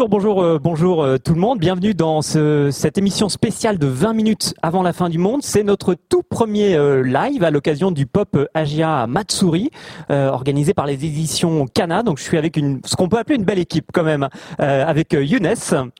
[0.00, 1.58] Bonjour, bonjour, euh, bonjour euh, tout le monde.
[1.58, 5.40] Bienvenue dans ce- cette émission spéciale de 20 minutes avant la fin du monde.
[5.42, 9.68] C'est notre tout premier euh, live à l'occasion du Pop euh, Agia Matsuri,
[10.10, 12.02] euh, organisé par les éditions Cana.
[12.02, 14.26] Donc je suis avec une, ce qu'on peut appeler une belle équipe quand même,
[14.60, 15.52] euh, avec euh, Younes.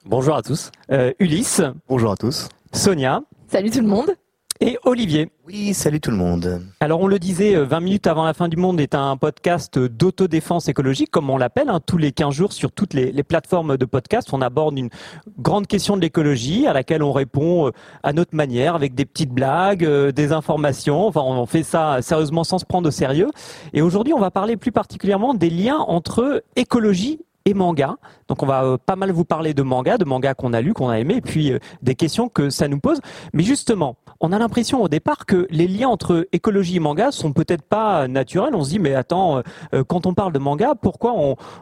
[0.06, 0.70] Bonjour à tous.
[1.18, 2.48] Ulysse, Bonjour à tous.
[2.72, 4.12] Sonia Salut tout le monde.
[4.60, 5.30] Et Olivier.
[5.46, 6.62] Oui, salut tout le monde.
[6.80, 9.78] Alors on le disait, euh, 20 minutes avant la fin du monde est un podcast
[9.78, 13.78] d'autodéfense écologique, comme on l'appelle, hein, tous les 15 jours sur toutes les, les plateformes
[13.78, 14.28] de podcast.
[14.32, 14.90] On aborde une
[15.38, 17.70] grande question de l'écologie à laquelle on répond euh,
[18.02, 21.06] à notre manière, avec des petites blagues, euh, des informations.
[21.06, 23.30] Enfin, on fait ça sérieusement sans se prendre au sérieux.
[23.72, 27.96] Et aujourd'hui, on va parler plus particulièrement des liens entre écologie et manga.
[28.28, 30.72] Donc on va euh, pas mal vous parler de manga, de manga qu'on a lu,
[30.72, 33.00] qu'on a aimé, et puis euh, des questions que ça nous pose.
[33.32, 37.32] Mais justement, on a l'impression au départ que les liens entre écologie et manga sont
[37.32, 38.54] peut-être pas naturels.
[38.54, 39.42] On se dit mais attends, euh,
[39.74, 41.14] euh, quand on parle de manga, pourquoi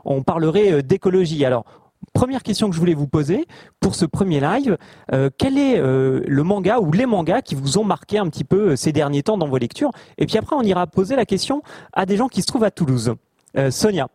[0.04, 1.44] on, parlerait euh, d'écologie?
[1.44, 1.64] Alors
[2.12, 3.46] Première question que je voulais vous poser
[3.80, 4.78] pour ce premier live,
[5.36, 8.92] quel est le manga ou les mangas qui vous ont marqué un petit peu ces
[8.92, 9.90] derniers temps dans vos lectures?
[10.16, 11.60] Et puis après, on ira poser la question
[11.92, 13.14] à des gens qui se trouvent à Toulouse.
[13.70, 14.08] Sonia.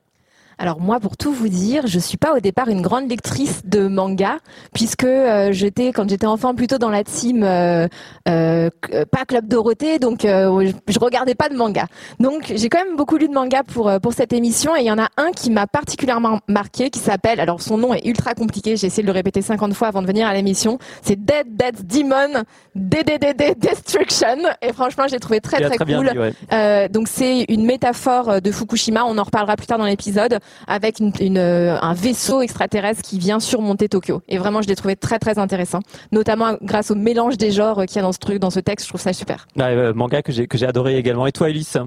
[0.57, 3.87] Alors moi, pour tout vous dire, je suis pas au départ une grande lectrice de
[3.87, 4.37] manga,
[4.73, 7.87] puisque euh, j'étais quand j'étais enfant plutôt dans la team euh,
[8.27, 11.85] euh, euh, pas Club Dorothée, donc euh, je, regardais pas de manga.
[12.19, 14.85] Donc j'ai quand même beaucoup lu de manga pour euh, pour cette émission, et il
[14.85, 18.33] y en a un qui m'a particulièrement marqué, qui s'appelle, alors son nom est ultra
[18.33, 21.55] compliqué, j'ai essayé de le répéter 50 fois avant de venir à l'émission, c'est Dead
[21.55, 22.43] Dead Demon
[22.75, 26.09] DDDD Destruction, et franchement j'ai trouvé très très, cool.
[26.11, 26.33] dit, ouais.
[26.51, 30.99] Euh, donc c'est une métaphore de Fukushima, on en reparlera plus tard dans l'épisode, avec
[30.99, 34.21] une, une, euh, un vaisseau extraterrestre qui vient surmonter Tokyo.
[34.27, 35.79] Et vraiment, je l'ai trouvé très très intéressant,
[36.11, 38.85] notamment grâce au mélange des genres qu'il y a dans ce truc, dans ce texte.
[38.85, 39.47] Je trouve ça super.
[39.55, 41.25] Ouais, euh, manga que j'ai que j'ai adoré également.
[41.27, 41.77] Et toi, Ulysse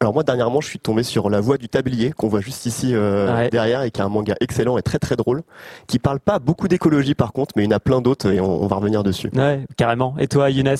[0.00, 2.90] Alors moi dernièrement je suis tombé sur La Voix du Tablier qu'on voit juste ici
[2.92, 3.48] euh, Ouais.
[3.50, 5.42] derrière et qui est un manga excellent et très très drôle
[5.86, 8.40] qui parle pas beaucoup d'écologie par contre mais il y en a plein d'autres et
[8.40, 9.30] on, on va revenir dessus.
[9.34, 10.14] Ouais, carrément.
[10.18, 10.76] Et toi, Younes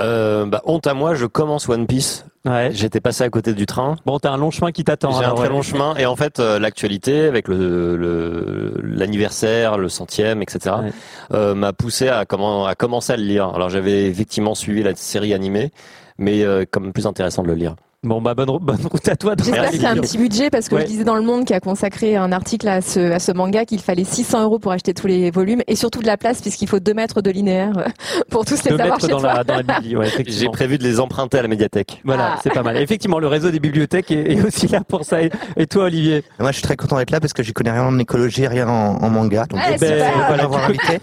[0.00, 2.24] Euh, bah, honte à moi, je commence One Piece.
[2.46, 2.70] Ouais.
[2.72, 3.96] J'étais passé à côté du train.
[4.06, 5.10] Bon, t'as un long chemin qui t'attend.
[5.12, 5.52] J'ai un alors, très ouais.
[5.52, 5.94] long chemin.
[5.96, 10.92] Et en fait, euh, l'actualité, avec le le- l'anniversaire, le, centième, etc., Ouais.
[11.34, 13.50] euh, m'a poussé à, comment, à commencer à le lire.
[13.54, 15.70] Alors j'avais effectivement suivi la série animée,
[16.18, 17.76] mais euh, comme plus intéressant de le lire.
[18.02, 19.34] Bon, bah bonne, bonne route à toi.
[19.36, 20.80] J'espère qu'il y a un petit budget parce que Ouais.
[20.82, 23.66] je disais dans Le Monde qui a consacré un article à ce, à ce manga
[23.66, 26.66] qu'il fallait 600 euros pour acheter tous les volumes et surtout de la place puisqu'il
[26.66, 27.72] faut 2 mètres de linéaire
[28.30, 29.34] pour tous les avoir chez dans toi.
[29.34, 32.00] la, dans la ouais, J'ai prévu de les emprunter à la médiathèque.
[32.06, 32.40] Voilà, Ah.
[32.42, 32.78] c'est pas mal.
[32.78, 35.20] Effectivement, le réseau des bibliothèques est, est aussi là pour ça.
[35.22, 37.72] Et, et toi, Olivier Moi, je suis très content d'être là parce que j'y connais
[37.72, 39.44] rien en écologie, rien en, en manga.
[39.44, 40.26] Donc, Ouais, eh ben, super.
[40.26, 40.98] voilà, avoir invité.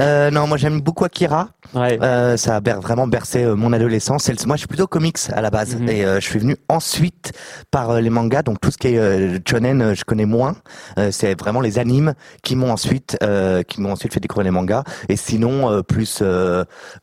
[0.00, 1.50] Euh, non, moi, j'aime beaucoup Akira.
[1.74, 1.96] Ouais.
[2.02, 4.28] Euh, ça a ber- vraiment bercé euh, mon adolescence.
[4.46, 5.76] Moi, je suis plutôt comics à la base.
[5.76, 5.88] Mhm.
[5.88, 7.32] Et euh, je suis venu ensuite
[7.70, 8.42] par euh, les mangas.
[8.42, 10.56] Donc, tout ce qui est euh, shonen, euh, je connais moins.
[11.10, 13.16] C'est vraiment les animes qui m'ont ensuite,
[13.68, 14.84] qui m'ont ensuite fait découvrir les mangas.
[15.08, 16.22] Et sinon, plus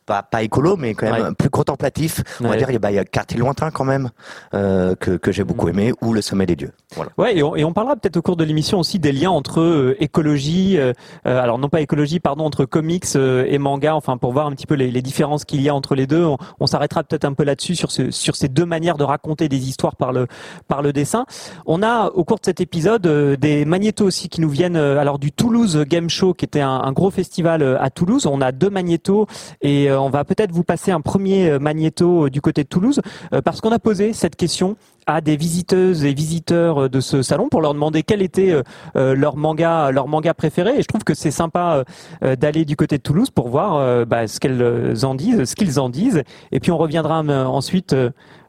[0.06, 1.34] pas, pas écolo, mais quand même Ouais.
[1.38, 2.22] plus contemplatif.
[2.40, 2.56] On va Ouais.
[2.56, 4.10] dire, il y a, bah, il y a Quartier lointain quand même
[4.52, 5.78] que, que j'ai beaucoup Mhm.
[5.78, 6.72] aimé, ou Le Sommet des dieux.
[6.96, 7.10] Voilà.
[7.18, 9.94] Ouais, et on, et on parlera peut-être au cours de l'émission aussi des liens entre
[10.00, 10.78] écologie,
[11.24, 14.74] alors non pas écologie, pardon, entre comics et manga, enfin pour voir un petit peu
[14.74, 16.24] les, les différences qu'il y a entre les deux.
[16.24, 19.11] On, on s'arrêtera peut-être un peu là-dessus sur, ce, sur ces deux manières de raconter
[19.48, 20.26] des histoires par le,
[20.68, 21.26] par le dessin.
[21.66, 24.98] On a au cours de cet épisode euh, des magnétos aussi qui nous viennent euh,
[24.98, 28.26] alors du Toulouse Game Show qui était un, un gros festival euh, à Toulouse.
[28.26, 29.26] On a deux magnétos
[29.60, 33.00] et on va peut-être vous passer un premier magnéto du côté de Toulouse
[33.44, 34.76] parce qu'on a posé cette question
[35.06, 38.62] à des visiteuses et visiteurs euh, de ce salon pour leur demander quel était euh,
[38.96, 41.84] euh, leur manga leur manga préféré et je trouve que c'est sympa
[42.22, 45.88] d'aller du côté de Toulouse pour voir bah, ce qu'elles en disent ce qu'ils en
[45.88, 47.94] disent et puis on reviendra ensuite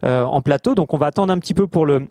[0.03, 2.07] en plateau donc on va attendre un petit peu pour le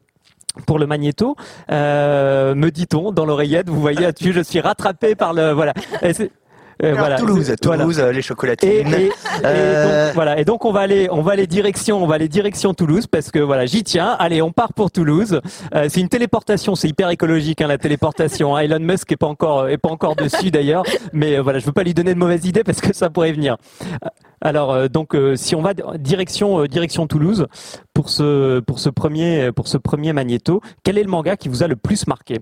[0.66, 1.36] pour le magnéto,
[1.70, 3.68] euh, me dit-on dans l'oreillette.
[3.68, 5.72] Vous voyez je suis rattrapé par le voilà.
[6.82, 7.16] Euh, Alors, voilà.
[7.16, 7.54] Toulouse.
[7.60, 8.70] Toulouse, euh, les chocolatines.
[8.94, 9.12] et- et
[9.44, 10.38] Euh, donc, voilà.
[10.38, 13.30] Et donc on va aller, on va aller direction, on va aller direction Toulouse parce
[13.30, 14.16] que voilà, j'y tiens.
[14.18, 15.40] Allez, on part pour Toulouse.
[15.74, 18.56] Euh, c'est une téléportation, c'est hyper écologique hein, la téléportation.
[18.58, 21.72] Elon Musk est pas encore, est pas encore dessus d'ailleurs, mais euh, voilà, je veux
[21.72, 23.56] pas lui donner de mauvaises idées parce que ça pourrait venir.
[24.40, 27.46] Alors donc si on va direction direction Toulouse
[27.94, 31.62] pour ce pour ce premier pour ce premier magnéto, quel est le manga qui vous
[31.62, 32.40] a le plus marqué?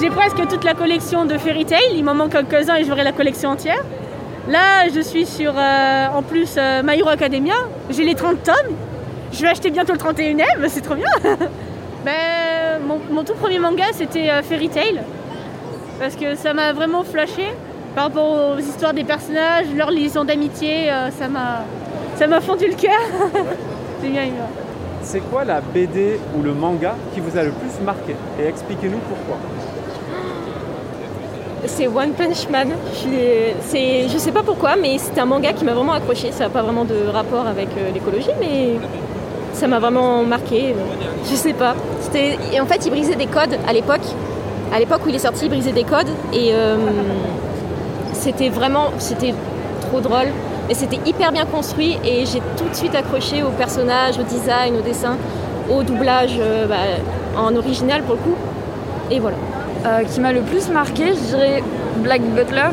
[0.00, 3.12] J'ai presque toute la collection de Fairy Tail, il m'en manque quelques-uns et j'aurai la
[3.12, 3.82] collection entière.
[4.48, 7.54] Là, je suis sur, euh, en plus, euh, My Hero Academia.
[7.90, 8.74] J'ai les 30 tomes.
[9.32, 11.06] Je vais acheter bientôt le 31e, c'est trop bien.
[12.04, 15.00] Ben, mon, mon tout premier manga, c'était euh, Fairy Tail.
[16.00, 17.44] Parce que ça m'a vraiment flashé
[17.94, 20.90] par rapport aux histoires des personnages, leur liaison d'amitié.
[20.90, 21.64] euh, ça m'a
[22.16, 22.90] ça m'a fondu le cœur.
[24.02, 24.32] J'ai bien aimé.
[25.02, 28.98] C'est quoi la BD ou le manga qui vous a le plus marqué Et expliquez-nous
[28.98, 29.36] pourquoi.
[31.66, 32.68] C'est One Punch Man.
[32.94, 36.32] Je, c'est- je sais pas pourquoi, mais c'était un manga qui m'a vraiment accroché.
[36.32, 38.76] Ça n'a pas vraiment de rapport avec euh, l'écologie, mais
[39.52, 40.74] ça m'a vraiment marqué.
[41.28, 41.74] Je sais pas.
[41.74, 44.06] En fait, il brisait des codes à l'époque.
[44.74, 46.76] À l'époque où il est sorti, il brisait des codes et euh,
[48.12, 49.34] c'était vraiment, c'était
[49.82, 50.28] trop drôle.
[50.68, 54.76] Mais c'était hyper bien construit et j'ai tout de suite accroché au personnage, au design,
[54.76, 55.16] au dessin,
[55.70, 56.76] au doublage euh, bah,
[57.36, 58.36] en original pour le coup.
[59.10, 59.36] Et voilà.
[59.84, 61.62] Euh, qui m'a le plus marqué, je dirais
[61.96, 62.70] Black Butler,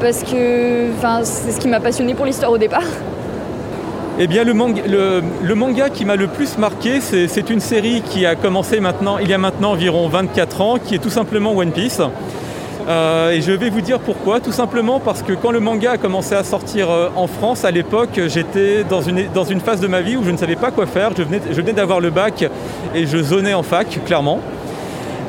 [0.00, 2.84] parce que enfin, c'est ce qui m'a passionné pour l'histoire au départ.
[4.20, 7.60] Eh bien, le manga, le, le manga qui m'a le plus marqué, c'est c'est une
[7.60, 11.10] série qui a commencé maintenant, il y a maintenant environ 24 ans, qui est tout
[11.10, 12.00] simplement One Piece.
[12.88, 14.40] Euh, et je vais vous dire pourquoi.
[14.40, 17.70] Tout simplement parce que quand le manga a commencé à sortir euh, en France, à
[17.70, 21.10] l'époque, j'étais dans une, phase de ma vie où je ne savais pas quoi faire.
[21.16, 22.44] Je venais, d'avoir le bac
[22.94, 24.40] et je zonais en fac, clairement.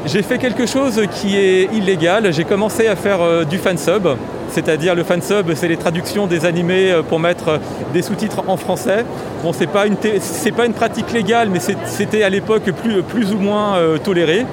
[0.06, 2.32] J'ai fait quelque chose qui est illégal.
[2.32, 4.08] J'ai commencé à faire euh, du fansub.
[4.50, 7.60] C'est-à-dire le fansub, c'est les traductions des animés euh, pour mettre
[7.94, 9.04] des sous-titres en français.
[9.44, 13.78] Bon, c'est pas une, pas une pratique légale, mais c'était à l'époque plus, ou moins
[14.04, 14.46] toléré.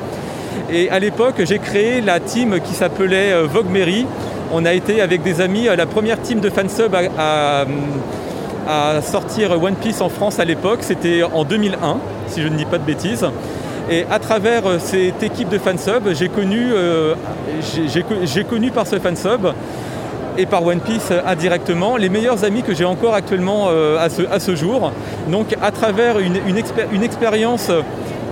[0.70, 4.06] Et à l'époque, j'ai créé la team qui s'appelait euh, Vogue Mary.
[4.52, 7.64] On a été avec des amis euh, la première team de fansub à,
[8.68, 10.80] à- sortir One Piece en France à l'époque.
[10.80, 11.98] C'était en 2001,
[12.28, 13.24] si je ne dis pas de bêtises.
[13.88, 16.72] Et à travers euh, cette équipe de fansub, j'ai connu,
[18.50, 19.46] connu par ce fansub
[20.36, 24.92] et par One Piece indirectement les meilleurs amis que j'ai encore actuellement à, ce, jour.
[25.28, 27.70] Donc à travers une expérience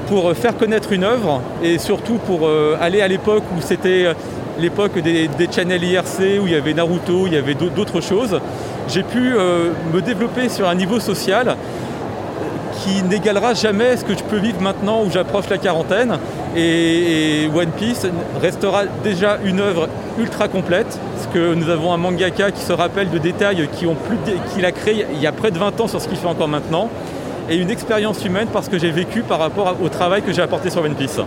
[0.09, 4.07] pour euh, faire connaître une œuvre et surtout pour euh, aller à l'époque où c'était
[4.07, 4.15] euh,
[4.59, 8.41] l'époque des, des IRC, où il y avait Naruto, il y avait d'au- d'autres choses,
[8.89, 9.33] j'ai pu
[9.93, 11.57] me développer sur un niveau social
[12.83, 16.19] qui n'égalera jamais ce que je peux vivre maintenant où j'approche la quarantaine.
[16.57, 18.07] Et, One Piece
[18.41, 23.11] restera déjà une œuvre ultra complète, parce que nous avons un mangaka qui se rappelle
[23.11, 23.69] de détails
[24.53, 26.49] qu'il a créé il y a près de 20 ans sur ce qu'il fait encore
[26.49, 26.91] maintenant,
[27.51, 30.71] et une expérience humaine parce que j'ai vécu par rapport au travail que j'ai apporté
[30.71, 31.21] sur One Piece.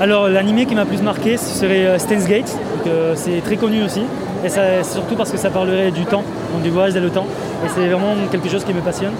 [0.00, 2.56] Alors l'animé qui m'a plus marqué ce serait euh, Steins Gate,
[2.86, 4.02] euh, c'est très connu aussi,
[4.44, 6.24] et ça- surtout parce que ça parlerait du temps,
[6.54, 7.26] donc du voyage dans le temps,
[7.64, 9.12] et c'est vraiment quelque chose qui me passionne.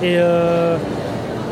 [0.00, 0.76] Et euh,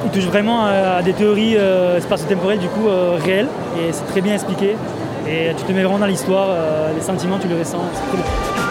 [0.05, 2.87] il touche vraiment à, des théories euh, spatio-temporelles du coup
[3.25, 4.77] réelles, et c'est très bien expliqué,
[5.29, 6.51] et tu te mets vraiment dans l'histoire,
[6.95, 8.66] les sentiments tu les ressens, c'est très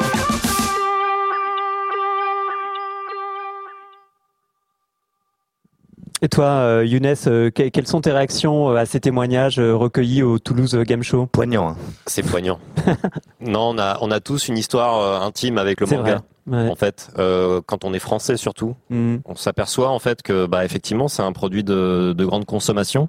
[6.25, 10.23] Et toi, euh, Younes, euh, que- quelles sont tes réactions euh, à ces témoignages recueillis
[10.23, 11.27] au Toulouse Game Show?
[11.27, 11.69] Poignant.
[11.69, 11.75] hein.
[12.07, 12.57] C'est poignant.
[13.41, 16.23] non, on a, on a tous une histoire intime avec le manga.
[16.47, 16.67] ouais.
[16.67, 19.17] En fait, euh, quand on est français surtout, Mm.
[19.25, 23.07] on s'aperçoit en fait que, bah, effectivement, c'est un produit de, de grande consommation.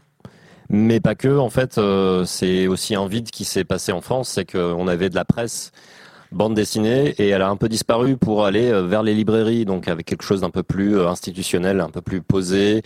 [0.68, 4.28] Mais pas que, en fait, euh, c'est aussi un vide qui s'est passé en France,
[4.28, 5.72] c'est qu'on avait de la presse
[6.32, 9.88] bande dessinée et elle a un peu disparu pour aller euh, vers les librairies, donc
[9.88, 12.82] avec quelque chose d'un peu plus euh, institutionnel, un peu plus posé,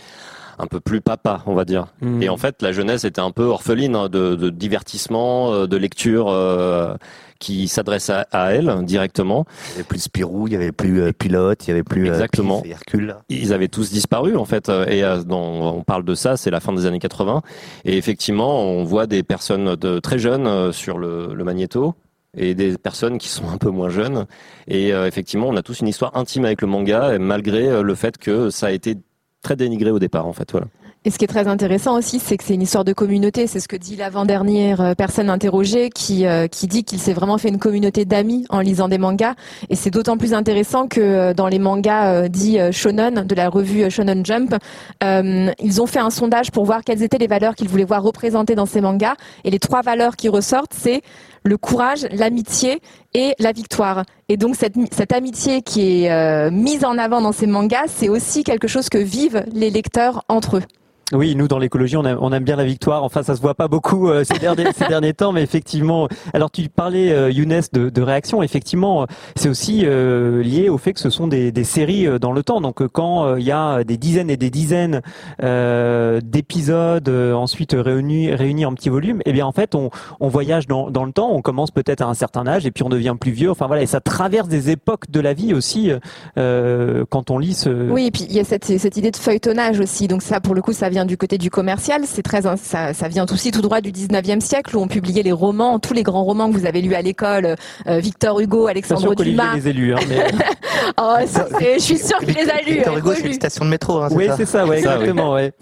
[0.59, 1.87] un peu plus papa, on va dire.
[2.01, 2.21] Mhm.
[2.21, 5.75] Et en fait, la jeunesse était un peu orpheline hein, de, de divertissement, euh, de
[5.77, 6.93] lecture euh,
[7.39, 9.45] qui s'adresse à, à elle directement.
[9.49, 11.83] Il n'y avait plus de Spirou, il n'y avait plus euh, Pilote, il n'y avait
[11.83, 12.61] plus euh, Exactement.
[12.61, 13.15] Pif et Hercule.
[13.29, 16.59] Ils avaient tous disparu en fait, et euh, dans- on parle de ça, c'est la
[16.59, 17.41] fin des années 80,
[17.85, 21.95] et effectivement, on voit des personnes de, très jeunes euh, sur le, le magnéto
[22.37, 24.25] et des personnes qui sont un peu moins jeunes,
[24.67, 27.95] et euh, effectivement, on a tous une histoire intime avec le manga, malgré euh, le
[27.95, 28.95] fait que ça a été
[29.41, 30.67] très dénigré au départ en fait, voilà.
[31.03, 33.47] Et ce qui est très intéressant aussi, c'est que c'est une histoire de communauté.
[33.47, 37.49] C'est ce que dit l'avant-dernière euh, personne interrogée qui, qui dit qu'il s'est vraiment fait
[37.49, 39.33] une communauté d'amis en lisant des mangas.
[39.71, 44.23] Et c'est d'autant plus intéressant que dans les mangas dits shonen, de la revue Shonen
[44.23, 44.55] Jump,
[45.01, 48.53] ils ont fait un sondage pour voir quelles étaient les valeurs qu'ils voulaient voir représentées
[48.53, 49.15] dans ces mangas.
[49.43, 51.01] Et les trois valeurs qui ressortent, c'est
[51.43, 52.81] le courage, l'amitié
[53.13, 54.03] et la victoire.
[54.29, 58.43] Et donc cette, amitié qui est euh, mise en avant dans ces mangas, c'est aussi
[58.43, 60.63] quelque chose que vivent les lecteurs entre eux.
[61.13, 63.03] Oui, nous dans l'écologie, on, aime- on aime bien la victoire.
[63.03, 66.07] Enfin, ça se voit pas beaucoup euh, ces, derniers, ces derniers temps, mais effectivement.
[66.33, 68.41] Alors, tu parlais euh, Younes de, de réaction.
[68.43, 72.19] Effectivement, euh, c'est aussi euh, lié au fait que ce sont des, des séries euh,
[72.19, 72.61] dans le temps.
[72.61, 75.01] Donc, euh, quand euh, il y a des dizaines et des dizaines
[75.43, 79.89] euh, d'épisodes euh, ensuite réunis, réunis en petits volumes, eh bien, en fait, on,
[80.19, 81.31] on voyage dans, dans le temps.
[81.31, 83.49] On commence peut-être à un certain âge et puis on devient plus vieux.
[83.51, 85.91] Enfin voilà, et ça traverse des époques de la vie aussi
[86.37, 87.69] euh, quand on lit ce.
[87.89, 90.07] Oui, et puis il y a cette, cette idée de feuilletonnage aussi.
[90.07, 92.01] Donc ça, pour le coup, ça vient du côté du commercial.
[92.05, 95.31] C'est très, ça, ça vient aussi tout droit du 19e siècle où on publiait les
[95.31, 97.55] romans, tous les grands romans que vous avez lus à l'école,
[97.87, 99.55] euh, Victor Hugo, Alexandre sûr Dumas.
[99.55, 100.25] les hein, mais...
[100.97, 102.73] Oh, c'est- je suis sûre qu'il les a lus.
[102.73, 103.27] Victor Hugo, c'est relus.
[103.29, 104.01] une station de métro.
[104.01, 105.53] Hein, Oui, c'est ça, ouais, exactement, ouais.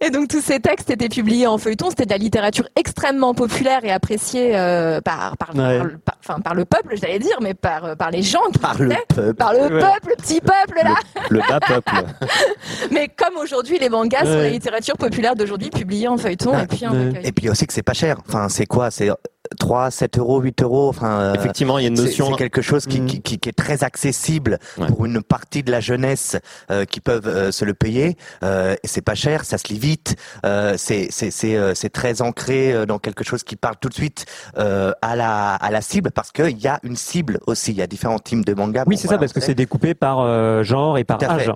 [0.00, 1.90] Et donc tous ces textes étaient publiés en feuilleton.
[1.90, 5.80] C'était de la littérature extrêmement populaire et appréciée euh, par, par, Ouais.
[6.04, 8.80] par enfin, par le peuple, j'allais dire, mais par, euh, par les gens qui Par
[8.80, 9.34] le peuple.
[9.34, 9.68] Par le Ouais.
[9.80, 10.94] peuple, le petit peuple là.
[11.30, 11.92] Le bas peuple.
[12.90, 16.66] Mais comme aujourd'hui, les mangas sont la littérature populaire d'aujourd'hui, publiée en feuilleton Ah, et
[16.66, 16.92] puis en.
[17.22, 18.16] Et puis aussi que c'est pas cher.
[18.28, 18.90] Enfin, c'est quoi?
[18.90, 19.10] C'est
[19.58, 20.88] 3, 7 euros, 8 euros.
[20.88, 22.30] Enfin, euh, Effectivement, il y a une c'est- notion.
[22.30, 23.06] C'est quelque chose qui, Mm.
[23.06, 24.86] qui, qui- qui est très accessible Ouais.
[24.86, 26.36] pour une partie de la jeunesse
[26.70, 28.16] euh, qui peuvent euh, se le payer.
[28.44, 30.16] Euh, et c'est pas cher, ça se lit vite.
[30.46, 33.88] Euh, c'est c'est c'est euh, c'est très ancré euh, dans quelque chose qui parle tout
[33.88, 34.26] de suite
[34.58, 37.72] euh, à la à la cible parce qu'il y a une cible aussi.
[37.72, 38.84] Il y a différents types de mangas.
[38.86, 41.50] Oui, Bon, c'est voilà, ça, parce que c'est découpé par euh, genre et par âge.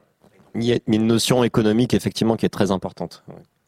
[0.55, 3.23] Il y a une notion économique effectivement qui est très importante.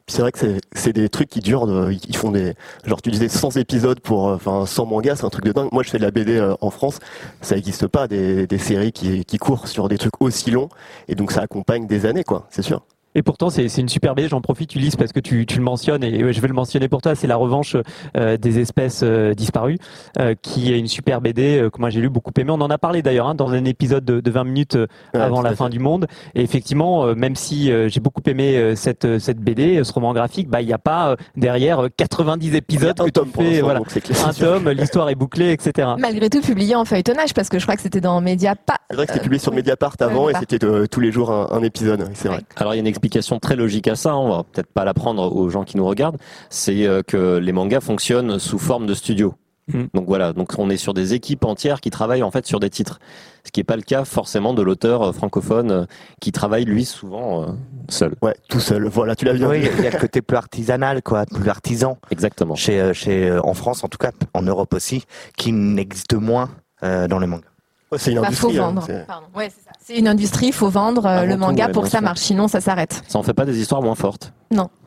[0.09, 0.39] C'est vrai que
[0.73, 4.29] c'est- des trucs qui durent, de- ils font des, genre tu disais 100 épisodes pour,
[4.29, 5.69] euh, enfin 100 mangas, c'est un truc de dingue.
[5.71, 6.99] Moi je fais de la BD euh, en France,
[7.43, 10.71] ça n'existe pas des, des séries qui, qui courent sur des trucs aussi longs,
[11.09, 12.83] et donc ça accompagne des années quoi, c'est sûr.
[13.19, 14.29] Et pourtant, c'est c'est une super BD.
[14.29, 17.03] J'en profite, Ulysse, parce que tu, tu le mentionnes et je vais le mentionner pour
[17.03, 17.17] toi.
[17.17, 17.77] C'est la revanche
[18.17, 19.77] euh, des espèces euh, disparues,
[20.21, 22.53] euh, qui est une super BD euh, que moi j'ai lu beaucoup aimé.
[22.53, 25.21] On en a parlé d'ailleurs hein, dans un épisode de, de 20 minutes euh, Ouais,
[25.21, 25.73] avant la fin fait.
[25.73, 26.07] du monde.
[26.37, 29.93] Et effectivement, euh, même si euh, j'ai beaucoup aimé euh, cette euh, cette BD, ce
[29.93, 33.43] roman graphique, bah il n'y a pas euh, derrière euh, 90 épisodes que tome tu
[33.45, 33.81] fais, voilà,
[34.27, 35.89] un tome, l'histoire est bouclée, etc.
[35.99, 38.79] Malgré tout, publié en feuilletonnage parce que je crois que c'était dans Mediapart.
[38.91, 39.57] C'est vrai que c'était publié sur oui.
[39.59, 42.43] Mediapart avant et c'était euh, tous les jours un, un épisode, c'est vrai.
[42.55, 43.08] Alors il y a une explication
[43.41, 46.19] très logique à ça, hein, on va peut-être pas l'apprendre aux gens qui nous regardent,
[46.51, 49.35] c'est euh, que les mangas fonctionnent sous forme de studio.
[49.69, 49.85] Mm.
[49.93, 52.71] Donc voilà, donc on est sur des équipes entières qui travaillent en fait sur des
[52.71, 53.01] titres,
[53.45, 55.85] ce qui n'est pas le cas forcément de l'auteur euh, francophone euh,
[56.21, 57.55] qui travaille lui souvent
[57.89, 58.15] seul.
[58.23, 59.69] Ouais, tout seul, voilà, tu l'as bien Oui, dit.
[59.79, 61.99] il y a le côté plus artisanal, quoi, plus artisan.
[62.11, 62.55] Exactement.
[62.55, 65.05] Chez, chez, en France, en tout cas, en Europe aussi,
[65.37, 66.51] qui n'existe moins
[66.85, 67.49] euh, dans les mangas.
[67.91, 68.59] Ouais, c'est une Bah, faut industrie.
[68.59, 68.83] hein, vendre.
[68.87, 69.27] c'est- Pardon.
[69.35, 69.71] Ouais, c'est ça.
[69.81, 71.99] C'est une industrie, il faut vendre euh, Avant le tout, manga ouais, pour que ça
[71.99, 72.05] sûr.
[72.05, 73.03] marche, sinon ça s'arrête.
[73.09, 74.33] Ça en fait pas des histoires moins fortes.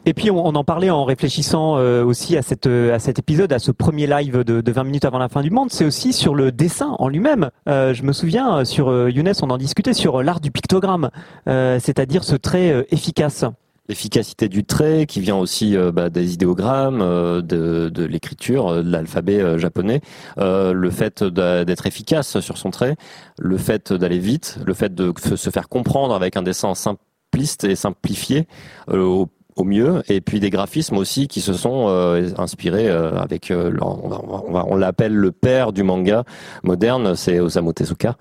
[0.07, 3.19] Et puis on, on en parlait en réfléchissant euh, aussi à, cette, euh, à cet
[3.19, 5.67] épisode, à ce premier live de, de 20 minutes avant la fin du monde.
[5.71, 7.51] C'est aussi sur le dessin en lui-même.
[7.69, 11.11] Euh, je me souviens sur euh, Younes, on en discutait sur l'art du pictogramme,
[11.47, 13.45] euh, c'est-à-dire ce trait euh, efficace.
[13.89, 18.83] L'efficacité du trait qui vient aussi euh, bah, des idéogrammes, euh, de, de l'écriture, euh,
[18.83, 20.01] de l'alphabet euh, japonais,
[20.37, 22.95] le fait d'être efficace sur son trait,
[23.39, 27.75] le fait d'aller vite, le fait de se faire comprendre avec un dessin simpliste et
[27.75, 28.47] simplifié
[28.91, 33.51] au, au mieux, et puis des graphismes aussi qui se sont euh, inspirés euh, avec,
[33.51, 36.23] euh, on, va- on va- on va- on l'appelle le père du manga
[36.63, 38.15] moderne, c'est Osamu Tezuka,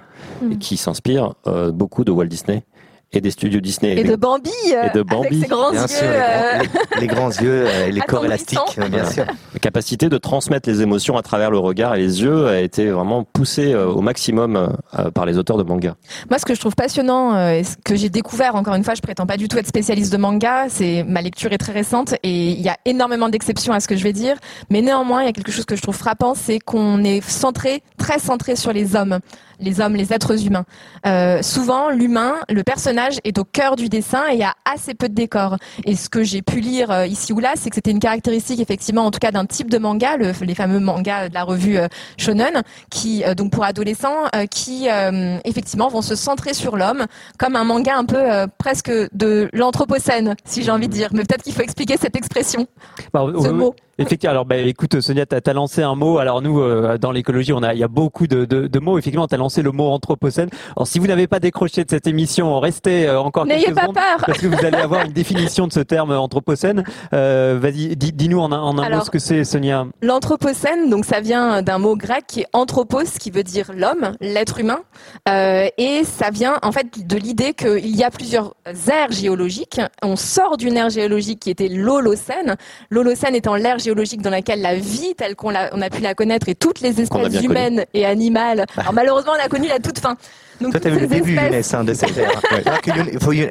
[0.51, 1.35] et qui s'inspire
[1.73, 2.65] beaucoup de Walt Disney
[3.13, 3.97] et des studios Disney.
[3.99, 5.27] Et de Bambi, euh, Et de Bambi.
[5.27, 5.89] avec ses grands Bien yeux.
[5.89, 6.61] sûr, les euh, grands,
[6.95, 9.11] les- les grands yeux euh, et les corps élastiques, euh, bien Voilà.
[9.11, 9.25] sûr.
[9.53, 12.89] La capacité de transmettre les émotions à travers le regard et les yeux a été
[12.91, 14.57] vraiment poussée euh, au maximum
[14.99, 15.97] euh, par les auteurs de manga.
[16.31, 18.95] Moi, ce que je trouve passionnant, euh, et ce que j'ai découvert, encore une fois,
[18.95, 22.15] je prétends pas du tout être spécialiste de manga, c'est ma lecture est très récente
[22.23, 24.37] et il y a énormément d'exceptions à ce que je vais dire,
[24.71, 27.83] mais néanmoins, il y a quelque chose que je trouve frappant, c'est qu'on est centré,
[27.99, 29.19] très centré sur les hommes,
[29.61, 30.65] les hommes, les êtres humains.
[31.07, 34.95] Euh, souvent, l'humain, le personnage est au cœur du dessin et il y a assez
[34.95, 35.57] peu de décors.
[35.85, 38.61] Et ce que j'ai pu lire euh, ici ou là, c'est que c'était une caractéristique,
[38.61, 41.79] effectivement, en tout cas d'un type de manga, le- les fameux mangas de la revue
[41.79, 46.77] euh, Shonen, qui euh, donc pour adolescents, euh, qui euh, effectivement vont se centrer sur
[46.77, 47.07] l'homme,
[47.39, 51.09] comme un manga un peu euh, presque de l'anthropocène, si j'ai envie de dire.
[51.13, 52.67] Mais peut-être qu'il faut expliquer cette expression,
[53.13, 53.75] Bah, ce mot.
[54.01, 54.31] Effectivement.
[54.33, 56.19] Alors, bah, écoute, Sonia, t'as as lancé un mot.
[56.19, 58.99] Alors nous, euh, dans l'écologie, on a, il y a beaucoup de, de, de mots.
[58.99, 60.49] Effectivement, t'as lancé le mot anthropocène.
[60.77, 63.83] Alors, si vous n'avez pas décroché de cette émission, restez euh, encore N'ayez quelques pas
[63.83, 64.25] secondes, peur.
[64.27, 66.85] parce que vous allez avoir une définition de ce terme anthropocène.
[67.13, 69.87] Euh, Vas-y, dis- dis-nous en un, en un mot ce que c'est, Sonia.
[70.03, 74.61] L'anthropocène, donc ça vient d'un mot grec qui est anthropos, qui veut dire l'homme, l'être
[74.61, 74.81] humain,
[75.29, 79.81] et ça vient en fait de l'idée qu'il y a plusieurs ères géologiques.
[80.03, 82.57] On sort d'une ère géologique qui était l'Holocène.
[82.91, 86.01] L'Holocène étant l'ère géologique géologique dans laquelle la vie telle qu'on a, on a pu
[86.01, 88.65] la connaître et toutes les espèces humaines et animales.
[88.77, 90.17] Alors malheureusement, on a connu la toute fin.
[90.61, 92.31] Donc, Toi, t'as vu le début, espèces- Younes, hein, de cette ère.
[92.83, 92.91] Que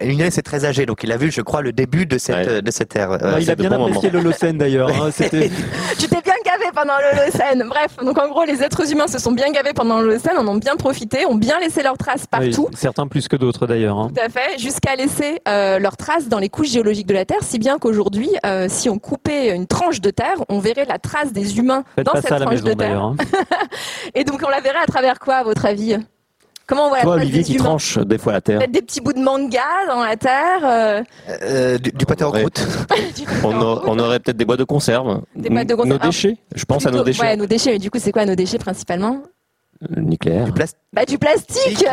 [0.03, 2.61] Younes- est très âgé, donc il a vu, je crois, le début de cette, Ouais.
[2.61, 3.09] de cette ère.
[3.09, 4.89] Ouais, Euh, il a bien bons apprécié l'Holocène d'ailleurs.
[4.89, 6.33] hein, Tu t'es bien
[6.73, 7.65] pendant l'Holocène.
[7.69, 10.55] Bref, donc en gros, les êtres humains se sont bien gavés pendant l'Holocène, en ont
[10.55, 12.67] bien profité, ont bien laissé leurs traces partout.
[12.69, 13.97] Oui, certains plus que d'autres d'ailleurs.
[13.97, 14.11] hein.
[14.13, 17.41] Tout à fait, jusqu'à laisser euh, leurs traces dans les couches géologiques de la Terre,
[17.43, 21.31] si bien qu'aujourd'hui, euh, si on coupait une tranche de terre, on verrait la trace
[21.33, 23.01] des humains Faites dans cette tranche maison de terre.
[23.01, 23.15] hein.
[24.15, 25.97] Et donc on la verrait à travers quoi, à votre avis?
[26.69, 28.59] Comment on voit Toi, la Olivier, des qui humains tranche des fois la terre.
[28.59, 30.59] Peut-être des petits bouts de manga dans la terre.
[30.63, 31.01] euh,
[31.41, 32.61] Euh, du, du pâté en croûte.
[33.43, 35.21] On, a- on aurait peut-être des boîtes de conserve.
[35.35, 35.89] Des boîtes de conserve.
[35.93, 36.37] Nos déchets.
[36.55, 37.21] Je pense à nos déchets.
[37.23, 37.71] Ouais, nos déchets.
[37.71, 39.23] Mais du coup, c'est quoi nos déchets principalement?
[39.23, 39.38] Euh,
[39.95, 40.45] Nucléaire.
[40.45, 40.79] Du plastique.
[40.91, 41.85] Bah du plastique.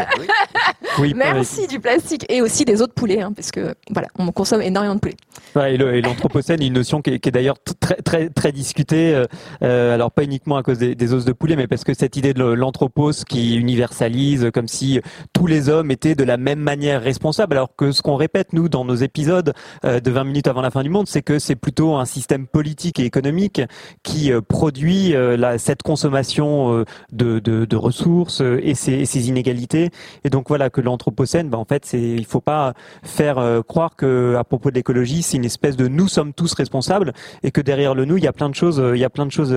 [0.98, 1.12] Oui.
[1.16, 4.94] Merci du plastique et aussi des autres poulets, hein, parce que voilà, on consomme énormément
[4.94, 5.16] de poulets.
[5.54, 9.14] Ouais, et l'anthropocène est une notion qui est, qui est d'ailleurs très très très discutée.
[9.14, 9.26] euh,
[9.62, 12.16] euh, alors pas uniquement à cause des, des os de poulet, mais parce que cette
[12.16, 15.00] idée de l'anthropos qui universalise, comme si
[15.32, 18.68] tous les hommes étaient de la même manière responsables, alors que ce qu'on répète nous
[18.68, 19.52] dans nos épisodes
[19.84, 22.46] euh, de 20 minutes avant la fin du monde, c'est que c'est plutôt un système
[22.46, 23.60] politique et économique
[24.02, 29.28] qui euh, produit euh, la, cette consommation euh, de, de, de ressources euh, et ces,
[29.28, 29.90] inégalités.
[30.24, 33.96] Et donc voilà que l'anthropocène, bah, en fait, c'est il faut pas faire euh, croire
[33.96, 37.60] que à propos de l'écologie, c'est une espèce de nous sommes tous responsables et que
[37.60, 39.32] derrière le nous, il y a plein de choses, euh, il y a plein de
[39.32, 39.54] choses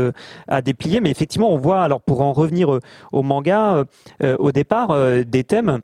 [0.48, 1.00] à déplier.
[1.00, 2.80] Mais effectivement, on voit alors pour en revenir
[3.12, 3.86] au manga,
[4.22, 4.96] au départ,
[5.26, 5.80] des thèmes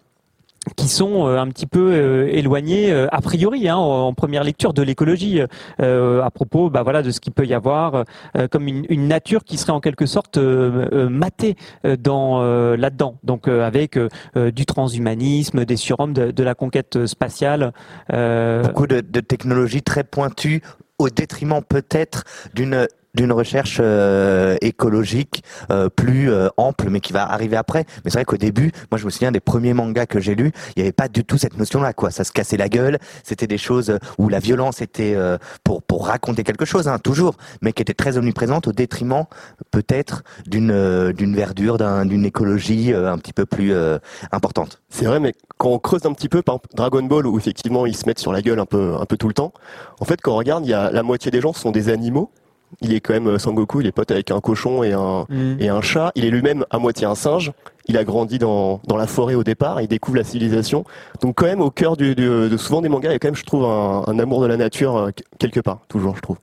[0.75, 4.74] qui sont euh, un petit peu euh, éloignés euh, a priori hein, en, première lecture
[4.74, 5.41] de l'écologie.
[5.81, 8.05] Euh, à propos bah voilà de ce qu'il peut y avoir
[8.38, 11.55] euh, comme une, une nature qui serait en quelque sorte euh, matée
[12.00, 12.43] dans
[12.75, 13.17] là-dedans.
[13.24, 13.98] Donc avec
[14.36, 17.72] du transhumanisme des surhommes de, de la conquête spatiale
[18.10, 20.62] Beaucoup de, de technologies très pointues
[20.98, 27.24] au détriment peut-être d'une d'une recherche euh, écologique euh, plus euh, ample, mais qui va
[27.31, 27.86] arriver après.
[28.03, 30.51] Mais c'est vrai qu'au début, moi je me souviens des premiers mangas que j'ai lus,
[30.75, 32.12] il n'y avait pas du tout cette notion-là, quoi.
[32.12, 36.07] Ça se cassait la gueule, c'était des choses où la violence était euh, pour pour
[36.07, 39.25] raconter quelque chose, hein, toujours, mais qui était très omniprésente au détriment
[39.72, 43.74] peut-être d'une euh, d'une verdure, d'un- d'une écologie euh, un petit peu plus
[44.31, 44.81] importante.
[44.89, 47.95] C'est vrai, mais quand on creuse un petit peu, par Dragon Ball, où effectivement ils
[47.95, 49.53] se mettent sur la gueule un peu, un peu tout le temps,
[50.00, 52.31] en fait, quand on regarde, il y a la moitié des gens sont des animaux.
[52.82, 55.55] Il est quand même euh, Sangoku, il est pote avec un cochon et un, Mm.
[55.60, 56.12] et un chat.
[56.15, 57.51] Il est lui-même à moitié un singe.
[57.88, 59.82] Il a grandi dans, dans la forêt au départ.
[59.82, 60.83] Il découvre la civilisation.
[61.22, 63.27] Donc quand même, au cœur du, du- de souvent des mangas, il y a quand
[63.27, 65.09] même, je trouve, un, un amour de la nature euh,
[65.40, 66.38] quelque part, toujours, je trouve.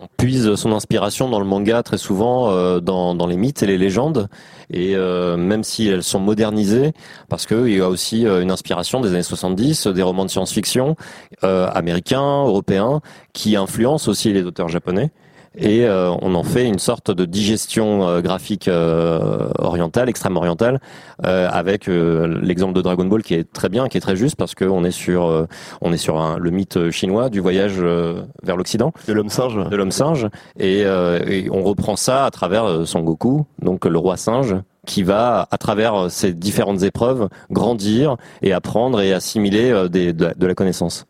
[0.00, 3.66] On puise son inspiration dans le manga très souvent, euh, dans, dans les mythes et
[3.66, 4.28] les légendes,
[4.68, 6.92] et euh, même si elles sont modernisées,
[7.28, 10.96] parce qu'il y a aussi euh, une inspiration des années 70, des romans de science-fiction
[11.44, 13.00] euh, américains, européens,
[13.32, 15.12] qui influencent aussi les auteurs japonais.
[15.56, 20.80] Et euh, on en fait une sorte de digestion euh, graphique euh, orientale, extrême orientale,
[21.26, 24.36] euh, avec euh, l'exemple de Dragon Ball qui est très bien, qui est très juste
[24.36, 25.46] parce qu'on est sur, euh,
[25.82, 29.58] on est sur un- le mythe chinois du voyage euh, vers l'Occident De l'homme singe.
[29.68, 30.26] de l'homme singe
[30.58, 35.02] et, euh, et on reprend ça à travers Son Goku, donc le roi singe qui
[35.02, 40.46] va à travers ces différentes épreuves grandir et apprendre et assimiler des- de, la, de
[40.46, 41.04] la connaissance.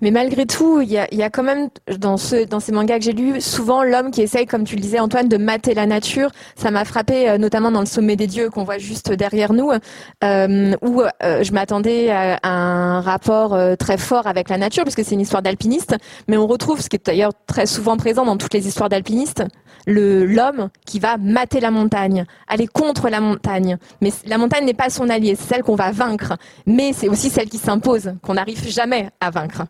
[0.00, 3.12] Mais malgré tout, il y a, quand même dans, ce, dans ces mangas que j'ai
[3.12, 6.30] lus, souvent l'homme qui essaye, comme tu le disais Antoine, de mater la nature.
[6.56, 9.70] Ça m'a frappé euh, notamment dans le sommet des dieux qu'on voit juste derrière nous,
[10.24, 15.14] euh, où euh, je m'attendais à, un rapport très fort avec la nature, puisque c'est
[15.14, 15.96] une histoire d'alpiniste.
[16.28, 19.44] Mais on retrouve, ce qui est d'ailleurs très souvent présent dans toutes les histoires d'alpinistes,
[19.86, 23.76] l'homme qui va mater la montagne, aller contre la montagne.
[24.00, 26.36] Mais la montagne n'est pas son allié, c'est celle qu'on va vaincre.
[26.66, 29.64] Mais c'est aussi celle qui s'impose, qu'on n'arrive jamais à vaincre.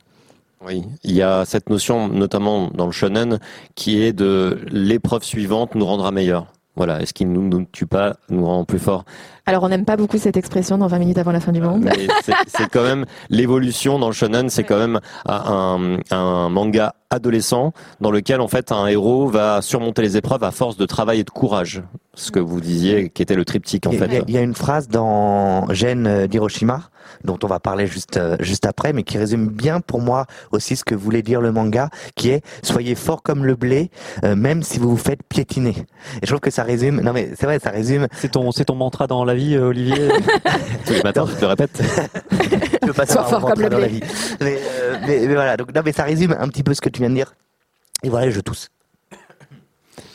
[0.66, 3.38] Oui, il y a cette notion, notamment dans le shonen,
[3.74, 6.46] qui est de l'épreuve suivante nous rendra meilleurs.
[6.76, 9.04] Voilà, est-ce qu'il ne nous, nous tue pas, nous rend plus fort
[9.46, 11.82] Alors, on n'aime pas beaucoup cette expression dans 20 minutes avant la fin du monde.
[11.84, 16.94] Mais c'est- c'est quand même l'évolution dans le shonen, c'est quand même un, un manga
[17.10, 21.20] adolescent dans lequel en fait un héros va surmonter les épreuves à force de travail
[21.20, 21.82] et de courage.
[22.14, 24.24] Ce que vous disiez qui était le triptyque en Il y, a- fait.
[24.28, 26.82] il y a une phrase dans Gênes euh, d'Hiroshima
[27.24, 30.76] dont on va parler juste euh, juste après, mais qui résume bien pour moi aussi
[30.76, 33.90] ce que voulait dire le manga, qui est soyez fort comme le blé,
[34.24, 35.70] euh, même si vous vous faites piétiner.
[35.70, 37.00] Et je trouve que ça résume.
[37.00, 38.06] Non mais c'est vrai, ça résume.
[38.16, 40.08] c'est ton c'est ton mantra dans la vie Olivier
[40.86, 41.80] Tous les matins, tu te le répètes.
[42.82, 43.96] Je veux pas Sois savoir fort comme le dans la blé.
[44.00, 44.02] vie.
[44.40, 44.58] Mais,
[44.94, 45.56] euh, mais, mais voilà.
[45.56, 47.34] Donc non mais ça résume un petit peu ce que tu viens de dire.
[48.02, 48.68] Et voilà, je tousse.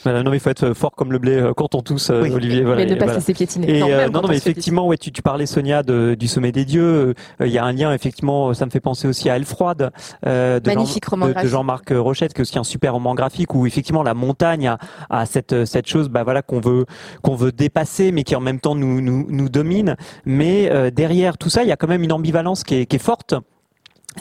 [0.03, 2.63] Voilà, non mais il faut être fort comme le blé euh, quand on tous Olivier.
[2.63, 3.13] Voilà, mais ne pas voilà.
[3.13, 3.75] se laisser piétiner.
[3.77, 6.63] Et Non, euh, non, mais effectivement, ouais, tu, tu parlais Sonia de, du sommet des
[6.63, 7.15] dieux.
[7.41, 9.91] Euh, Il y a un lien effectivement, ça me fait penser aussi à Elle froide
[10.27, 11.47] euh, de, Magnifique Jean- roman de- de.
[11.47, 14.77] Jean-Marc Rochette, qui est aussi un super roman graphique où effectivement la montagne a,
[15.09, 16.85] a cette cette chose, bah voilà qu'on veut
[17.23, 19.95] qu'on veut dépasser, mais qui en même temps nous nous, nous domine.
[20.25, 22.97] Mais euh, derrière tout ça, il y a quand même une ambivalence qui est, qui
[22.97, 23.33] est forte.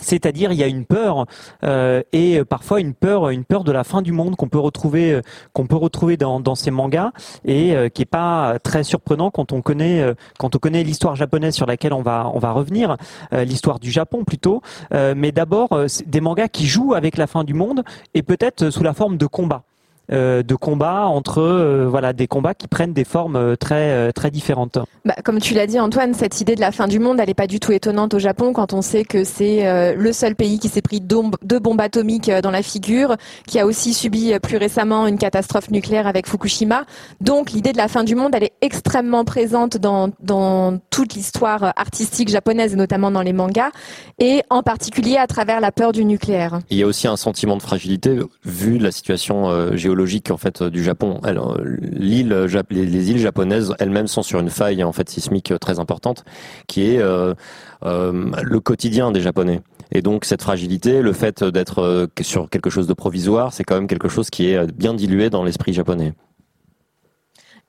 [0.00, 1.26] C'est-à-dire, il y a une peur
[1.64, 5.20] euh, et parfois une peur, une peur de la fin du monde qu'on peut retrouver,
[5.52, 7.11] qu'on peut retrouver dans, ces mangas
[7.44, 11.16] et euh, qui est pas très surprenant quand on connaît, euh, quand on connaît l'histoire
[11.16, 12.96] japonaise sur laquelle on va, on va revenir,
[13.33, 14.62] l'histoire du Japon plutôt.
[14.92, 15.68] Mais d'abord,
[16.07, 17.83] des mangas qui jouent avec la fin du monde
[18.14, 19.64] et peut-être sous la forme de combats.
[20.12, 24.31] Euh, de combats entre euh, voilà des combats qui prennent des formes euh, très très
[24.31, 24.79] différentes.
[25.05, 27.35] Bah, comme tu l'as dit Antoine, cette idée de la fin du monde, elle n'est
[27.35, 30.59] pas du tout étonnante au Japon quand on sait que c'est euh, le seul pays
[30.59, 31.23] qui s'est pris deux,
[31.59, 36.27] bombes atomiques dans la figure, qui a aussi subi plus récemment une catastrophe nucléaire avec
[36.27, 36.85] Fukushima.
[37.21, 41.73] Donc l'idée de la fin du monde, elle est extrêmement présente dans, dans toute l'histoire
[41.77, 43.71] artistique japonaise et notamment dans les mangas,
[44.19, 46.61] et en particulier à travers la peur du nucléaire.
[46.71, 49.77] Il y a aussi un sentiment de fragilité vu la situation euh,
[50.30, 51.20] en fait du Japon.
[51.80, 52.22] Les,
[52.70, 56.24] les îles japonaises elles-mêmes sont sur une faille en fait sismique euh, très importante,
[56.66, 57.35] qui est euh,
[57.85, 59.61] euh, le quotidien des Japonais.
[59.92, 63.87] Et donc cette fragilité, le fait d'être sur quelque chose de provisoire, c'est quand même
[63.87, 66.14] quelque chose qui est bien dilué dans l'esprit japonais.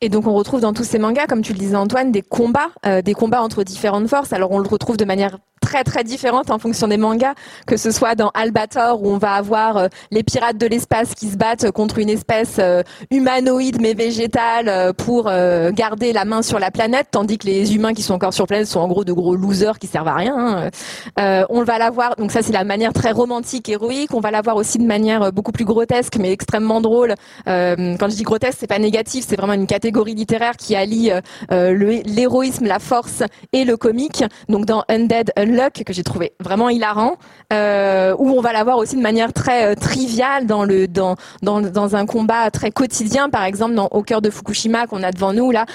[0.01, 2.69] Et donc on retrouve dans tous ces mangas, comme tu le disais Antoine, des combats,
[2.85, 4.33] euh, des combats entre différentes forces.
[4.33, 7.33] Alors on le retrouve de manière très très différente en fonction des mangas,
[7.65, 11.27] que ce soit dans Albator où on va avoir euh, les pirates de l'espace qui
[11.27, 15.25] se battent contre une espèce euh, humanoïde mais végétale pour
[15.71, 18.67] garder la main sur la planète, tandis que les humains qui sont encore sur planète
[18.67, 20.69] sont en gros de gros losers qui servent à rien.
[21.17, 21.45] hein.
[21.49, 24.13] On va l'avoir, donc ça c'est la manière très romantique, héroïque.
[24.13, 27.15] On va l'avoir aussi de manière beaucoup plus grotesque mais extrêmement drôle.
[27.45, 31.21] Quand je dis grotesque, c'est pas négatif, c'est vraiment une catégorie littéraire qui allie euh,
[31.51, 34.23] euh, l'héroïsme, la force et le comique.
[34.49, 37.15] Donc dans Undead Unluck que j'ai trouvé vraiment hilarant,
[37.53, 41.95] euh, où on va l'avoir aussi de manière très triviale dans le dans, dans dans
[41.95, 45.51] un combat très quotidien, par exemple dans Au cœur de Fukushima qu'on a devant nous
[45.51, 45.65] là,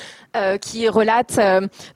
[0.61, 1.41] qui relate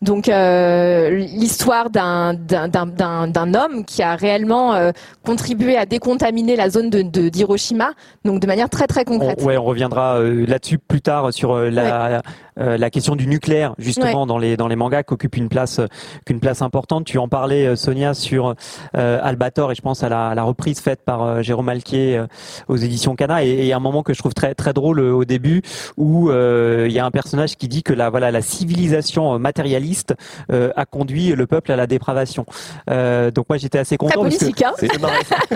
[0.02, 4.90] donc l'histoire d'un homme qui a réellement euh,
[5.24, 7.92] contribué à décontaminer la zone de de- d'Hiroshima,
[8.24, 9.38] donc de manière très très concrète.
[9.42, 12.20] On, ouais, on reviendra euh, là-dessus plus tard sur euh, la, euh,
[12.56, 14.26] la question du nucléaire justement Ouais.
[14.26, 15.86] dans les dans les mangas qui occupe une place euh,
[16.26, 17.04] qu'une place importante.
[17.04, 18.54] Tu en parlais euh, Sonia sur
[18.96, 22.16] euh, Albator et je pense à la, à la reprise faite par euh, Jérôme Alquier
[22.18, 22.26] euh,
[22.68, 24.72] aux éditions Cana et et il y a un moment que je trouve très très
[24.72, 25.62] drôle euh, au début
[25.96, 29.38] où euh, il y a un personnage qui dit que la voilà la civilisation euh,
[29.38, 30.14] matérialiste
[30.52, 32.46] euh, a conduit le peuple à la dépravation.
[32.90, 34.72] Euh, donc moi j'étais assez content parce que- politique, hein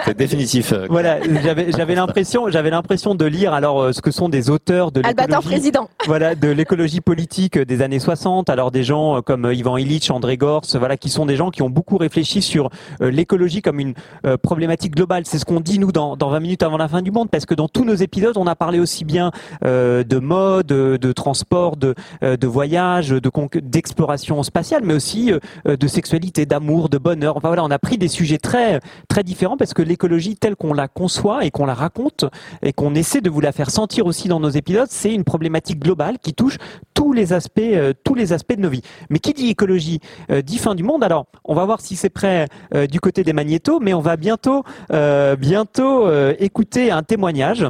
[0.04, 0.72] C'est définitif.
[0.72, 4.50] euh, voilà, j'avais j'avais l'impression j'avais l'impression de lire alors euh, ce que sont des
[4.50, 5.88] auteurs de Albator président.
[6.06, 10.62] voilà de l'écologie politique des années 60 alors des gens comme Ivan Illich, André Gors
[10.78, 12.70] voilà qui sont des gens qui ont beaucoup réfléchi sur
[13.00, 13.94] euh, l'écologie comme une
[14.26, 15.24] euh, problématique globale.
[15.26, 17.46] C'est ce qu'on dit nous dans dans 20 minutes avant la fin du monde parce
[17.46, 19.30] que dans tous nos épisodes on a parlé aussi bien
[19.64, 23.14] euh, de mode de, transport de de voyage
[23.62, 25.32] d'exploration spatiale mais aussi
[25.64, 27.36] de sexualité d'amour de bonheur.
[27.36, 30.72] Enfin voilà on a pris des sujets très très différents parce que l'écologie telle qu'on
[30.72, 32.24] la conçoit et qu'on la raconte
[32.62, 35.80] et qu'on essaie de vous la faire sentir aussi dans nos épisodes, c'est une problématique
[35.80, 36.58] globale qui touche
[36.94, 38.82] tous les aspects, euh, tous les aspects de nos vies.
[39.10, 41.04] Mais qui dit écologie euh, dit fin du monde.
[41.04, 44.16] Alors, on va voir si c'est prêt euh, du côté des magnétos, mais on va
[44.16, 47.66] bientôt, euh, bientôt écouter un témoignage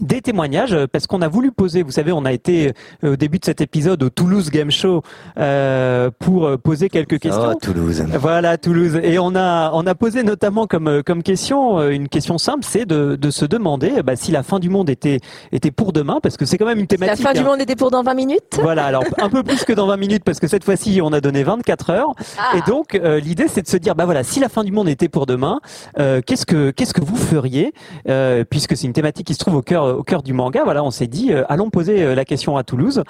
[0.00, 2.72] des témoignages euh, parce qu'on a voulu poser, vous savez, on a été
[3.04, 5.02] euh, au début de cet épisode au Toulouse Game Show
[5.38, 7.52] euh, pour euh, poser quelques questions.
[7.54, 8.04] Oh, Toulouse.
[8.18, 12.64] Voilà Toulouse et on a on a posé notamment comme comme question une question simple,
[12.64, 15.20] c'est de, de se demander bah, si la fin du monde était
[15.52, 17.26] était pour demain parce que c'est quand même une La thématique.
[17.26, 17.44] fin du hein.
[17.44, 18.58] monde était pour dans 20 minutes.
[18.60, 21.20] Voilà, alors un peu plus que dans 20 minutes parce que cette fois-ci on a
[21.20, 22.56] donné 24 heures Ah.
[22.56, 24.88] et donc euh, l'idée c'est de se dire bah voilà si la fin du monde
[24.88, 25.60] était pour demain,
[25.98, 27.72] euh, qu'est-ce que qu'est-ce que vous feriez
[28.08, 30.62] Euh, puisque c'est une thématique qui se trouve au cœur au cœur du manga.
[30.64, 33.02] Voilà, on s'est dit euh, allons poser euh, la question à Toulouse.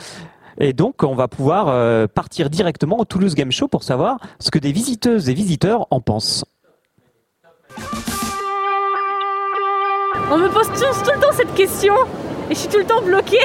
[0.59, 4.51] Et donc, on va pouvoir euh, partir directement au Toulouse Game Show pour savoir ce
[4.51, 6.45] que des visiteuses et visiteurs en pensent.
[10.31, 11.95] On me pose tous tout le temps cette question
[12.51, 13.39] et je suis tout le temps bloquée.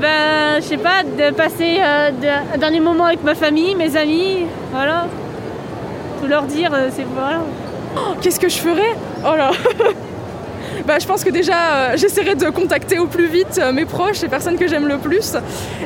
[0.00, 2.10] Ben, je sais pas, de passer euh,
[2.52, 5.06] un dernier moment avec ma famille, mes amis, voilà.
[6.20, 7.40] Tout leur dire, euh, c'est voilà.
[8.20, 8.96] Qu'est-ce que je ferais?
[9.24, 9.52] Oh là
[10.86, 14.20] Bah, je pense que déjà, euh, j'essaierai de contacter au plus vite euh, mes proches,
[14.20, 15.34] les personnes que j'aime le plus.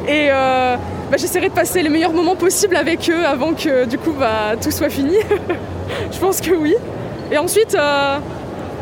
[0.08, 0.76] Et euh,
[1.10, 4.56] bah, j'essaierai de passer les meilleurs moments possibles avec eux avant que du coup bah,
[4.60, 5.14] tout soit fini.
[6.12, 6.74] je pense que oui.
[7.30, 8.18] Et ensuite, euh,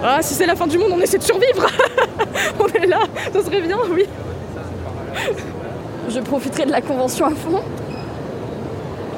[0.02, 1.66] Ah, si c'est la fin du monde, on essaie de survivre.
[2.60, 3.00] on est là,
[3.32, 4.06] ça serait bien, oui.
[6.08, 7.62] Je profiterai de la convention à fond.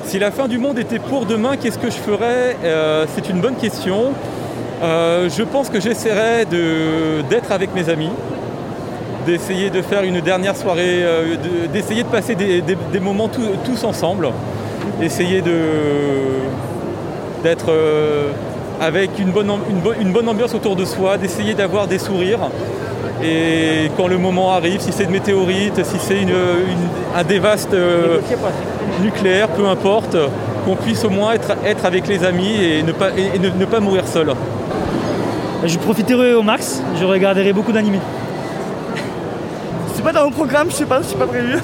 [0.04, 2.56] Si la fin du monde était pour demain, qu'est-ce que je ferais?
[2.64, 4.12] Euh, C'est une bonne question.
[4.82, 8.10] Euh, je pense que j'essaierais de- d'être avec mes amis,
[9.26, 12.62] d'essayer de faire une dernière soirée, euh, de- d'essayer de, passer des,
[13.00, 14.28] moments tous- ensemble,
[15.02, 16.42] essayer de-
[17.42, 18.30] d'être euh,
[18.80, 19.32] avec une
[20.12, 22.38] bonne ambiance autour de soi, d'essayer d'avoir des sourires.
[23.22, 27.74] Et quand le moment arrive, si c'est de météorite, si c'est une, une- un dévaste
[27.74, 28.20] euh,
[29.02, 30.16] nucléaire, peu importe,
[30.64, 33.64] qu'on puisse au moins être, être avec les amis et ne pas, et ne- ne
[33.64, 34.32] pas mourir seul.
[35.64, 38.00] Je profiterai au max, je regarderai beaucoup d'animés.
[39.94, 41.56] C'est pas dans mon programme, je sais pas, c'est pas prévu.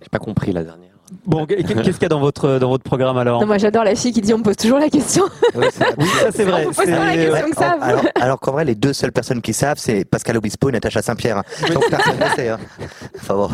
[0.00, 0.97] J'ai pas compris la dernière.
[1.26, 3.84] Bon, qu'est- qu'est-ce qu'il y a dans votre, dans votre programme alors Non, moi j'adore
[3.84, 5.24] la fille qui dit on me pose toujours la question.
[5.54, 5.86] Oui, ça
[6.34, 6.64] c'est vrai.
[6.68, 7.76] On pose pas la question que ça.
[7.80, 11.00] Alors, alors qu'en vrai, les deux seules personnes qui savent, c'est Pascal Obispo et Natacha
[11.02, 11.42] Saint-Pierre.
[11.72, 12.48] Donc personne ne sait.
[12.50, 12.58] Hein.
[13.16, 13.48] Enfin bon.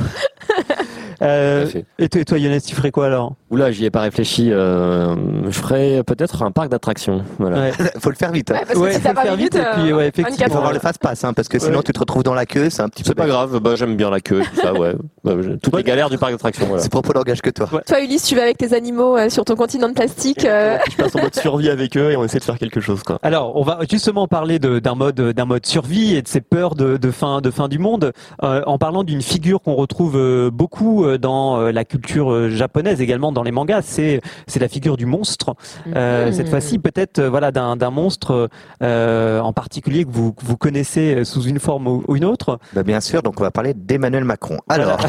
[1.23, 1.67] Euh,
[1.99, 3.35] et toi, et toi, Younes, tu ferais quoi alors?
[3.51, 4.51] Oula, j'y ai pas réfléchi.
[4.51, 5.15] euh,
[5.47, 7.23] je ferais peut-être un parc d'attractions.
[7.39, 7.71] Voilà.
[8.01, 8.51] Faut le faire vite.
[8.51, 8.55] hein.
[8.57, 11.49] Ouais, parce que si t'as pas minutes, euh, 24 Faut avoir le fast-pass, hein, parce
[11.49, 11.83] que sinon Ouais.
[11.85, 13.09] tu te retrouves dans la queue, c'est un petit peu.
[13.11, 14.95] C'est pas grave, bah, j'aime bien la queue, tout ça, ouais.
[15.25, 16.67] Bah, toutes les galères du parc d'attractions.
[16.67, 16.83] Voilà.
[16.83, 17.69] C'est propos langage que toi.
[17.87, 20.45] Toi, Ulysse, tu vas avec tes animaux euh, sur ton continent de plastique.
[20.45, 23.03] euh, Je passe en mode survie avec eux et on essaie de faire quelque chose,
[23.03, 23.19] quoi.
[23.23, 26.75] Alors, on va justement parler de- d'un mode, d'un mode survie et de ces peurs
[26.75, 30.51] de, de fin, de fin du monde, euh, en parlant d'une figure qu'on retrouve euh,
[30.51, 33.83] beaucoup euh, dans euh, la culture japonaise, également dans les mangas.
[33.83, 35.55] C'est, c'est la figure du monstre.
[35.95, 36.33] Euh, Mhm.
[36.33, 38.49] Cette fois-ci, peut-être, voilà, d'un, d'un monstre
[38.83, 42.59] euh, en particulier que vous, que vous connaissez sous une forme ou, ou une autre.
[42.73, 44.59] Bah, bien sûr, donc on va parler d'Emmanuel Macron.
[44.69, 44.99] Alors,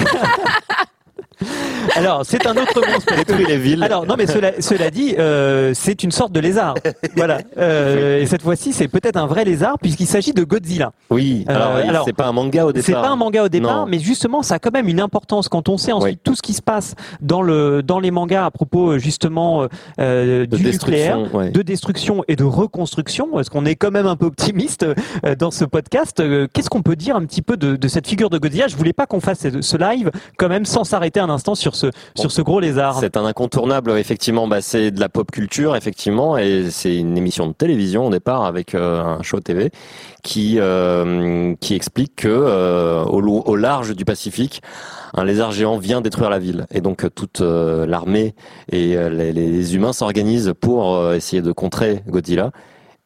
[1.96, 3.16] Alors, c'est un autre monstre.
[3.16, 3.84] Détruire les villes.
[3.84, 6.76] Alors, non, mais cela, cela dit, euh, c'est une sorte de lézard.
[7.16, 7.40] Voilà.
[7.58, 10.92] Euh, et cette fois-ci, c'est peut-être un vrai lézard puisqu'il s'agit de Godzilla.
[11.10, 12.86] Oui, Euh, alors, c'est pas un manga au départ.
[12.86, 13.86] C'est pas un manga au départ, Non.
[13.86, 16.54] mais justement, ça a quand même une importance quand on sait ensuite tout ce qui
[16.54, 19.68] se passe dans le dans les mangas à propos euh, justement
[20.00, 21.52] euh, De du destruction, nucléaire, ouais.
[21.52, 23.30] de destruction et de reconstruction.
[23.34, 24.86] Parce qu'on est quand même un peu optimiste
[25.40, 26.22] dans ce podcast.
[26.54, 28.68] Qu'est-ce qu'on peut dire un petit peu de, de cette figure de Godzilla?
[28.68, 31.88] Je voulais pas qu'on fasse ce live quand même sans s'arrêter un instant sur ce
[32.16, 33.00] sur ce gros lézard.
[33.00, 34.48] C'est un incontournable, effectivement.
[34.48, 38.46] Bah, c'est de la pop culture, effectivement, et c'est une émission de télévision au départ
[38.46, 39.72] avec euh, un show TV
[40.24, 44.62] qui euh, qui explique que euh, au, large du Pacifique,
[45.14, 48.36] un lézard géant vient détruire la ville, et donc toute euh, l'armée
[48.72, 52.52] et euh, les, les humains s'organisent pour essayer de contrer Godzilla.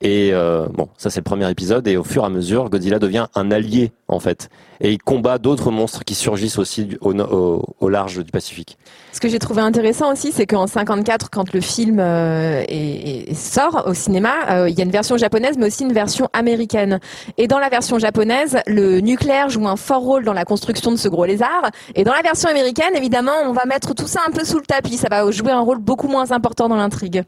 [0.01, 2.99] Et euh, bon, ça c'est le premier épisode, et au fur et à mesure, Godzilla
[2.99, 4.47] devient un allié en fait,
[4.79, 8.77] et il combat d'autres monstres qui surgissent aussi du- au, au- au large du Pacifique.
[9.11, 13.33] Ce que j'ai trouvé intéressant aussi, c'est qu'en 54, quand le film euh, est- est-
[13.33, 17.01] sort au cinéma, euh, il y a une version japonaise, mais aussi une version américaine.
[17.37, 20.97] Et dans la version japonaise, le nucléaire joue un fort rôle dans la construction de
[20.97, 21.71] ce gros lézard.
[21.95, 24.65] Et dans la version américaine, évidemment, on va mettre tout ça un peu sous le
[24.65, 24.95] tapis.
[24.95, 27.23] Ça va jouer un rôle beaucoup moins important dans l'intrigue.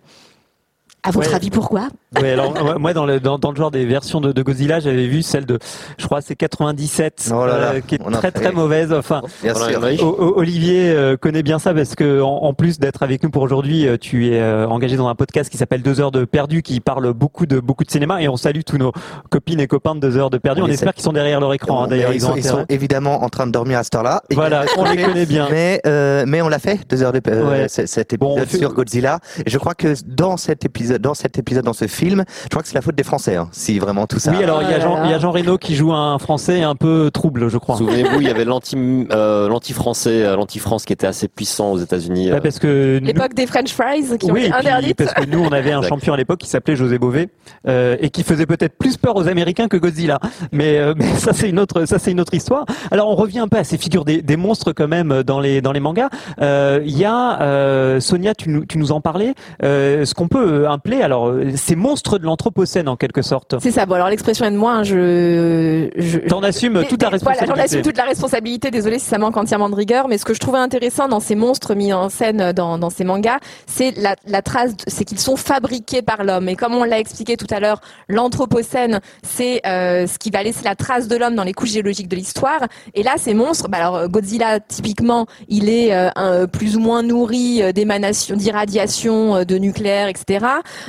[1.03, 1.35] À votre Ouais.
[1.35, 1.89] avis, pourquoi?
[2.19, 4.81] Oui, alors moi- moi dans le dans, dans le genre des versions de, de Godzilla,
[4.81, 5.59] j'avais vu celle de,
[5.97, 8.91] je crois c'est 97, Oh là là, euh, qui est très fait- très mauvaise.
[8.91, 9.79] Enfin, bien sûr.
[10.05, 13.43] O- Olivier euh, connaît bien ça parce que en, en plus d'être avec nous pour
[13.43, 16.63] aujourd'hui, euh, tu es euh, engagé dans un podcast qui s'appelle Deux heures de perdu,
[16.63, 18.91] qui parle beaucoup de beaucoup de cinéma et on salue tous nos
[19.29, 20.61] copines et copains de Deux heures de perdu.
[20.61, 21.83] On espère qu'ils sont derrière leur écran.
[21.85, 22.59] hein, D'ailleurs, ils, ils, ont sont, ils intérêt.
[22.61, 24.21] sont évidemment en train de dormir à cette heure-là.
[24.33, 25.47] Voilà, on les connaît bien.
[25.49, 27.67] Mais, euh, mais on l'a fait, deux heures de euh, Ouais.
[27.69, 29.19] cet Bon, épisode on fait- sur Godzilla.
[29.45, 32.61] Et je crois que dans cet épisode, dans cet épisode, dans ce film, je crois
[32.61, 34.31] que c'est la faute des Français, hein, si vraiment tout ça.
[34.31, 36.63] Oui, alors il y a Jean, il y a Jean Reno qui joue un Français
[36.63, 37.77] un peu trouble, je crois.
[37.77, 38.75] Souvenez-vous, il y avait l'anti,
[39.11, 42.29] euh, l'anti-français, euh, l'anti-France qui était assez puissant aux États-Unis.
[42.29, 42.35] euh.
[42.35, 44.97] Ouais, parce que nous- L'époque des French fries qui ont oui, été et puis, interdites.
[44.97, 45.89] parce que nous, on avait un Exact.
[45.89, 47.29] champion à l'époque qui s'appelait José Bové
[47.67, 50.19] euh, et qui faisait peut-être plus peur aux Américains que Godzilla.
[50.51, 52.65] Mais, euh, mais ça, c'est une autre, ça, c'est une autre histoire.
[52.91, 55.61] Alors, on revient un peu à ces figures des, des monstres quand même dans les
[55.61, 56.09] dans les mangas.
[56.41, 59.33] Euh, Il y a euh, Sonia, tu nous, tu nous en parlais.
[59.63, 63.55] Euh, ce qu'on peut appeler alors euh, ces monstres de l'anthropocène en quelque sorte.
[63.59, 63.85] C'est ça.
[63.85, 64.73] Bon, alors l'expression est de moi.
[64.73, 67.61] hein, je, je, T'en assumes Mais- toute la mais Voilà, j'en responsabilité.
[67.63, 68.71] assume toute la responsabilité.
[68.71, 71.35] Désolée si ça manque entièrement de rigueur, mais ce que je trouvais intéressant dans ces
[71.35, 75.35] monstres mis en scène dans, dans ces mangas, c'est la, la trace, c'est qu'ils sont
[75.35, 76.47] fabriqués par l'homme.
[76.49, 80.63] Et comme on l'a expliqué tout à l'heure, l'anthropocène, c'est euh, ce qui va laisser
[80.63, 82.61] la trace de l'homme dans les couches géologiques de l'histoire.
[82.93, 87.01] Et là, ces monstres, bah alors Godzilla, typiquement, il est euh, un- plus ou moins
[87.03, 90.45] nourri euh, d'émanations, d'irradiation, euh, de nucléaire, etc.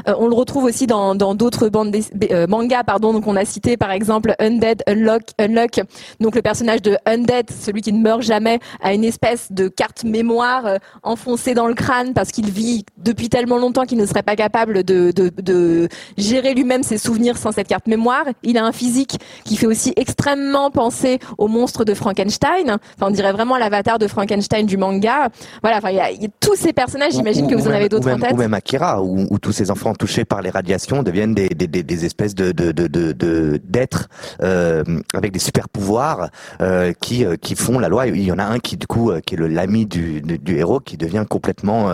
[0.09, 3.13] Euh, on le retrouve aussi dans dans d'autres bandes des, euh, mangas pardon.
[3.13, 5.81] Donc on a cité par exemple Undead Unlock Unlock.
[6.21, 10.05] Donc le personnage de Undead celui qui ne meurt jamais a une espèce de carte
[10.05, 14.23] mémoire euh, enfoncée dans le crâne parce qu'il vit depuis tellement longtemps qu'il ne serait
[14.23, 18.25] pas capable de de, de gérer lui-même ses souvenirs sans cette carte mémoire.
[18.43, 22.77] Il a un physique qui fait aussi extrêmement penser au monstre de Frankenstein.
[22.97, 25.29] Enfin on dirait vraiment l'avatar de Frankenstein du manga.
[25.63, 27.71] Voilà enfin il y a, il y a tous ces personnages j'imagine que vous Ou
[27.71, 28.33] en avez d'autres en tête.
[28.33, 32.35] ou même Akira, où, où tous ces enfants touchés par les radiations deviennent des, espèces
[32.35, 34.09] d'êtres
[34.43, 34.83] euh,
[35.15, 38.07] avec des super pouvoirs euh, qui euh, qui font la loi.
[38.07, 40.97] Il y en a un qui du coup qui est l'ami du, du héros qui
[40.97, 41.91] devient complètement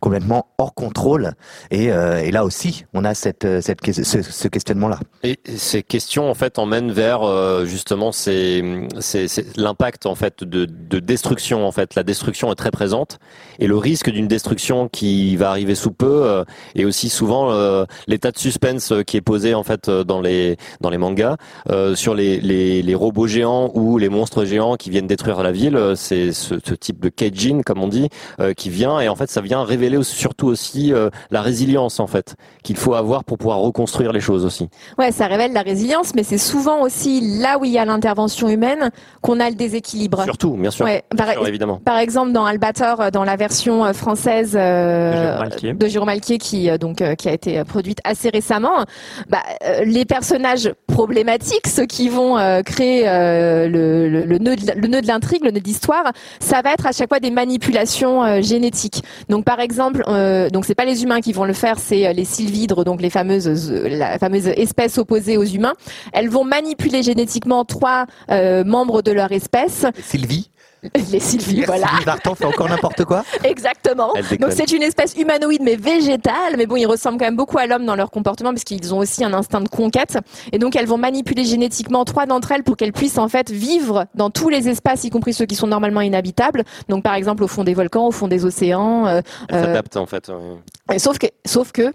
[0.00, 1.32] complètement hors contrôle.
[1.70, 1.90] Et,
[2.32, 4.98] là aussi, on a cette cette ce, ce questionnement là.
[5.22, 7.22] Et ces questions en fait emmènent vers
[7.66, 9.26] justement ces, ces-
[9.56, 13.18] l'impact en fait de, de destruction en fait la destruction est très présente
[13.58, 17.84] et le risque d'une destruction qui va arriver sous peu euh, et aussi souvent euh,
[18.06, 21.36] l'état de suspense euh, qui est posé en fait euh, dans les dans les mangas
[21.70, 25.52] euh, sur les, les, les robots géants ou les monstres géants qui viennent détruire la
[25.52, 28.08] ville c'est ce, ce type de Keijin comme on dit
[28.40, 32.06] euh, qui vient et en fait ça vient révéler surtout aussi euh, la résilience en
[32.06, 34.68] fait qu'il faut avoir pour pouvoir reconstruire les choses aussi
[34.98, 38.48] Ouais, ça révèle la résilience, mais c'est souvent aussi là où il y a l'intervention
[38.48, 38.90] humaine
[39.20, 40.22] qu'on a le déséquilibre.
[40.24, 40.84] Surtout, bien sûr.
[40.84, 41.76] Ouais, Bien sûr, évidemment.
[41.84, 45.38] par exemple, dans Albator, dans la version française euh,
[45.74, 48.84] De Jérôme Malquier, qui donc euh, qui a été produite assez récemment,
[49.28, 54.56] bah, euh, les personnages problématiques, ceux qui vont euh, créer euh, le, le, le nœud
[54.56, 58.40] de, la- le nœud de l'intrigue, d'histoire, ça va être à chaque fois des manipulations
[58.42, 59.02] génétiques.
[59.28, 60.04] Donc par exemple,
[60.52, 63.70] donc c'est pas les humains qui vont le faire, c'est les sylvidres, donc les fameuses
[63.72, 65.74] la fameuse espèce opposée aux humains.
[66.12, 69.84] Elles vont manipuler génétiquement trois membres de leur espèce.
[70.02, 70.50] Sylvie?
[71.12, 71.86] Les Sylvie, voilà.
[71.88, 73.24] Sylvie Vartan fait encore n'importe quoi.
[73.44, 74.12] Exactement.
[74.40, 77.66] Donc c'est une espèce humanoïde mais végétale, mais bon, ils ressemblent quand même beaucoup à
[77.66, 80.18] l'homme dans leur comportement parce qu'ils ont aussi un instinct de conquête.
[80.50, 84.06] Et donc elles vont manipuler génétiquement trois d'entre elles pour qu'elles puissent en fait vivre
[84.14, 86.64] dans tous les espaces, y compris ceux qui sont normalement inhabitables.
[86.88, 89.06] Donc par exemple au fond des volcans, au fond des océans.
[89.06, 90.28] euh, Elle euh, s'adapte en fait.
[90.28, 90.96] ouais.
[90.96, 91.92] et sauf que, sauf que,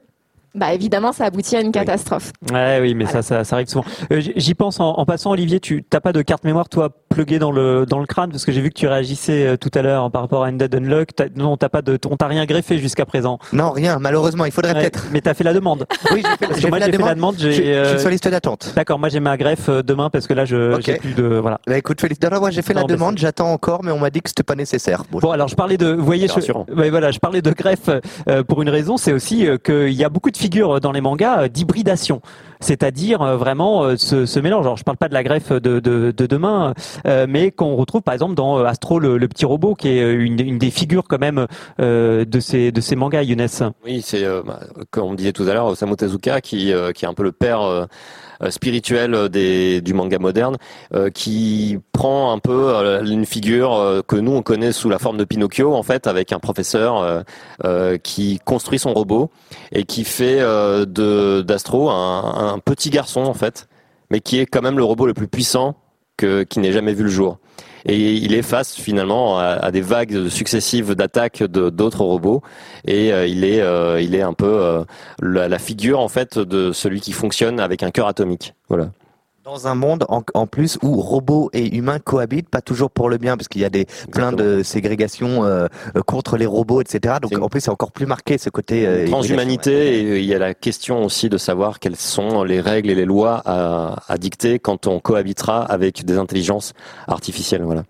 [0.55, 2.31] bah évidemment, ça aboutit à une catastrophe.
[2.51, 3.85] Ouais, oui, mais ça, ça, ça arrive souvent.
[4.11, 5.59] Euh, J'y pense en, en passant, Olivier.
[5.59, 6.89] Tu t'as pas de carte mémoire, toi,
[7.25, 9.81] dans le dans le crâne, parce que j'ai vu que tu réagissais euh, tout à
[9.81, 11.09] l'heure hein, par rapport à Undead Unlock.
[11.15, 13.39] T'as- Non, t'as pas de, on t'a rien greffé jusqu'à présent.
[13.53, 13.99] Non, rien.
[13.99, 15.07] Malheureusement, il faudrait Ouais, peut-être.
[15.11, 15.85] Mais t'as fait la demande.
[16.11, 17.35] Oui, j'ai fait, j'ai moi, fait j'ai la fait la demande.
[17.37, 18.73] Je, j'ai, je suis euh, sur liste d'attente.
[18.75, 20.81] D'accord, moi j'ai ma greffe euh, demain parce que là je Ok.
[20.85, 21.59] j'ai plus de voilà.
[21.67, 23.99] Bah écoute, Félix, non, non, moi j'ai fait Non, la demande, j'attends encore, mais on
[23.99, 25.03] m'a dit que c'était pas nécessaire.
[25.11, 26.51] Bon, Bon alors je parlais de, vous voyez, je,
[26.89, 27.89] voilà, je parlais de greffe
[28.29, 31.01] euh, pour une raison, c'est aussi euh, qu'il y a beaucoup de figures dans les
[31.01, 32.21] mangas euh, d'hybridation,
[32.59, 34.65] c'est-à-dire euh, vraiment euh, ce, mélange.
[34.65, 36.73] Alors je parle pas de la greffe de, de, de demain,
[37.05, 40.71] euh, mais qu'on retrouve par exemple dans Astro le, petit robot, qui est une, des
[40.71, 43.47] figures quand même de ces mangas, Younes.
[43.83, 44.59] Oui, c'est bah,
[44.91, 47.87] comme on disait tout à l'heure, Osamu Tezuka qui qui est un peu le père
[48.49, 50.57] spirituel euh, du manga moderne,
[50.93, 54.99] euh, qui prend un peu euh, une figure euh, que nous on connaît sous la
[54.99, 57.21] forme de Pinocchio en fait, avec un professeur euh,
[57.65, 59.31] euh, qui construit son robot
[59.71, 60.85] et qui fait euh,
[61.43, 63.67] d'Astro un, petit garçon en fait,
[64.11, 65.75] mais qui est quand même le robot le plus puissant
[66.17, 67.37] qui n'ait jamais vu le jour.
[67.87, 72.41] Et il est face finalement à, des vagues successives d'attaques de d'autres robots.
[72.85, 74.83] Et euh, il est, euh, il est un peu euh,
[75.21, 78.55] la, la figure en fait de celui qui fonctionne avec un cœur atomique.
[78.67, 78.89] Voilà.
[79.47, 83.17] Dans un monde en, en plus où robots et humains cohabitent, pas toujours pour le
[83.17, 87.15] bien, parce qu'il y a des plein de ségrégations euh, euh, contre les robots, etc.
[87.21, 90.37] Donc en plus c'est encore plus marqué ce côté euh, Transhumanité et il y a
[90.37, 94.59] la question aussi de savoir quelles sont les règles et les lois à, à dicter
[94.59, 96.73] quand on cohabitera avec des intelligences
[97.07, 97.63] artificielles.
[97.63, 97.83] Voilà.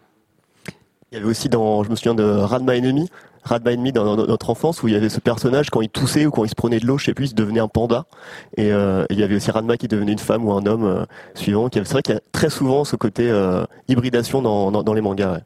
[1.11, 2.75] Il y avait aussi dans, je me souviens de Radma
[3.47, 6.25] Enemy, Radma Enemy dans, notre enfance où il y avait ce personnage quand il toussait
[6.25, 8.05] ou quand il se prenait de l'eau, je sais plus, il devenait un panda.
[8.57, 11.05] Et euh, il y avait aussi Radma qui devenait une femme ou un homme euh,
[11.35, 11.69] suivant.
[11.71, 15.41] C'est vrai qu'il y a très souvent ce côté euh, hybridation dans, dans, les mangas.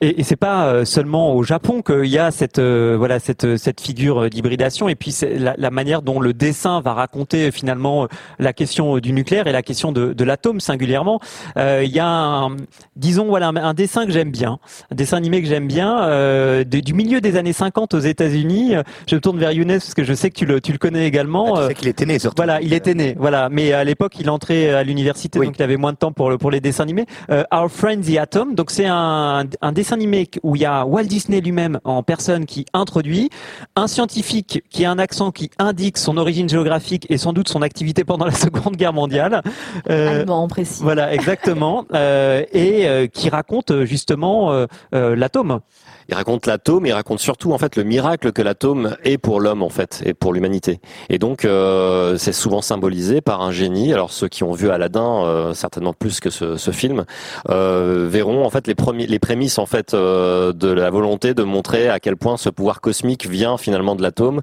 [0.00, 3.56] Et, et c'est pas euh, seulement au Japon qu'il y a cette euh, voilà cette
[3.56, 7.46] cette figure euh, d'hybridation et puis c'est la, la manière dont le dessin va raconter
[7.48, 8.06] euh, finalement euh,
[8.38, 11.20] la question du nucléaire et la question de, de l'atome singulièrement.
[11.56, 12.56] Euh, Il y a un,
[12.96, 14.58] disons voilà un, un dessin que j'aime bien,
[14.90, 18.74] un dessin animé que j'aime bien euh, de- du milieu des années 50 aux États-Unis.
[19.08, 21.06] Je me tourne vers Younes parce que je sais que tu le tu le connais
[21.06, 21.54] également.
[21.54, 22.36] Ah, tu Euh, sais qu'il était né surtout.
[22.36, 23.14] voilà, il était né.
[23.18, 26.28] Voilà, mais à l'époque, il entrait à l'université, donc il avait moins de temps pour
[26.30, 27.06] le, pour les dessins animés.
[27.30, 30.64] Euh, Our Friend the Atom, donc c'est un, un dessin dessin animé où il y
[30.64, 33.30] a Walt Disney lui-même en personne qui introduit,
[33.76, 37.62] un scientifique qui a un accent qui indique son origine géographique et sans doute son
[37.62, 39.42] activité pendant la Seconde Guerre mondiale.
[39.88, 40.82] Euh, Allemand précis.
[40.82, 44.66] Voilà, exactement, euh, et euh, qui raconte justement euh,
[45.14, 45.60] l'atome.
[46.08, 49.62] Il raconte l'atome, il raconte surtout en fait le miracle que l'atome est pour l'homme
[49.62, 50.80] en fait et pour l'humanité.
[51.08, 53.92] Et donc euh, c'est souvent symbolisé par un génie.
[53.92, 57.04] Alors ceux qui ont vu Aladdin, euh, certainement plus que ce, ce film,
[57.48, 61.42] euh, verront en fait les premiers, les prémices en fait euh, de la volonté de
[61.42, 64.40] montrer à quel point ce pouvoir cosmique vient finalement de l'atome.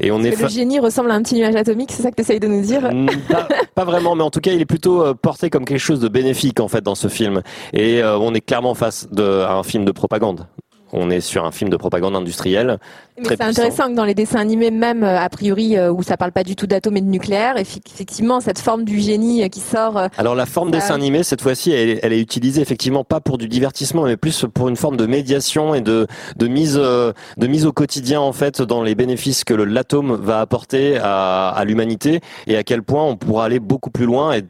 [0.00, 2.16] Et on est Que le génie ressemble à un petit nuage atomique, c'est ça que
[2.16, 2.90] tu essayes de nous dire
[3.28, 6.00] pas, pas vraiment, mais en tout cas, il est plutôt euh, porté comme quelque chose
[6.00, 7.42] de bénéfique en fait dans ce film.
[7.72, 10.46] Et euh, on est clairement face de, à un film de propagande.
[10.96, 12.78] On est sur un film de propagande industrielle.
[13.18, 16.16] Mais c'est intéressant que dans les dessins animés, même euh, a priori euh, où ça
[16.16, 19.60] parle pas du tout d'atomes et de nucléaire, effectivement cette forme du génie euh, qui
[19.60, 20.00] sort.
[20.16, 23.20] Alors la forme ça- dessin animé, cette fois-ci, elle, est- elle est utilisée effectivement pas
[23.20, 27.46] pour du divertissement, mais plus pour une forme de médiation et de, de mise de
[27.46, 32.20] mise au quotidien en fait dans les bénéfices que l'atome va apporter à, à l'humanité
[32.46, 34.42] et à quel point on pourra aller beaucoup plus loin et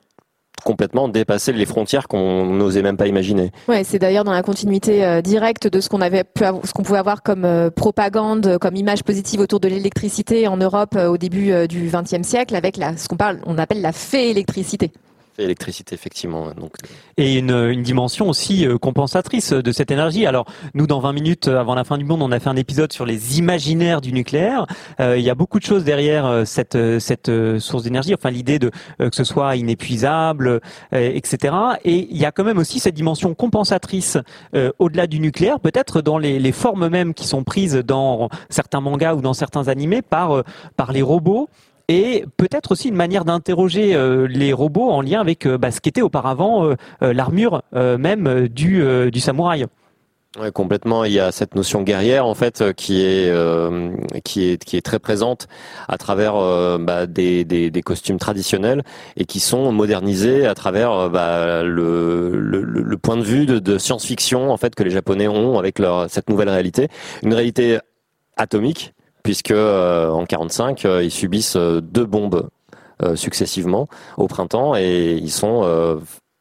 [0.64, 3.52] complètement dépasser les frontières qu'on n'osait même pas imaginer.
[3.68, 6.98] Ouais, c'est d'ailleurs dans la continuité euh, directe de ce qu'on avait ce qu'on pouvait
[6.98, 11.52] avoir comme euh, propagande, comme image positive autour de l'électricité en Europe euh, au début
[11.68, 14.90] du XXe siècle, avec la, ce qu'on parle, on appelle la fée électricité.
[16.54, 16.72] Donc,
[17.16, 20.26] et une, une dimension aussi euh, compensatrice de cette énergie.
[20.26, 22.56] Alors nous, dans 20 minutes euh, avant la fin du monde, on a fait un
[22.56, 24.66] épisode sur les imaginaires du nucléaire.
[25.00, 28.14] Euh, il y a beaucoup de choses derrière euh, cette, euh, cette euh, source d'énergie,
[28.14, 28.70] enfin l'idée de
[29.00, 30.60] euh, que ce soit inépuisable, euh,
[30.92, 31.54] etc.
[31.84, 34.18] Et il y a quand même aussi cette dimension compensatrice
[34.54, 38.80] euh, au-delà du nucléaire, peut-être dans les, les formes mêmes qui sont prises dans certains
[38.80, 40.42] mangas ou dans certains animés par, euh,
[40.76, 41.48] par les robots
[41.88, 45.80] et peut-être aussi une manière d'interroger euh, les robots en lien avec euh, bah, ce
[45.80, 49.66] qu'était auparavant euh, l'armure même du, samouraï.
[50.52, 51.04] Complètement.
[51.04, 53.32] Il y a cette notion guerrière en fait qui est
[54.24, 55.46] qui est qui est très présente
[55.88, 56.34] à travers
[56.78, 58.82] bah, des, des costumes traditionnels
[59.16, 64.56] et qui sont modernisés à travers bah, le point de vue de, de science-fiction en
[64.56, 66.88] fait que les Japonais ont avec leur cette nouvelle réalité,
[67.22, 67.78] une réalité
[68.36, 68.94] atomique
[69.24, 72.48] puisque euh, en 45 euh, ils subissent euh, deux bombes
[73.02, 75.96] euh, successivement au printemps et ils sont euh,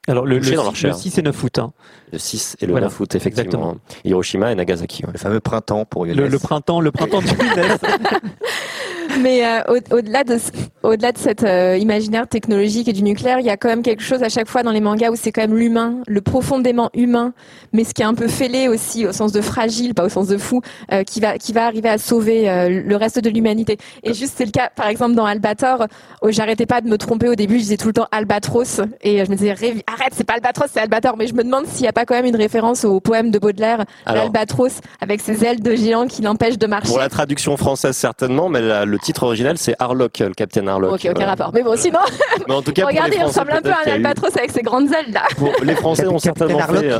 [0.07, 0.95] Alors le, le, dans le chair.
[0.95, 1.57] 6 et 9 août.
[1.57, 1.71] Hein.
[2.11, 2.85] Le 6 et le Voilà.
[2.87, 3.45] 9 août, effectivement.
[3.45, 3.77] Exactement.
[4.05, 5.01] Hiroshima et Nagasaki.
[5.11, 6.15] Le fameux printemps pour Younes.
[6.17, 7.77] Le, le printemps, le printemps du Younes.
[9.21, 10.37] Mais euh, au- au-delà de,
[10.83, 14.03] au-delà de cet euh, imaginaire technologique et du nucléaire, il y a quand même quelque
[14.03, 17.33] chose à chaque fois dans les mangas où c'est quand même l'humain, le profondément humain,
[17.73, 20.27] mais ce qui est un peu fêlé aussi au sens de fragile, pas au sens
[20.27, 20.61] de fou,
[20.91, 23.77] euh, qui va qui va arriver à sauver euh, le reste de l'humanité.
[24.03, 25.87] Et juste c'est le cas, par exemple dans Albator,
[26.23, 29.23] où j'arrêtais pas de me tromper au début, je disais tout le temps Albatros et
[29.25, 31.15] je me disais Révi- arrête, c'est pas Albatros, c'est Albator.
[31.17, 33.39] Mais je me demande s'il y a pas quand même une référence au poème de
[33.39, 36.89] Baudelaire, Alors- l'Albatros, avec ses ailes de géant qui l'empêchent de marcher.
[36.89, 40.93] Pour la traduction française, certainement, mais la- le titre original, c'est Harlock, le capitaine Harlock.
[40.93, 41.51] Ok, aucun rapport.
[41.53, 41.99] Mais bon, sinon,
[42.47, 44.87] Mais en tout cas, regardez, il ressemble un peu à un albatros avec ses grandes
[44.87, 45.23] ailes là.
[45.37, 46.81] Pour les Français ont certainement Harlock.
[46.81, 46.99] fait euh,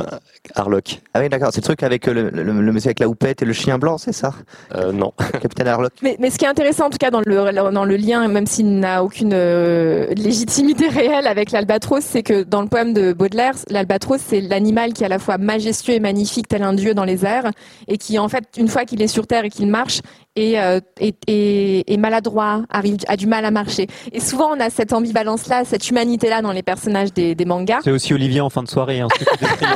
[0.54, 1.00] Harlock.
[1.14, 1.48] Ah oui, d'accord.
[1.52, 3.78] C'est le truc avec euh, le, le- le monsieur avec la houppette et le chien
[3.78, 4.32] blanc, c'est ça?
[4.74, 5.12] Euh, non.
[5.42, 5.92] Capitaine Harlock.
[6.02, 8.46] Mais, mais ce qui est intéressant en tout cas dans le, dans le lien, même
[8.46, 13.54] s'il n'a aucune euh, légitimité réelle avec l'albatros, c'est que dans le poème de Baudelaire,
[13.70, 17.04] l'albatros c'est l'animal qui est à la fois majestueux et magnifique tel un dieu dans
[17.04, 17.50] les airs
[17.88, 20.00] et qui en fait une fois qu'il est sur terre et qu'il marche
[20.36, 23.86] est, euh, est, est- est maladroit, arrive, a du mal à marcher.
[24.12, 27.44] Et souvent on a cette ambivalence là, cette humanité là dans les personnages des, des
[27.44, 29.00] mangas, C'est aussi Olivier en fin de soirée.
[29.00, 29.66] Hein, décris.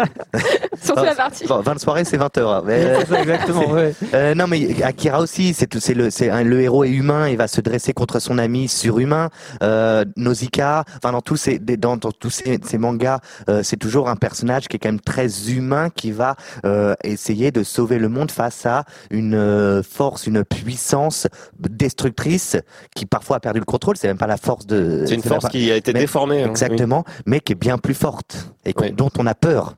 [0.82, 1.46] surtout la partie.
[1.46, 2.64] Bon, 20 soirées, c'est 20 heures.
[2.64, 3.94] Mais, C'est ça, exactement, ouais.
[4.14, 7.28] Euh, non, mais Akira aussi, c'est tout- c'est le, c'est un- le héros est humain,
[7.28, 9.28] il va se dresser contre son ami surhumain.
[9.62, 14.08] Euh, Nausicaa, enfin dans tous ces, dans, dans tous ces, ces mangas, euh, c'est toujours
[14.08, 18.08] un personnage qui est quand même très humain, qui va euh, essayer de sauver le
[18.08, 21.26] monde face à une euh, force, une puissance
[21.68, 22.56] destructrice
[22.94, 23.96] qui parfois a perdu le contrôle.
[23.96, 25.04] C'est même pas la force de.
[25.06, 26.42] C'est une force qui a été mais- déformée.
[26.42, 28.92] hein, Exactement, mais qui est bien plus forte et Oui.
[28.92, 29.74] dont on a peur.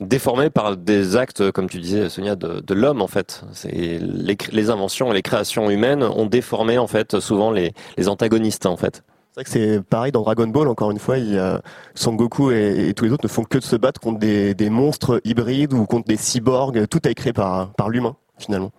[0.00, 3.42] Déformée par des actes, comme tu disais, Sonia, de, de l'homme, en fait.
[3.52, 8.66] C'est les, inventions et les créations humaines ont déformé, en fait, souvent les, les antagonistes,
[8.66, 9.04] en fait.
[9.30, 11.62] C'est vrai que c'est pareil dans Dragon Ball, encore une fois, il y a
[11.94, 14.54] Son Goku et, et tous les autres ne font que de se battre contre des,
[14.54, 16.86] des monstres hybrides ou contre des cyborgs.
[16.88, 18.72] Tout a été créé par, par l'humain, finalement.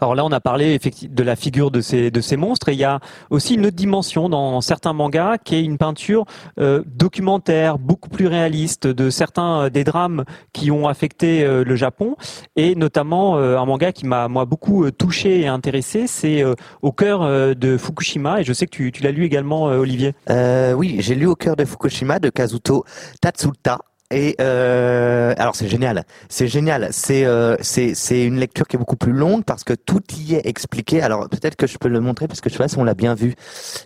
[0.00, 2.84] Alors là, on a parlé effectivement de la figure de ces monstres, et il y
[2.84, 3.00] a
[3.30, 6.24] aussi une autre dimension dans certains mangas qui est une peinture
[6.58, 11.76] euh, documentaire, beaucoup plus réaliste de certains euh, des drames qui ont affecté euh, le
[11.76, 12.16] Japon,
[12.56, 16.44] et notamment euh, un manga qui m'a moi beaucoup touché et intéressé, c'est
[16.82, 20.14] au cœur de Fukushima, et je sais que tu, tu l'as lu également, Olivier.
[20.28, 22.84] Oui, j'ai lu Au cœur de Fukushima de Kazuto
[23.20, 23.78] Tatsuta.
[24.12, 26.88] Et euh, alors c'est génial, c'est génial.
[26.92, 30.34] C'est euh, c'est c'est une lecture qui est beaucoup plus longue parce que tout y
[30.34, 31.00] est expliqué.
[31.02, 32.94] Alors peut-être que je peux le montrer parce que je sais pas si on l'a
[32.94, 33.34] bien vu.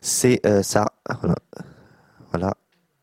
[0.02, 0.86] C'est euh, ça.
[2.32, 2.54] Voilà.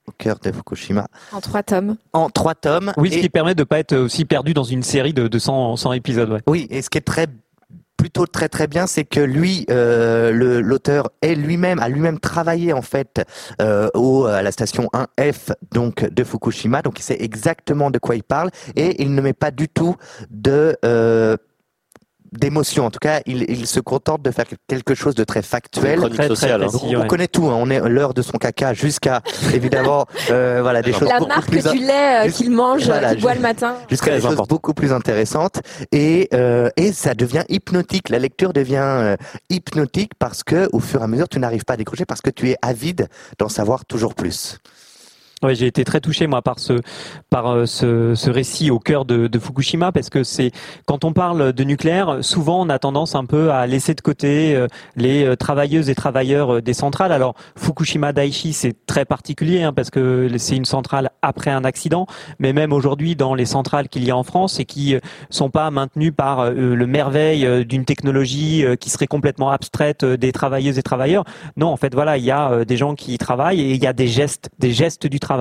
[0.06, 1.08] Au cœur de Fukushima.
[1.32, 1.96] En trois tomes.
[2.12, 2.92] En trois tomes.
[2.98, 5.40] Oui, ce Et- qui permet de pas être aussi perdu dans une série de, de
[5.40, 6.30] 100, 100 épisodes.
[6.30, 6.42] Ouais.
[6.48, 7.28] Oui, et ce qui est très
[8.04, 12.82] plutôt très très bien, c'est que lui, euh, l'auteur, est lui-même a lui-même travaillé en
[12.82, 13.26] fait
[13.62, 18.18] euh, au à la station 1F donc de Fukushima, donc il sait exactement de quoi
[18.18, 19.96] il parle et il ne met pas du tout
[20.30, 21.38] de euh,
[22.38, 22.86] d'émotion.
[22.86, 26.00] En tout cas, il, il se contente de faire quelque chose de très factuel.
[26.00, 26.58] Très, très hein.
[26.62, 27.08] on, précis, on ouais.
[27.08, 27.48] connaît tout.
[27.50, 27.56] hein.
[27.58, 29.22] On est l'heure de son caca jusqu'à
[29.54, 33.14] évidemment euh, voilà des choses La beaucoup marque plus du lait euh, qu'il mange, voilà,
[33.14, 33.76] qu'il boit le matin.
[33.90, 35.62] jusqu'à des choses beaucoup plus intéressantes
[35.92, 39.16] et euh, et ça devient hypnotique la lecture devient euh,
[39.50, 42.30] hypnotique parce que au fur et à mesure tu n'arrives pas à décrocher parce que
[42.30, 43.08] tu es avide
[43.40, 44.58] d'en savoir toujours plus
[45.44, 46.80] Ouais, j'ai été très touché moi par ce
[47.30, 50.52] par euh, ce, ce récit au cœur de, de Fukushima parce que c'est
[50.86, 54.56] quand on parle de nucléaire, souvent on a tendance un peu à laisser de côté
[54.56, 57.12] euh, les euh, travailleuses et travailleurs des centrales.
[57.12, 62.08] Alors Fukushima Daiichi c'est très particulier hein, parce que c'est une centrale après un accident,
[62.40, 64.96] mais même aujourd'hui dans les centrales qu'il y a en France et qui
[65.30, 70.84] sont pas maintenues par le merveille d'une technologie qui serait complètement abstraite des travailleuses et
[70.84, 71.26] travailleurs.
[71.58, 73.94] Non, en fait voilà, il y a des gens qui travaillent et il y a
[73.94, 75.33] des gestes, des gestes du travail,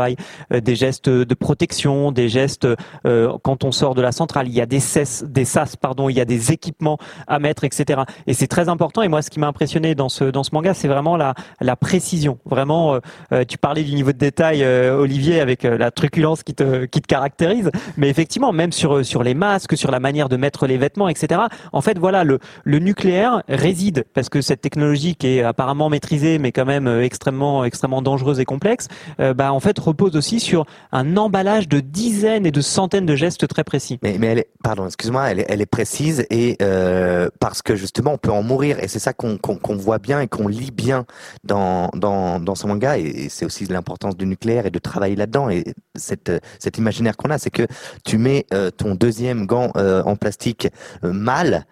[0.53, 2.67] euh, des gestes de protection, des gestes
[3.07, 4.49] euh, quand on sort de la centrale.
[4.49, 7.65] Il y a des sas, des sas, pardon, il y a des équipements à mettre,
[7.65, 8.03] etc.
[8.27, 9.03] Et c'est très important.
[9.03, 11.77] Et moi, ce qui m'a impressionné dans ce dans ce manga, c'est vraiment la la
[11.77, 12.39] précision.
[12.45, 12.99] Vraiment,
[13.33, 17.07] euh, tu parlais du niveau de détail, Olivier, avec la truculence qui te qui te
[17.07, 17.71] caractérise.
[17.97, 21.43] Mais effectivement, même sur sur les masques, sur la manière de mettre les vêtements, etc.
[21.73, 26.39] En fait, voilà, le le nucléaire réside parce que cette technologie qui est apparemment maîtrisée,
[26.39, 28.89] mais quand même extrêmement extrêmement dangereuse et complexe,
[29.19, 33.47] bah en fait repose aussi sur un emballage de dizaines et de centaines de gestes
[33.49, 33.99] très précis.
[34.03, 38.31] mais elle est pardon excuse-moi elle est, précise et euh, parce que justement on peut
[38.31, 41.07] en mourir et c'est ça qu'on voit bien et qu'on lit bien
[41.45, 45.51] dans dans dans ce manga et, c'est aussi l'importance du nucléaire et de travailler là-dedans
[45.51, 45.65] et
[45.95, 47.67] cette cet imaginaire qu'on a c'est que
[48.05, 50.69] tu mets euh, ton deuxième gant euh, en plastique
[51.03, 51.67] mal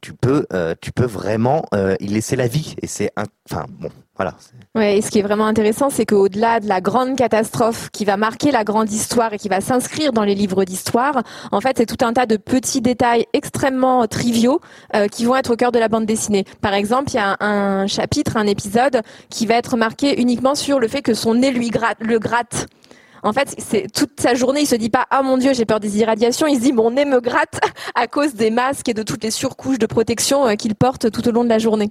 [0.00, 3.66] tu- peux euh, tu peux vraiment euh, y laisser la vie et c'est un enfin
[3.68, 4.34] bon voilà
[4.74, 8.16] Ouais, et ce qui est vraiment intéressant, c'est qu'au-delà de la grande catastrophe qui va
[8.16, 11.22] marquer la grande histoire et qui va s'inscrire dans les livres d'histoire,
[11.52, 14.60] en fait, c'est tout un tas de petits détails extrêmement triviaux
[14.96, 16.44] euh, qui vont être au cœur de la bande dessinée.
[16.60, 20.80] Par exemple, il y a un, chapitre, un épisode qui va être marqué uniquement sur
[20.80, 21.70] le fait que son nez lui
[22.00, 22.66] le gratte.
[23.22, 25.80] En fait, c'est toute sa journée, il se dit pas ah mon dieu, j'ai peur
[25.80, 27.60] des irradiations, il se dit mon nez me gratte
[27.94, 31.26] à cause des masques et de toutes les surcouches de protection euh, qu'il porte tout
[31.28, 31.90] au long de la journée.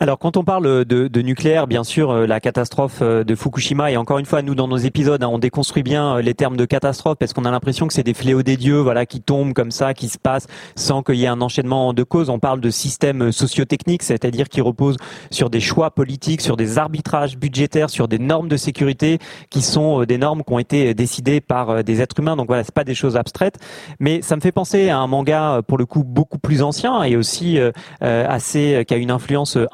[0.00, 3.90] Alors quand on parle de, de nucléaire, bien sûr, euh, la catastrophe euh, de Fukushima,
[3.90, 6.56] et encore une fois, nous dans nos épisodes, hein, on déconstruit bien euh, les termes
[6.56, 9.54] de catastrophe parce qu'on a l'impression que c'est des fléaux des dieux, voilà, qui tombent
[9.54, 10.46] comme ça, qui se passent
[10.76, 12.30] sans qu'il y ait un enchaînement de causes.
[12.30, 14.96] On parle de système sociotechnique, c'est-à-dire qui repose
[15.32, 19.18] sur des choix politiques, sur des arbitrages budgétaires, sur des normes de sécurité
[19.50, 22.36] qui sont des normes qui ont été décidées par des êtres humains.
[22.36, 23.58] Donc voilà, c'est pas des choses abstraites,
[23.98, 27.16] mais ça me fait penser à un manga pour le coup beaucoup plus ancien et
[27.16, 27.58] aussi
[28.00, 29.66] assez qui a une influence euh,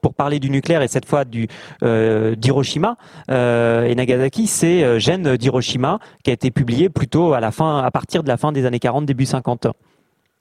[0.00, 1.48] pour parler du nucléaire et cette fois du
[1.82, 2.96] euh, d'Hiroshima
[3.30, 7.78] euh, et Nagasaki, c'est euh, Gênes d'Hiroshima qui a été publié plutôt à la fin,
[7.78, 9.68] à partir de la fin des années 40, début 50.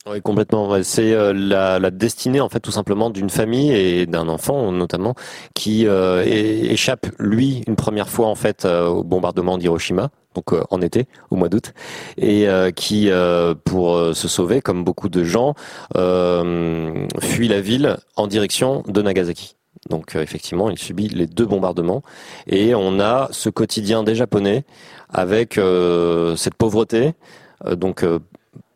[0.08, 0.82] Oui, complètement.
[0.82, 5.14] C'est euh, la, la destinée, en fait, tout simplement, d'une famille et d'un enfant, notamment,
[5.54, 10.64] qui euh, échappe, lui, une première fois, en fait, euh, au bombardement d'Hiroshima, donc euh,
[10.72, 11.74] en été, au mois d'août,
[12.18, 15.54] et euh, qui, euh, pour euh, se sauver, comme beaucoup de gens,
[17.20, 19.56] fuit la ville en direction de Nagasaki.
[19.90, 22.04] Donc effectivement, il subit les deux bombardements
[22.48, 24.64] et on a ce quotidien des Japonais
[25.10, 25.60] avec
[26.36, 27.14] cette pauvreté,
[27.72, 28.06] donc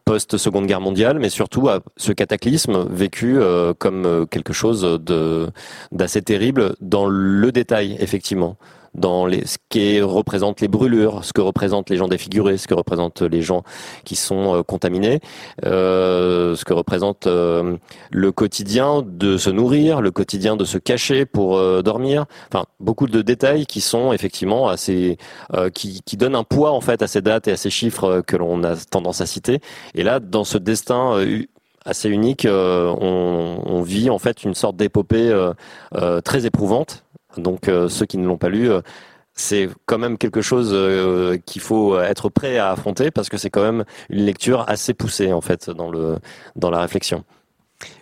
[0.05, 5.49] post-seconde guerre mondiale, mais surtout à ce cataclysme vécu euh, comme euh, quelque chose de
[5.91, 8.55] d'assez terrible dans le détail, effectivement,
[8.95, 12.73] dans les, ce qui représente les brûlures, ce que représentent les gens défigurés, ce que
[12.73, 13.63] représentent les gens
[14.03, 15.19] qui sont euh, contaminés,
[15.65, 17.77] euh, ce que représente euh,
[18.11, 22.25] le quotidien de se nourrir, le quotidien de se cacher pour euh, dormir.
[22.51, 25.17] Enfin, beaucoup de détails qui sont effectivement assez,
[25.53, 28.21] euh, qui, qui donnent un poids en fait à ces dates et à ces chiffres
[28.25, 29.59] que l'on a tendance à citer.
[29.93, 31.25] Et là, dans ce destin
[31.85, 35.53] assez unique, euh, on, on vit en fait une sorte d'épopée euh,
[35.95, 37.04] euh, très éprouvante.
[37.37, 38.81] Donc euh, ceux qui ne l'ont pas lu, euh,
[39.33, 43.49] c'est quand même quelque chose euh, qu'il faut être prêt à affronter parce que c'est
[43.49, 46.17] quand même une lecture assez poussée en fait dans le
[46.55, 47.23] dans la réflexion.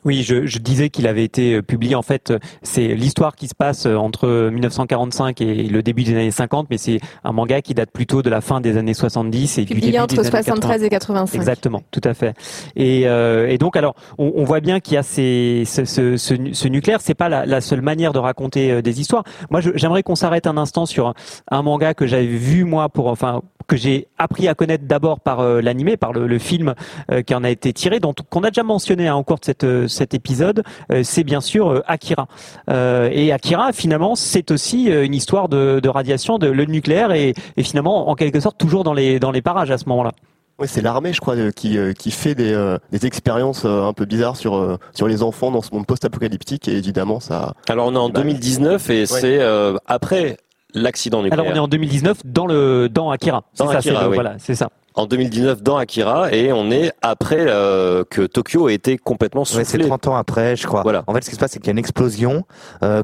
[0.06, 1.95] Oui, je, je disais qu'il avait été euh, publié.
[1.95, 6.14] En fait, euh, c'est l'histoire qui se passe euh, entre 1945 et le début des
[6.14, 9.58] années 50, mais c'est un manga qui date plutôt de la fin des années 70
[9.58, 10.86] et du Publié début entre des années 73 80.
[10.86, 11.36] et 85.
[11.38, 12.36] Exactement, tout à fait.
[12.76, 16.18] Et, euh, et donc, alors, on, on voit bien qu'il y a ces, ce, ce,
[16.18, 16.99] ce, ce nucléaire.
[17.01, 19.24] C'est pas la, la seule manière de raconter des histoires.
[19.49, 21.14] Moi, j'aimerais qu'on s'arrête un instant sur un,
[21.49, 25.39] un manga que j'avais vu moi pour, enfin, que j'ai appris à connaître d'abord par
[25.39, 26.74] euh, l'animé, par le, le film
[27.12, 29.45] euh, qui en a été tiré, dont qu'on a déjà mentionné hein, au cours de
[29.45, 29.64] cette,
[29.94, 30.64] cet épisode.
[30.91, 32.28] Euh, c'est bien sûr euh, Akira.
[32.70, 37.34] Euh, et Akira, finalement, c'est aussi une histoire de, de radiation, de le nucléaire, et,
[37.58, 40.12] et finalement, en quelque sorte, toujours dans les dans les parages à ce moment-là.
[40.60, 44.06] Ouais, c'est l'armée, je crois, qui, qui fait des, euh, des expériences euh, un peu
[44.06, 47.56] bizarres sur, euh, sur les enfants dans ce monde post-apocalyptique et évidemment ça.
[47.70, 50.38] Alors on est en 2019 et c'est euh, après
[50.76, 51.39] l'accident nucléaire.
[51.44, 53.44] Alors on est en 2019 dans le dans Akira.
[53.54, 54.14] C'est Dans ça, Akira, le- oui.
[54.16, 54.70] voilà, c'est ça.
[54.96, 59.48] En 2019 dans Akira et on est après euh, que Tokyo ait été complètement Ouais,
[59.48, 59.88] c'est soufflé.
[59.88, 60.84] 30 ans après, je crois.
[61.08, 62.46] En fait, ce qui se passe, c'est qu'il y a une explosion
[62.84, 63.04] euh,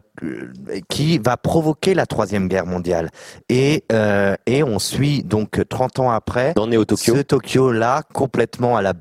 [0.89, 3.09] qui va provoquer la troisième guerre mondiale.
[3.49, 7.15] Et euh, et on suit donc 30 ans après dans Neo Tokyo.
[7.15, 8.93] ce Tokyo là complètement à la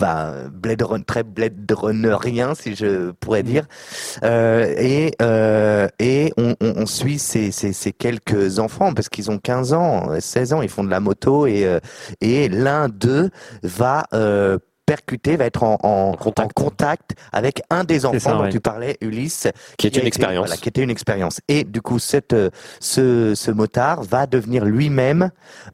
[0.00, 3.66] bah, Blade Run, très Blade Runner rien si je pourrais dire.
[4.22, 9.30] Euh, et euh, et on, on, on suit ces, ces, ces quelques enfants parce qu'ils
[9.30, 11.80] ont 15 ans 16 ans ils font de la moto et euh,
[12.20, 13.30] et l'un d'eux
[13.62, 17.14] va euh, percuter, va être en, en, en contact.
[17.32, 18.50] avec un des enfants ça, dont ouais.
[18.50, 20.46] tu parlais, Ulysse, Qui est a une expérience.
[20.46, 21.40] voilà, qui était une expérience.
[21.48, 25.30] Et du coup, cette, euh, ce, ce motard va devenir lui-même,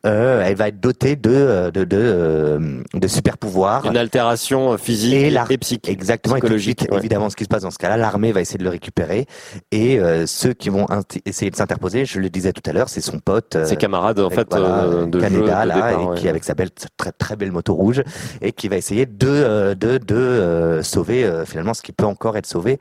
[0.07, 3.85] euh, elle va être dotée de, euh, de, de, euh, de super pouvoirs.
[3.87, 5.89] Une altération physique Et la- psychique.
[5.89, 6.87] Exactement, et psychologique.
[6.91, 6.99] ouais.
[6.99, 9.27] évidemment, ce qui se passe dans ce cas-là, l'armée va essayer de le récupérer,
[9.71, 10.87] et euh, ceux qui vont
[11.27, 14.19] essayer de s'interposer, je le disais tout à l'heure, c'est son pote, euh, Ses camarades,
[14.21, 16.17] en fait, de jeu, Canada, de là, départ, et ouais.
[16.19, 18.03] qui avec sa belle, très très belle moto rouge,
[18.41, 22.07] et qui va essayer de euh, de de euh, sauver euh, finalement ce qui peut
[22.07, 22.79] encore être sauvé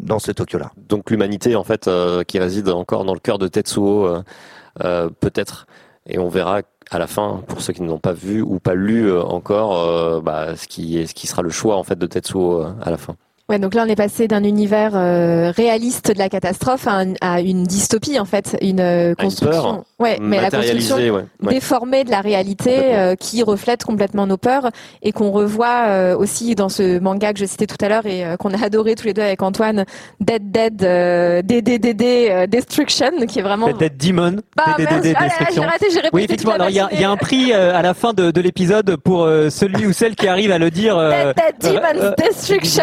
[0.00, 0.72] dans ce Tokyo-là.
[0.76, 1.90] Donc l'humanité en fait
[2.28, 4.08] qui réside encore dans le cœur de Tetsuo
[4.78, 5.66] peut-être
[6.06, 8.74] et on verra à la fin pour ceux qui ne l'ont pas vu ou pas
[8.74, 12.62] lu encore bah, ce qui est ce qui sera le choix en fait de Tetsuo
[12.80, 13.16] à la fin.
[13.50, 17.14] Ouais, donc là on est passé d'un univers euh, réaliste de la catastrophe à, un-
[17.22, 19.84] à une dystopie en fait, une euh, une construction.
[19.98, 21.24] ouais, mais la construction ouais, ouais.
[21.42, 24.68] déformée de la réalité euh, qui reflète complètement nos peurs
[25.02, 28.22] et qu'on revoit euh, aussi dans ce manga que je citais tout à l'heure et
[28.22, 29.86] euh, qu'on a adoré tous les deux avec Antoine,
[30.20, 33.72] Dead Dead euh, DDDD euh, Destruction, qui est vraiment.
[33.72, 35.14] Dead Demon, Bah, DDDD.
[35.16, 35.62] Ah là, Destruction.
[35.62, 36.52] j'ai raté, j'ai répété Oui, effectivement.
[36.52, 38.40] Alors, il y a, il y a un prix euh, à la fin de, de
[38.42, 40.98] l'épisode pour euh, celui ou celle qui arrive à le dire.
[40.98, 42.82] euh, Dead euh, Destruction.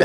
[0.00, 0.04] Ah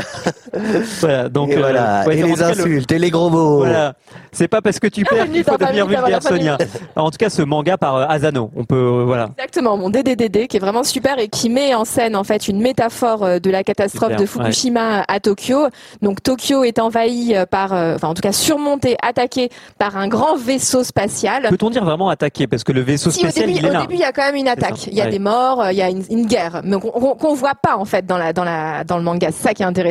[1.00, 3.30] Voilà, donc Et euh, voilà, ouais, et les tout cas, le- insultes, et les gros
[3.30, 3.58] mots.
[3.58, 3.94] Voilà,
[4.32, 6.58] c'est pas parce que tu perds qu'il faut devenir vulgaire, Sonia.
[6.96, 9.30] En tout cas, ce manga par euh, Asano, on peut, euh, voilà.
[9.38, 12.60] Exactement, mon DDDD qui est vraiment super et qui met en scène en fait une
[12.60, 15.68] métaphore euh, de la catastrophe Super, de Fukushima à Tokyo.
[16.02, 20.36] Donc Tokyo est envahi par, euh, enfin en tout cas surmonté, attaqué par un grand
[20.36, 21.48] vaisseau spatial.
[21.48, 23.72] Peut-on dire vraiment attaquer parce que le vaisseau Si au spécial, début, il est au
[23.72, 23.80] là.
[23.82, 25.10] début il y a quand même une attaque, il y a ouais.
[25.10, 28.06] des morts, il y a une, une guerre, mais qu'on qu'on voit pas en fait
[28.06, 29.28] dans la dans la dans le manga.
[29.32, 29.81] C'est ça qui est intéressant.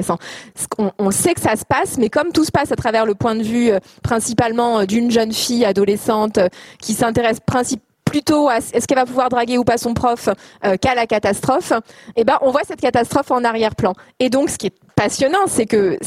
[0.97, 3.35] On, sait que ça se passe, mais comme tout se passe à travers le point
[3.35, 6.47] de vue euh, principalement euh, d'une jeune fille adolescente euh,
[6.79, 7.39] qui s'intéresse
[8.05, 10.27] plutôt à est-ce qu'elle va pouvoir draguer ou pas son prof
[10.81, 11.71] qu'à la catastrophe,
[12.17, 13.93] eh ben on voit cette catastrophe en arrière-plan.
[14.19, 15.97] Et donc ce qui est passionnant, c'est que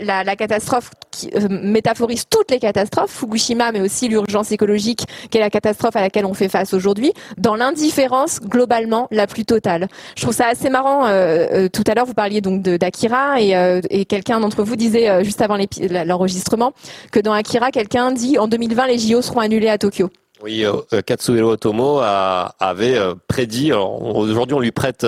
[0.00, 5.40] la, catastrophe qui euh, métaphorise toutes les catastrophes, Fukushima, mais aussi l'urgence écologique, qui est
[5.40, 9.88] la catastrophe à laquelle on fait face aujourd'hui, dans l'indifférence globalement la plus totale.
[10.16, 11.06] Je trouve ça assez marrant.
[11.06, 13.54] euh, euh, tout à l'heure, vous parliez donc d'Akira et,
[13.90, 15.58] et quelqu'un d'entre vous disait juste avant
[16.06, 16.72] l'enregistrement
[17.12, 20.10] que dans Akira, quelqu'un dit en 2020 les JO seront annulés à Tokyo.
[20.44, 23.72] Oui, euh, euh, Katsuhiro Otomo avait euh, prédit.
[23.72, 25.06] Aujourd'hui, on lui prête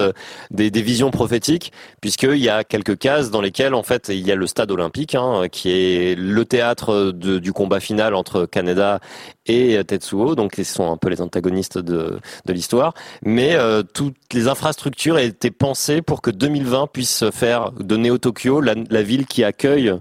[0.51, 4.35] des, visions prophétiques, puisqu'il y a quelques cases dans lesquelles, en fait, il y a
[4.35, 9.01] le stade olympique, hein, qui est le théâtre du combat final entre Kaneda
[9.45, 10.37] et Tetsuo.
[10.37, 12.19] Donc, ce sont un peu les antagonistes de,
[12.49, 12.95] l'histoire.
[13.23, 13.59] Mais
[13.93, 19.27] toutes les infrastructures étaient pensées pour que 2020 puisse faire de Neo Tokyo la ville
[19.27, 19.93] qui accueille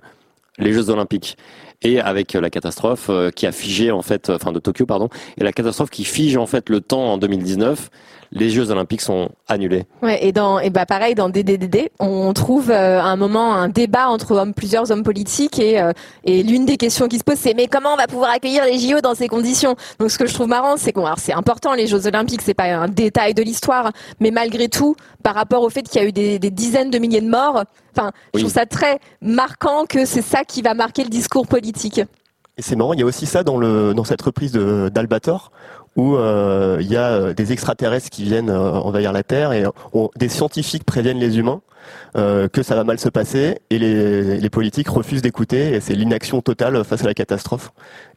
[0.58, 1.38] les Jeux Olympiques.
[1.86, 5.44] Et avec la catastrophe euh, qui a figé en fait, enfin de Tokyo pardon, et
[5.44, 7.92] la catastrophe qui fige en fait le temps en 2019,
[8.36, 9.86] les Jeux Olympiques sont annulés.
[10.04, 13.70] Ouais, et dans et bah pareil dans DDDD, on trouve euh, à un moment un
[13.70, 15.94] débat entre hommes, plusieurs hommes politiques et euh,
[16.26, 18.78] et l'une des questions qui se pose c'est mais comment on va pouvoir accueillir les
[18.78, 19.76] JO dans ces conditions?
[20.00, 22.54] Donc ce que je trouve marrant c'est qu'on alors c'est important les Jeux Olympiques, c'est
[22.54, 26.08] pas un détail de l'histoire, mais malgré tout par rapport au fait qu'il y a
[26.08, 27.64] eu des, des dizaines de milliers de morts,
[27.96, 32.02] enfin je trouve ça très marquant que c'est ça qui va marquer le discours politique.
[32.58, 35.52] Et c'est marrant, il y a aussi ça dans, le, dans cette reprise d'Albator,
[35.96, 39.64] où euh, il y a euh, des extraterrestres qui viennent euh, envahir la Terre et
[39.94, 41.62] on- des scientifiques préviennent les humains
[42.16, 45.94] euh, que ça va mal se passer et les, les politiques refusent d'écouter et c'est
[45.94, 47.72] l'inaction totale face à la catastrophe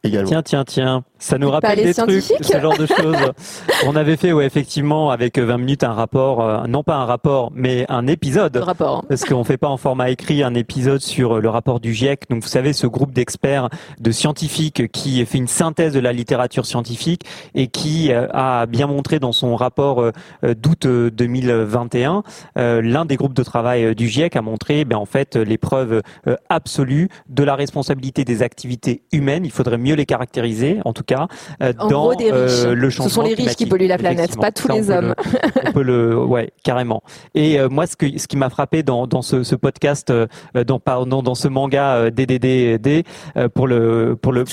[0.05, 0.29] également.
[0.29, 3.17] Tiens, tiens, tiens, ça nous rappelle des trucs, ce genre de choses.
[3.87, 7.51] On avait fait, ouais, effectivement, avec 20 minutes, un rapport, euh, non pas un rapport,
[7.55, 8.57] mais un épisode.
[8.57, 9.05] rapport.
[9.09, 12.31] Parce qu'on fait pas en format écrit un épisode sur euh, le rapport du GIEC.
[12.31, 13.69] Donc, vous savez, ce groupe d'experts,
[14.01, 18.87] de scientifiques qui fait une synthèse de la littérature scientifique et qui euh, a bien
[18.87, 20.13] montré dans son rapport
[20.43, 22.23] d'août euh, 2021,
[22.57, 25.45] euh, l'un des groupes de travail euh, du GIEC a montré, ben, en fait, euh,
[25.45, 29.45] les preuves euh, absolues de la responsabilité des activités humaines.
[29.45, 31.27] Il faudrait mieux les caractériser, en tout cas,
[31.61, 34.37] En dans gros, des euh, le Ce sont changement les riches qui polluent la planète,
[34.39, 35.15] pas tous Ça, les hommes.
[35.17, 37.03] le- on peut le, ouais, carrément.
[37.35, 40.27] Et euh, moi, ce que ce qui m'a frappé dans dans ce, ce podcast, euh,
[40.67, 43.05] dans pardon, dans ce manga DDD
[43.37, 44.45] euh, pour le pour le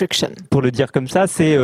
[0.50, 1.58] pour le dire comme ça, c'est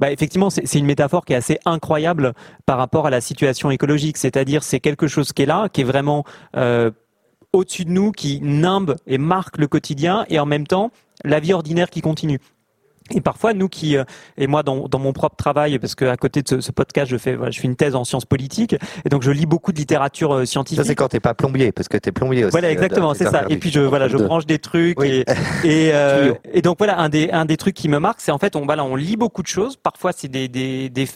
[0.00, 2.32] bah, effectivement c'est c'est une métaphore qui est assez incroyable
[2.66, 4.16] par rapport à la situation écologique.
[4.16, 6.24] C'est-à-dire c'est quelque chose qui est là, qui est vraiment
[6.56, 6.87] euh,
[7.52, 10.90] au-dessus de nous, qui nimbe et marque le quotidien, et en même temps
[11.24, 12.38] la vie ordinaire qui continue.
[13.14, 14.04] Et parfois, nous qui, euh,
[14.36, 17.16] et moi dans, dans mon propre travail, parce qu'à côté de ce, ce podcast, je
[17.16, 19.78] fais, voilà, je fais une thèse en sciences politiques, et donc je lis beaucoup de
[19.78, 20.82] littérature euh, scientifique.
[20.82, 22.52] Ça, c'est quand t'es pas plombier, parce que t'es plombier aussi.
[22.52, 23.44] Voilà, euh, exactement, c'est ça.
[23.48, 25.20] Et puis je voilà, je branche des trucs et
[25.64, 28.38] et, euh, et donc voilà un des un des trucs qui me marque, c'est en
[28.38, 29.76] fait on voilà on lit beaucoup de choses.
[29.76, 31.08] Parfois c'est des des des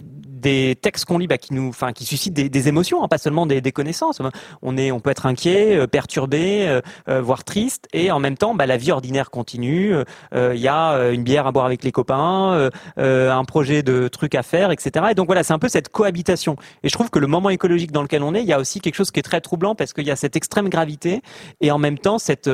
[0.43, 3.47] des textes qu'on lit bah, qui nous enfin qui suscitent des, émotions, hein, pas seulement
[3.47, 4.20] des, connaissances.
[4.61, 8.36] On est on peut être inquiet, euh, perturbé, euh, euh, voire triste, et en même
[8.36, 9.95] temps bah, la vie ordinaire continue.
[10.34, 14.43] Il y a une bière à boire avec les copains, un projet de trucs à
[14.43, 15.07] faire, etc.
[15.11, 16.57] Et donc voilà, c'est un peu cette cohabitation.
[16.82, 18.80] Et je trouve que le moment écologique dans lequel on est, il y a aussi
[18.80, 21.22] quelque chose qui est très troublant parce qu'il y a cette extrême gravité
[21.61, 22.51] et en même temps cette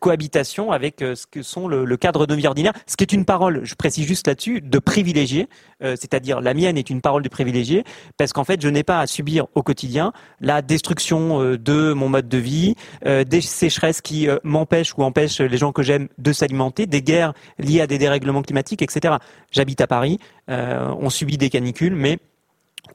[0.00, 3.60] cohabitation avec ce que sont le, cadre de vie ordinaire, ce qui est une parole,
[3.64, 5.48] je précise juste là-dessus, de privilégié,
[5.82, 7.84] euh, c'est-à-dire la mienne est une parole de privilégié
[8.16, 12.08] parce qu'en fait je n'ai pas à subir au quotidien la destruction euh, de mon
[12.08, 12.74] mode de vie,
[13.06, 17.02] euh, des sécheresses qui euh, m'empêchent ou empêchent les gens que j'aime de s'alimenter, des
[17.02, 19.16] guerres liées à des dérèglements climatiques, etc.
[19.50, 22.18] J'habite à Paris, on subit des canicules, mais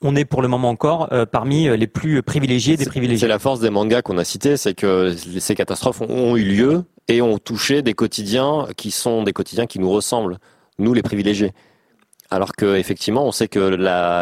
[0.02, 3.22] on est pour le moment encore euh, parmi les plus privilégiés des privilégiés.
[3.22, 6.44] C'est la force des mangas qu'on a cités, c'est que ces catastrophes ont, ont eu
[6.44, 10.40] lieu et ont touché des quotidiens qui sont des quotidiens qui nous ressemblent,
[10.80, 11.52] nous les privilégiés.
[12.34, 13.60] Alors que effectivement, on sait que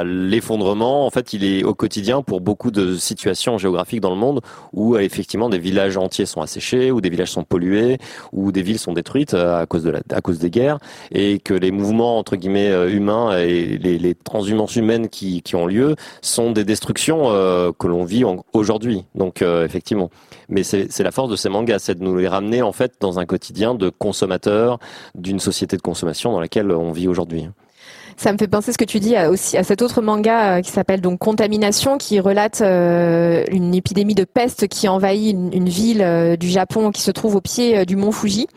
[0.03, 4.41] l'effondrement, en fait, il est au quotidien pour beaucoup de situations géographiques dans le monde
[4.74, 7.99] où euh, effectivement des villages entiers sont asséchés, où des villages sont pollués,
[8.34, 10.78] où des villes sont détruites euh, à cause de la, à cause des guerres,
[11.14, 15.55] et que les mouvements entre guillemets euh, humains et les, les transhumances humaines qui, qui
[15.55, 19.05] ont lieu sont des destructions euh, que l'on vit aujourd'hui.
[19.16, 20.09] Donc euh, effectivement,
[20.49, 23.20] mais c'est la force de ces mangas, c'est de nous les ramener en fait dans
[23.20, 24.80] un quotidien de consommateurs
[25.16, 27.47] d'une société de consommation dans laquelle on vit aujourd'hui.
[28.18, 30.62] Ça me fait penser ce que tu dis à, aussi à cet autre manga euh,
[30.62, 35.70] qui s'appelle donc Contamination, qui relate euh, une épidémie de peste qui envahit une, une
[35.70, 38.47] ville euh, du Japon qui se trouve au pied euh, du mont Fuji.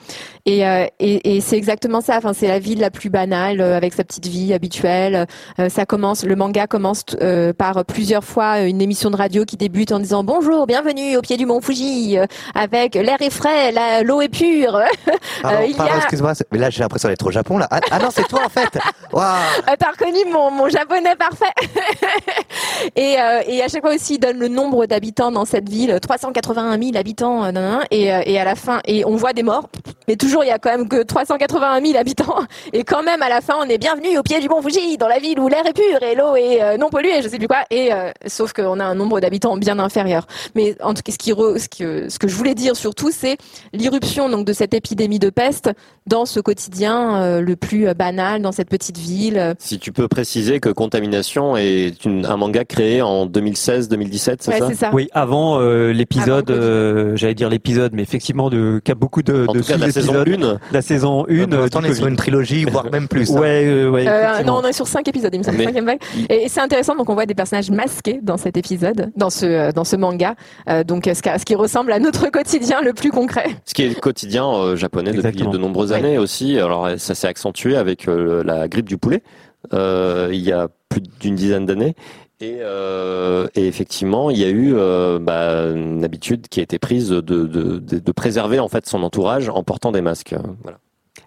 [0.46, 2.18] Et, euh, et, et c'est exactement ça.
[2.18, 5.26] Enfin, c'est la ville la plus banale avec sa petite vie habituelle.
[5.58, 9.56] Euh, ça commence, le manga commence euh, par plusieurs fois une émission de radio qui
[9.56, 13.72] débute en disant bonjour, bienvenue au pied du mont Fuji, euh, avec l'air est frais,
[14.02, 14.78] l'eau est pure.
[15.42, 17.66] Pardon, pardon, a- excuse-moi, mais là j'ai l'impression d'être au Japon là.
[17.70, 18.78] Ah, ah non, c'est toi en fait.
[19.12, 19.24] Waouh.
[19.66, 21.44] Ah, T'as reconnu mon, mon japonais parfait.
[22.96, 25.98] et, euh, et à chaque fois aussi, il donne le nombre d'habitants dans cette ville,
[26.00, 29.68] 381 000 habitants, euh, et, euh, et à la fin, et on voit des morts,
[30.08, 33.28] mais toujours il y a quand même que 381 000 habitants, et quand même à
[33.28, 35.66] la fin, on est bienvenu au pied du Mont Fuji, dans la ville où l'air
[35.66, 38.52] est pur et l'eau est euh, non polluée, je sais plus quoi, et euh, sauf
[38.52, 40.26] qu'on a un nombre d'habitants bien inférieur.
[40.54, 43.36] Mais en tout cas, ce, qui ce, que, ce que je voulais dire surtout, c'est
[43.72, 45.70] l'irruption donc de cette épidémie de peste
[46.06, 49.33] dans ce quotidien euh, le plus euh, banal, dans cette petite ville.
[49.36, 54.50] Euh, Si tu peux préciser que Contamination est une- un manga créé en 2016-2017, c'est
[54.52, 54.90] Ouais, ça c'est ça.
[54.92, 59.46] Oui, avant euh, l'épisode, euh, j'allais dire l'épisode, mais effectivement, de, qui a beaucoup de,
[59.48, 60.58] En de tout cas, la saison sous-épisodes.
[60.62, 60.72] 1.
[60.72, 61.46] La saison 1.
[61.46, 63.30] Pour l'instant, on est sur une trilogie, voire même plus.
[63.32, 63.40] hein.
[63.40, 65.86] Ouais, euh, ouais, Euh, non, on est sur cinq épisodes, il me semble, Mais- cinquième
[65.86, 66.00] vague.
[66.28, 69.46] Et, et c'est intéressant, donc on voit des personnages masqués dans cet épisode, dans ce
[69.46, 70.34] euh, dans ce manga,
[70.68, 73.46] Euh, donc ce, qui- ce qui ressemble à notre quotidien le plus concret.
[73.64, 76.58] Ce qui est le quotidien euh, japonais depuis de nombreuses années aussi.
[76.58, 79.23] Alors ça s'est accentué avec euh, la grippe du poulet euh,
[79.72, 81.94] il y a plus d'une dizaine d'années.
[82.40, 87.10] Et, euh, effectivement, il y a eu euh, bah, une habitude qui a été prise
[87.10, 90.34] de, préserver en fait son entourage en portant des masques.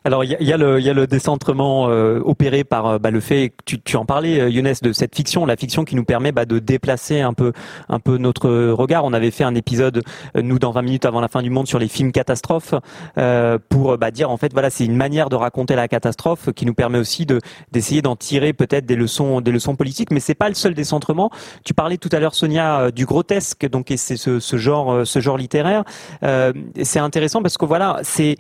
[0.07, 3.51] Alors il y a, y a le, décentrement euh, opéré par euh, bah, le fait,
[3.65, 6.45] tu, tu en parlais, euh, Younes, de cette fiction, la fiction qui nous permet bah,
[6.45, 7.51] de déplacer un peu,
[7.89, 9.03] un peu notre regard.
[9.03, 10.03] On avait fait un épisode,
[10.37, 12.73] euh, nous, dans 20 minutes avant la fin du monde, sur les films catastrophes,
[13.17, 16.65] euh, pour bah, dire en fait, voilà, c'est une manière de raconter la catastrophe qui
[16.65, 17.41] nous permet aussi de
[17.73, 20.11] d'essayer d'en tirer peut-être des leçons, des leçons politiques.
[20.11, 21.31] Mais c'est pas le seul décentrement.
[21.65, 25.19] Tu parlais tout à l'heure, Sonia, du grotesque, donc et c'est ce, ce genre, ce
[25.19, 25.83] genre littéraire.
[26.23, 28.37] Euh, c'est intéressant parce que voilà, c'est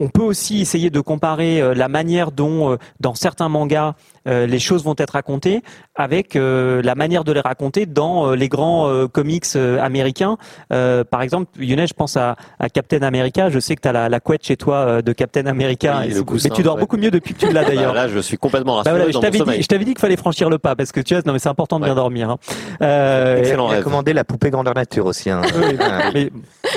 [0.00, 3.94] on peut aussi essayer de comparer euh, la manière dont, euh, dans certains mangas,
[4.26, 5.62] euh, les choses vont être racontées
[5.98, 10.38] avec euh, la manière de les raconter dans euh, les grands euh, comics euh, américains.
[10.72, 13.50] Euh, par exemple, Younes, je pense à, à Captain America.
[13.50, 16.02] Je sais que tu as la, la couette chez toi euh, de Captain America.
[16.06, 16.80] Oui, Et coussin, mais tu dors ouais.
[16.80, 17.92] beaucoup mieux depuis que tu l'as d'ailleurs.
[17.92, 19.62] Bah, là, je suis complètement Bah rassuré voilà, je dans mon t'avais dit, sommeil.
[19.62, 21.48] je t'avais dit qu'il fallait franchir le pas parce que tu vois, non mais c'est
[21.48, 22.30] important de bien dormir.
[22.30, 22.36] Hein.
[22.80, 25.30] Euh, Excellent commandé la poupée grandeur nature aussi.
[25.30, 25.42] Hein.
[25.56, 25.76] Oui,
[26.14, 26.30] mais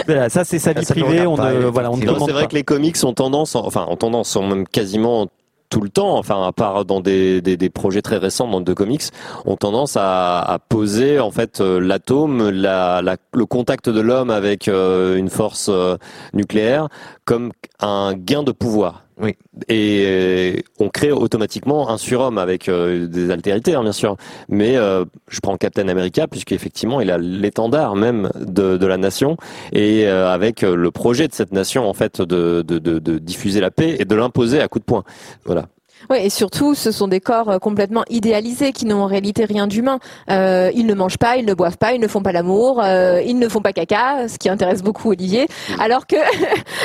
[0.08, 1.28] voilà, ça c'est sa vie Ça privée.
[1.28, 2.48] On pas, ne, voilà, on c'est vrai pas.
[2.48, 5.28] que les comics ont tendance, enfin, ont tendance, sont même quasiment
[5.72, 9.04] tout le temps, enfin, à part dans des, des, projets très récents dans de comics,
[9.46, 14.68] ont tendance à, poser en fait euh, l'atome, la, la- le contact de l'homme avec
[14.68, 15.96] euh, une force euh,
[16.34, 16.90] nucléaire
[17.26, 19.06] comme un gain de pouvoir.
[19.22, 19.36] Oui.
[19.68, 24.18] Et euh, on crée automatiquement un surhomme avec euh, des altérités, hein, bien sûr.
[24.50, 29.38] Mais euh, je prends Captain America puisqu'effectivement il a l'étendard même de, la nation
[29.72, 34.06] et avec le projet de cette nation en fait de, de diffuser la paix et
[34.06, 35.04] de l'imposer à coups de poing.
[35.46, 35.68] Voilà.
[36.10, 39.68] Oui, et surtout, ce sont des corps euh, complètement idéalisés qui n'ont en réalité rien
[39.68, 40.00] d'humain.
[40.30, 43.22] Euh, ils ne mangent pas, ils ne boivent pas, ils ne font pas l'amour, euh,
[43.26, 45.48] ils ne font pas caca, ce qui intéresse beaucoup Olivier.
[45.80, 46.22] Alors que Bah,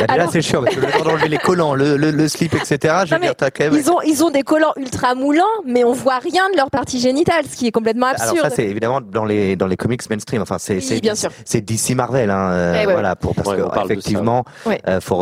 [0.01, 2.55] déjà, Alors- c'est chiant parce que le temps d'enlever les collants, le, le, le slip,
[2.55, 2.95] etc.
[3.07, 3.75] Je Non, veux dire, t'as quand même.
[3.75, 7.01] ils ont ils ont des collants ultra moulants, mais on voit rien de leur partie
[7.01, 8.31] génitale, ce qui est complètement absurde.
[8.39, 10.43] Alors ça, c'est évidemment dans les dans les comics mainstream.
[10.43, 11.31] Enfin, c'est Oui, c'est bien sûr.
[11.45, 14.81] c'est DC Marvel, hein, euh, Eh ouais, voilà, pour parce Ouais, que ça, ouais.
[14.89, 15.17] euh, faut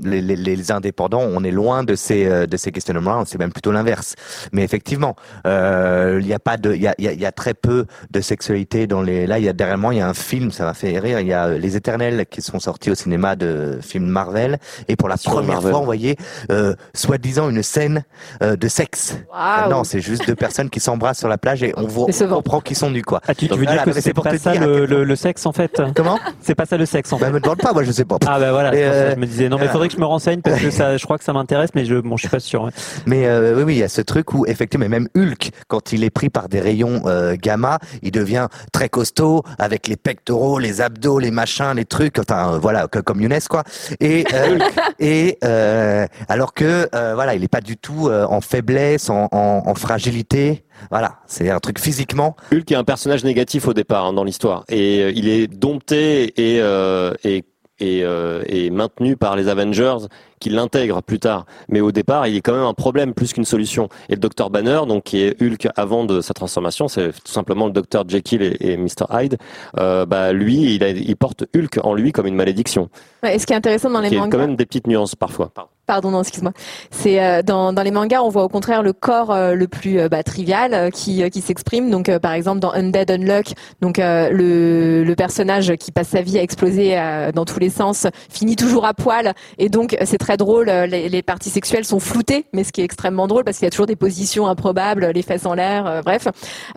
[0.00, 2.97] les, les, les indépendants, on est loin de ces euh, de ces questionnements.
[3.26, 4.14] C'est même plutôt l'inverse.
[4.52, 7.20] Mais effectivement, euh, il y a pas de, il y a, il y a il
[7.20, 9.26] y a très peu de sexualité dans les.
[9.26, 11.20] Là, il y a derrière moi, il y a un film, ça m'a fait rire.
[11.20, 14.94] Il y a euh, Les Éternels qui sont sortis au cinéma de films Marvel et
[14.96, 15.70] pour la Sur première Marvel.
[15.72, 16.16] fois, on voyait
[16.52, 18.04] euh, soi-disant une scène
[18.42, 19.16] euh, de sexe.
[19.32, 19.70] Ah Waouh.
[19.70, 22.60] Non, c'est juste deux personnes qui s'embrassent sur la plage et on, voit, on comprend
[22.60, 23.20] qu'ils sont nus, quoi.
[23.26, 25.52] Ah, tu, tu veux dire que c'est pour pas ça le, le, le sexe en
[25.52, 25.82] fait?
[25.94, 26.18] Comment?
[26.40, 27.32] C'est pas ça le sexe en Bah, fait.
[27.32, 28.16] me demande pas, moi je sais pas.
[28.26, 30.04] Ah bah voilà, ça euh, je me disais non mais il faudrait que je me
[30.06, 32.40] renseigne parce que ça, je crois que ça m'intéresse mais je bon je suis pas
[32.40, 32.68] sûr.
[33.06, 36.04] Mais euh, oui, oui, il y a ce truc où effectivement, même Hulk, quand il
[36.04, 40.80] est pris par des rayons euh, gamma, il devient très costaud avec les pectoraux, les
[40.80, 42.18] abdos, les machins, les trucs.
[42.18, 43.64] Enfin, euh, voilà, que- comme Younes quoi.
[44.00, 44.58] Et euh,
[44.98, 49.28] et euh, alors que euh, voilà, il est pas du tout euh, en faiblesse, en,
[49.32, 50.64] en, en fragilité.
[50.90, 52.36] Voilà, c'est un truc physiquement.
[52.52, 56.32] Hulk est un personnage négatif au départ hein, dans l'histoire et euh, il est dompté
[56.40, 57.44] et euh, et
[57.80, 59.98] et, euh, et maintenu par les Avengers
[60.40, 61.46] qui l'intègrent plus tard.
[61.68, 63.88] Mais au départ, il est quand même un problème plus qu'une solution.
[64.08, 67.66] Et le docteur Banner, donc qui est Hulk avant de sa transformation, c'est tout simplement
[67.66, 69.38] le docteur Jekyll et, et Mr Hyde.
[69.78, 72.88] Euh, bah lui, il, a- il porte Hulk en lui comme une malédiction.
[73.22, 74.30] Ouais, et ce qui est intéressant dans les Qui est mangas.
[74.30, 75.50] quand même des petites nuances parfois.
[75.54, 75.70] Pardon.
[75.86, 76.52] Pardon, non, excuse-moi.
[76.90, 79.98] C'est euh, dans, dans les mangas, on voit au contraire le corps euh, le plus
[79.98, 81.90] euh, bah, trivial qui, qui s'exprime.
[81.90, 86.42] Donc, par exemple, dans Undead Unluck, donc le, le personnage qui passe sa vie à
[86.42, 86.96] exploser
[87.34, 89.32] dans tous les sens finit toujours à poil.
[89.56, 90.68] Et donc, c'est très drôle.
[90.68, 93.64] euh, Les, les parties sexuelles sont floutées, mais ce qui est extrêmement drôle parce qu'il
[93.64, 95.86] y a toujours des positions improbables, les fesses en l'air.
[95.86, 96.28] euh, bref,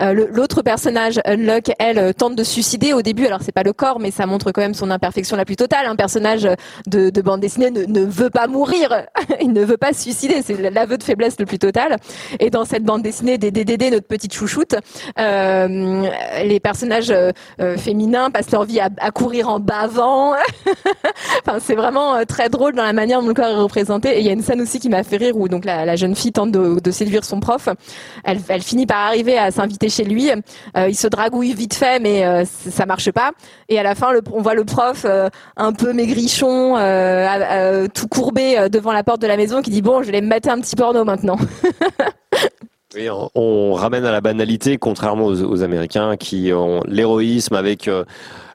[0.02, 3.26] Euh, l'autre personnage, Unluck, elle euh, tente de suicider au début.
[3.26, 5.86] Alors, c'est pas le corps, mais ça montre quand même son imperfection la plus totale.
[5.86, 6.47] Un personnage
[6.88, 8.88] de, de bande dessinée ne, ne veut pas mourir,
[9.41, 11.97] il ne veut pas se suicider, c'est l'aveu de faiblesse le plus total.
[12.39, 14.76] Et dans cette bande dessinée des DDD, notre petite chouchoute,
[15.20, 16.08] euh,
[16.52, 20.34] les personnages euh, euh, féminins passent leur vie à, à courir en bavant.
[21.45, 23.34] enfin, c'est vraiment euh, très drôle dans la manière dont le
[24.14, 25.96] Et il y a une scène aussi qui m'a fait rire où donc la, la
[25.96, 27.70] jeune fille tente de, de séduire son prof.
[28.24, 30.30] Elle, elle finit par arriver à s'inviter chez lui.
[30.32, 33.32] Euh, il se dragouille vite fait, mais euh, ça marche pas.
[33.70, 38.08] Et à la fin, le- on voit le prof euh, un peu maigrichon, euh, tout
[38.08, 40.50] courbé euh, devant la porte de la maison, qui dit bon, je vais me mater
[40.50, 41.38] un petit porno maintenant.
[42.94, 48.04] Oui, on, ramène à la banalité, contrairement aux, Américains qui ont l'héroïsme avec euh,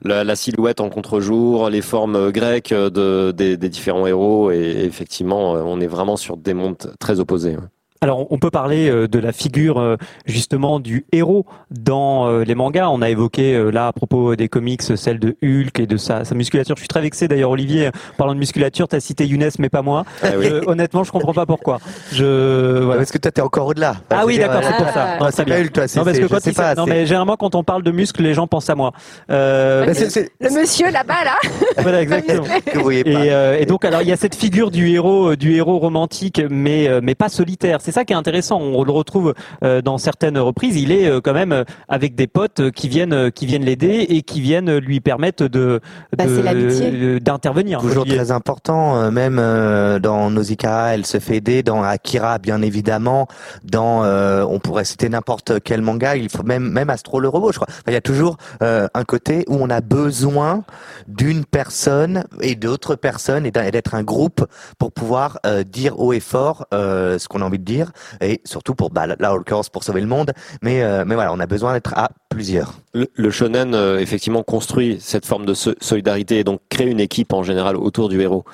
[0.03, 4.51] la, la silhouette en contre-jour, les formes grecques de, des, différents héros.
[4.51, 7.57] Et effectivement, euh, on est vraiment sur des mondes très opposés.
[8.01, 12.55] Alors, on peut parler euh, de la figure euh, justement du héros dans euh, les
[12.55, 12.88] mangas.
[12.90, 16.34] On a évoqué là à propos des comics celle de Hulk et de sa, sa
[16.34, 16.76] musculature.
[16.76, 20.05] Je suis très vexé d'ailleurs, Olivier, parlant de musculature, t'as cité Younes mais pas moi.
[20.22, 20.47] Ah oui.
[20.47, 21.78] Je- honnêtement, je comprends pas pourquoi.
[22.12, 23.01] Je voilà.
[23.01, 23.97] Parce que toi, t'es encore au-delà.
[24.11, 25.16] Ah oui, d'accord, c'est pour ça.
[25.20, 25.59] non, c'est pas.
[25.61, 25.88] Hulk, toi.
[25.88, 28.34] c'est- Non, parce que quand pas, non, mais généralement quand on parle de muscles, les
[28.34, 28.92] gens pensent à moi.
[29.30, 31.36] Euh, Bah, c'est- c'est- Le monsieur là-bas, là.
[31.78, 32.44] voilà, exactement.
[32.66, 33.11] que vous voyez pas.
[33.11, 36.42] Et, euh, et donc alors il y a cette figure du héros, du héros romantique,
[36.51, 37.80] mais euh, mais pas solitaire.
[37.87, 38.59] C'est ça qui est intéressant.
[38.61, 39.32] On le retrouve
[39.62, 40.74] euh, dans certaines reprises.
[40.74, 44.07] Il est euh, quand même euh, avec des potes qui viennent euh, qui viennent l'aider
[44.09, 45.80] et qui viennent lui permettre de
[46.18, 46.24] Bah,
[47.20, 47.78] d'intervenir.
[47.80, 52.61] Toujours très important, euh, même euh, dans Nausicaa, elle se fait aider, dans Akira, bien
[52.61, 53.28] évidemment,
[53.62, 57.53] dans, euh, on pourrait citer n'importe quel manga, il faut même, même Astro le robot,
[57.53, 57.68] je crois.
[57.70, 60.64] Enfin, il y a toujours euh, un côté où on a besoin
[61.07, 64.45] d'une personne et d'autres personnes et d'être un groupe
[64.78, 67.76] pour pouvoir euh, dire haut et fort euh, ce qu'on a envie de dire
[68.20, 70.33] et surtout pour, bah, là, l'occurrence, pour sauver le monde.
[70.62, 72.74] Mais, euh, mais voilà, on a besoin d'être à plusieurs.
[72.93, 77.33] Le, shonen, euh, effectivement, construit cette forme de so- solidarité et donc crée une équipe
[77.33, 78.45] en général autour du héros.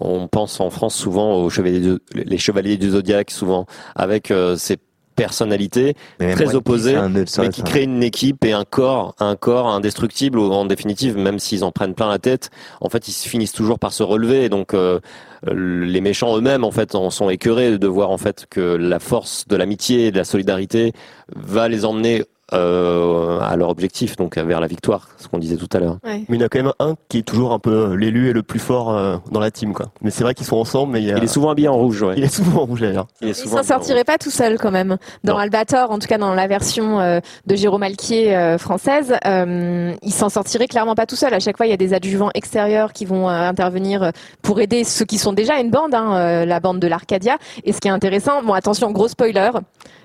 [0.00, 4.56] On pense en France souvent aux chevaliers du, les chevaliers du zodiaque, souvent avec euh,
[4.56, 4.78] ces
[5.14, 6.98] personnalités très opposées,
[7.38, 10.38] mais qui créent une équipe et un corps, un corps indestructible.
[10.38, 12.50] En définitive, même s'ils en prennent plein la tête,
[12.80, 14.44] en fait, ils finissent toujours par se relever.
[14.44, 15.00] Et donc, euh,
[15.48, 18.98] euh, les méchants eux-mêmes, en fait, en sont écœurés de voir en fait que la
[18.98, 20.92] force de l'amitié et de la solidarité
[21.34, 25.68] va les emmener euh, à leur objectif, donc vers la victoire, ce qu'on disait tout
[25.72, 25.98] à l'heure.
[26.04, 28.32] Mais il y en a quand même un qui est toujours un peu l'élu et
[28.32, 29.86] le plus fort euh, dans la team, quoi.
[30.02, 31.18] Mais c'est vrai qu'ils sont ensemble, mais il y a...
[31.18, 32.14] Il est souvent habillé en rouge, ouais.
[32.16, 33.06] Il est souvent en rouge d'ailleurs.
[33.20, 34.96] Il est Il s'en sortirait pas tout seul quand même.
[35.24, 35.38] Dans Non.
[35.38, 40.12] Albator, en tout cas dans la version euh, de Jérôme Alquier euh, française, euh, il
[40.12, 41.32] s'en sortirait clairement pas tout seul.
[41.34, 44.10] À chaque fois, il y a des adjuvants extérieurs qui vont euh, intervenir euh,
[44.42, 47.38] pour aider ceux qui sont déjà une bande, hein, euh, la bande de l'Arcadia.
[47.64, 49.50] Et ce qui est intéressant, bon attention, gros spoiler.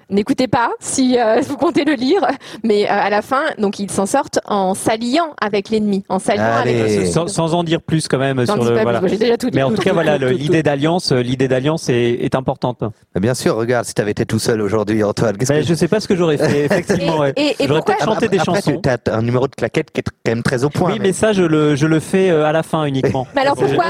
[0.09, 2.25] N'écoutez pas si euh, vous comptez le lire,
[2.63, 6.43] mais euh, à la fin, donc ils s'en sortent en s'alliant avec l'ennemi, en s'alliant
[6.61, 8.99] avec sans, sans en dire plus quand même sur le plus, voilà.
[9.01, 9.57] moi, j'ai déjà tout dit.
[9.57, 12.83] Mais en tout cas voilà, l'idée d'alliance, euh, l'idée d'alliance est, est importante.
[13.15, 15.73] Mais Bien sûr, regarde, si t'avais été tout seul aujourd'hui, Antoine, qu'est-ce Ben, que je
[15.73, 17.19] sais pas ce que j'aurais fait effectivement.
[17.19, 17.33] ouais.
[17.35, 18.79] Et, et J'aurais peut-être chanté des Après, chansons.
[18.81, 20.93] tu as un numéro de claquette qui est quand même très au point.
[20.93, 23.27] Oui, mais ça je le je le fais à la fin uniquement.
[23.35, 23.85] Mais alors pourquoi,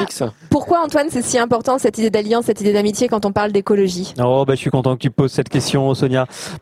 [0.49, 4.13] pourquoi Antoine c'est si important cette idée d'alliance, cette idée d'amitié quand on parle d'écologie?
[4.19, 5.93] Oh bah je suis content que tu poses cette question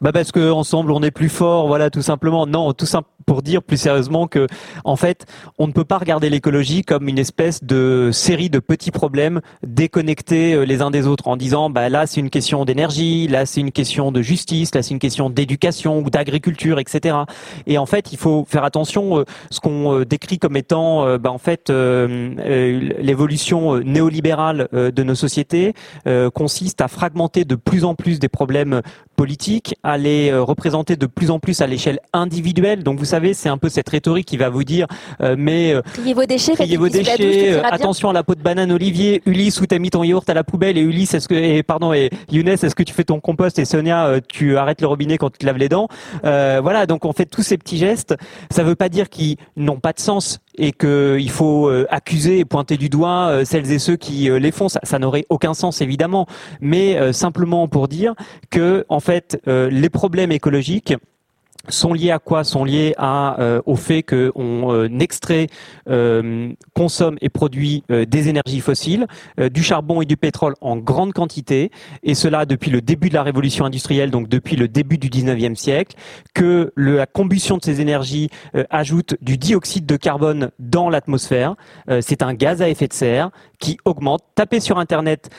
[0.02, 2.48] Bah parce que ensemble on est plus fort, voilà tout simplement.
[2.48, 4.48] Non, tout simple pour dire plus sérieusement que
[4.84, 5.26] en fait,
[5.58, 10.54] on ne peut pas regarder l'écologie comme une espèce de série de petits problèmes déconnectés
[10.54, 13.62] euh, les uns des autres en disant bah là c'est une question d'énergie, là c'est
[13.62, 17.16] une question de justice, là c'est une question d'éducation ou d'agriculture, etc.
[17.68, 19.20] Et en fait, il faut faire attention.
[19.20, 25.74] euh, ce qu'on euh, décrit comme étant bah, en fait l'évolution néolibérale de nos sociétés
[26.34, 28.82] consiste à fragmenter de plus en plus des problèmes
[29.16, 32.84] politiques, à les euh, représenter de plus en plus à l'échelle individuelle.
[32.84, 34.88] Donc vous savez, c'est un peu cette rhétorique qui va vous dire
[35.22, 38.42] euh, mais euh, Triez vos déchets, triez vos douche, déchets, attention à la peau de
[38.42, 41.36] banane Olivier, Ulysse où t'as mis ton yaourt à la poubelle et Ulysse est-ce que
[41.36, 43.60] et pardon et Younes est-ce que tu fais ton compost?
[43.60, 45.88] Et Sonia euh, tu arrêtes le robinet quand tu te laves les dents.
[46.24, 48.16] Euh, voilà, donc on fait tous ces petits gestes.
[48.50, 52.40] Ça veut pas dire qu'ils n'ont pas de sens et que il faut euh, accuser
[52.40, 54.68] et pointer du doigt euh, celles et ceux qui euh, les font.
[54.70, 56.28] Ça, n'aurait aucun sens évidemment,
[56.62, 58.14] mais euh, simplement pour dire
[58.50, 60.94] que en fait euh, les problèmes écologiques
[61.70, 62.44] sont liés à quoi?
[62.44, 65.48] Sont liés euh, au fait que on euh, extrait,
[65.90, 69.08] euh, consomme et produit des énergies fossiles,
[69.52, 71.72] du charbon et du pétrole en grande quantité,
[72.04, 75.56] et cela depuis le début de la révolution industrielle, donc depuis le début du 19e
[75.56, 75.96] siècle,
[76.34, 78.30] que la combustion de ces énergies
[78.70, 81.56] ajoute du dioxyde de carbone dans l'atmosphère.
[82.02, 84.24] C'est un gaz à effet de serre qui augmente.
[84.36, 85.30] Tapez sur internet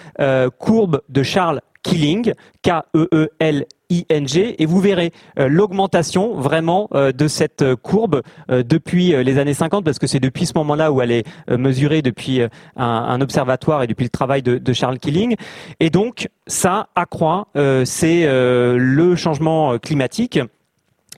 [0.58, 2.32] courbe de Charles Killing,
[2.62, 9.54] K-E-E-L-I-N-G, et vous verrez euh, l'augmentation vraiment euh, de cette euh, courbe depuis les années
[9.54, 12.40] 50, parce que c'est depuis ce moment-là où elle est mesurée depuis
[12.76, 15.36] un, observatoire et depuis le travail de, Charles Killing.
[15.80, 17.48] Et donc, ça accroît,
[17.84, 20.40] c'est le changement climatique.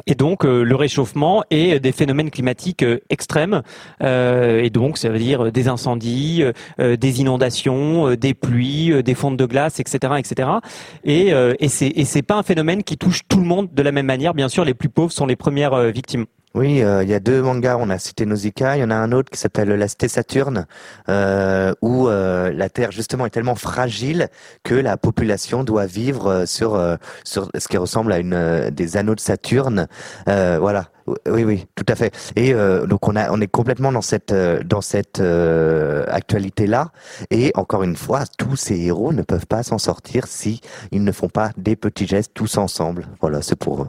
[0.07, 3.63] Et donc euh, le réchauffement et des phénomènes climatiques euh, extrêmes.
[4.03, 6.45] Euh, et donc ça veut dire euh, des incendies,
[6.79, 10.49] euh, des inondations, des pluies, des fontes de glace, etc., etc.
[11.05, 14.35] Et, et c'est pas un phénomène qui touche tout le monde de la même manière.
[14.35, 16.27] Bien sûr, les plus pauvres sont les premières victimes.
[16.55, 17.77] Oui, euh, il y a deux mangas.
[17.79, 18.77] On a cité Nausicaa.
[18.77, 20.67] Il y en a un autre qui s'appelle La Cité Saturne,
[21.09, 24.29] euh, où euh, la Terre justement est tellement fragile
[24.65, 28.97] que la population doit vivre euh, sur euh, sur ce qui ressemble à une des
[28.97, 29.87] anneaux de Saturne.
[30.27, 30.87] Voilà.
[31.27, 32.15] Oui, oui, tout à fait.
[32.37, 35.23] Et donc on a, on est complètement dans cette, dans cette
[36.09, 36.91] actualité là.
[37.31, 40.61] Et encore une fois, tous ces héros ne peuvent pas s'en sortir si
[40.93, 43.07] ils ne font pas des petits gestes tous ensemble.
[43.23, 43.89] Voilà, c'est pour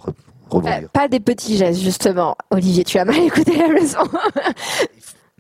[0.50, 0.84] rebondir.
[0.84, 2.36] Euh, pas des petits gestes, justement.
[2.52, 4.00] Olivier, tu as mal écouté la leçon.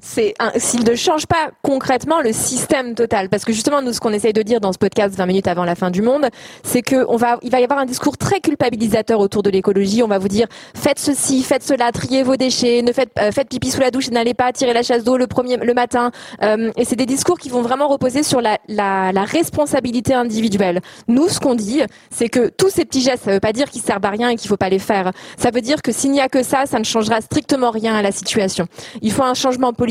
[0.01, 4.13] C'est s'il ne change pas concrètement le système total, parce que justement nous ce qu'on
[4.13, 6.27] essaye de dire dans ce podcast 20 minutes avant la fin du monde,
[6.63, 10.01] c'est que on va, il va y avoir un discours très culpabilisateur autour de l'écologie.
[10.03, 13.49] On va vous dire faites ceci, faites cela, triez vos déchets, ne faites, euh, faites
[13.49, 16.11] pipi sous la douche et n'allez pas tirer la chasse d'eau le premier le matin.
[16.43, 20.81] Euh, et c'est des discours qui vont vraiment reposer sur la, la, la responsabilité individuelle.
[21.07, 23.81] Nous ce qu'on dit, c'est que tous ces petits gestes, ça veut pas dire qu'ils
[23.81, 25.11] servent à rien et qu'il faut pas les faire.
[25.37, 28.01] Ça veut dire que s'il n'y a que ça, ça ne changera strictement rien à
[28.01, 28.67] la situation.
[29.01, 29.88] Il faut un changement politique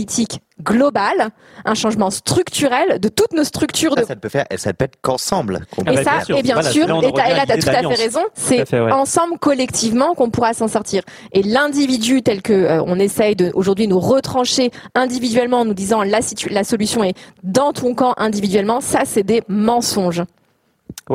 [0.62, 1.30] global,
[1.64, 4.86] un changement structurel de toutes nos structures de Ça, ne peut faire, ça ne peut
[4.86, 5.60] être qu'ensemble.
[5.74, 8.20] qu'on et peut ça, et bien sûr, et là, tu as tout à fait raison,
[8.34, 11.02] c'est ensemble, collectivement, qu'on pourra s'en sortir.
[11.32, 16.02] Et l'individu tel que euh, on essaye de aujourd'hui nous retrancher individuellement en nous disant
[16.02, 20.22] la, situ- la solution est dans ton camp individuellement, ça, c'est des mensonges.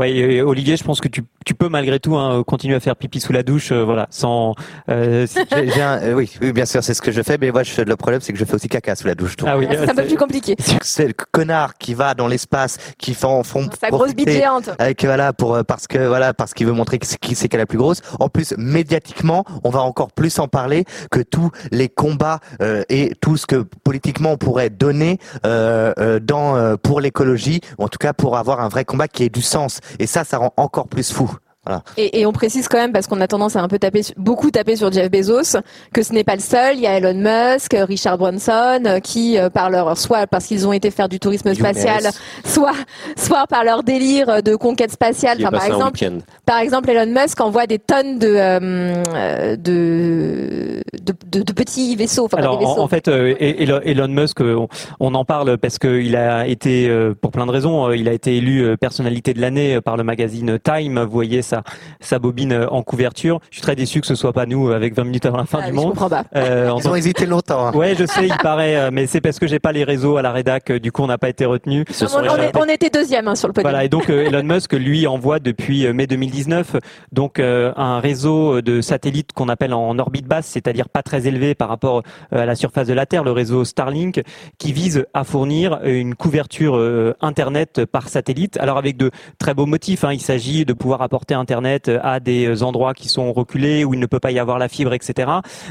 [0.04, 3.20] Et Olivier, je pense que tu, tu peux malgré tout hein, continuer à faire pipi
[3.20, 4.56] sous la douche, euh, voilà, sans.
[4.90, 5.40] euh, si-
[5.82, 7.96] un- euh, oui, oui, bien sûr, c'est ce que je fais, mais moi, je, le
[7.96, 9.36] problème, c'est que je fais aussi caca sous la douche.
[9.38, 9.50] donc.
[9.52, 10.56] Ah oui, C'est un peu plus compliqué.
[10.82, 14.70] C'est le connard qui va dans l'espace, qui fait en fond Sa grosse bite géante.
[14.80, 17.64] avec voilà pour euh, parce que voilà parce qu'il veut montrer qui c'est qu'elle est
[17.64, 18.02] la plus grosse.
[18.20, 23.14] En plus, médiatiquement, on va encore plus en parler que tous les combats euh, et
[23.22, 27.88] tout ce que politiquement on pourrait donner euh, euh, dans euh, pour l'écologie, ou en
[27.88, 29.80] tout cas pour avoir un vrai combat qui ait du sens.
[30.00, 31.33] Et ça, ça rend encore plus fou.
[31.66, 31.82] Voilà.
[31.98, 34.52] Et, et on précise quand même, parce qu'on a tendance à un peu taper, beaucoup
[34.52, 35.58] taper sur Jeff Bezos,
[35.94, 36.76] que ce n'est pas le seul.
[36.76, 40.68] Il y a Elon Musk, Richard Branson, euh, qui, euh, par leur, soit parce qu'ils
[40.68, 42.04] ont été faire du tourisme spatial,
[42.44, 42.74] soit,
[43.16, 45.38] soit par leur délire de conquête spatiale.
[45.40, 46.00] Enfin, par exemple,
[46.46, 52.26] par exemple, Elon Musk envoie des tonnes de, euh, de, de, de- de petits vaisseaux.
[52.26, 52.82] Enfin, Alors des en, vaisseaux.
[52.82, 54.68] en fait, euh, Elon Musk, on,
[55.00, 56.90] on en parle parce qu'il a été,
[57.22, 61.00] pour plein de raisons, il a été élu personnalité de l'année par le magazine Time.
[61.04, 61.64] Vous voyez sa,
[62.00, 63.40] sa bobine euh, en couverture.
[63.50, 65.46] Je suis très déçu que ce soit pas nous euh, avec 20 minutes avant la
[65.46, 65.90] fin Ah du monde.
[65.90, 66.24] comprends pas.
[66.36, 67.68] Euh, en Ils ont hésité longtemps.
[67.68, 67.72] hein.
[67.74, 70.22] Ouais, je sais, il paraît, euh, mais c'est parce que j'ai pas les réseaux à
[70.22, 71.86] la rédac, du coup on n'a pas été retenu.
[72.02, 73.70] on, on est- on était deuxième hein, sur le podium.
[73.72, 76.76] Voilà, et donc euh, Elon Musk, lui, envoie depuis mai 2019
[77.12, 81.56] donc euh, un réseau de satellites qu'on appelle en orbite basse, c'est-à-dire pas très élevé
[81.56, 84.22] par rapport à la surface de la Terre, le réseau Starlink,
[84.58, 88.58] qui vise à fournir une couverture euh, Internet par satellite.
[88.58, 92.64] Alors avec de très beaux motifs, hein, il s'agit de pouvoir apporter Internet à des
[92.64, 95.30] endroits qui sont reculés où il ne peut pas y avoir la fibre, etc.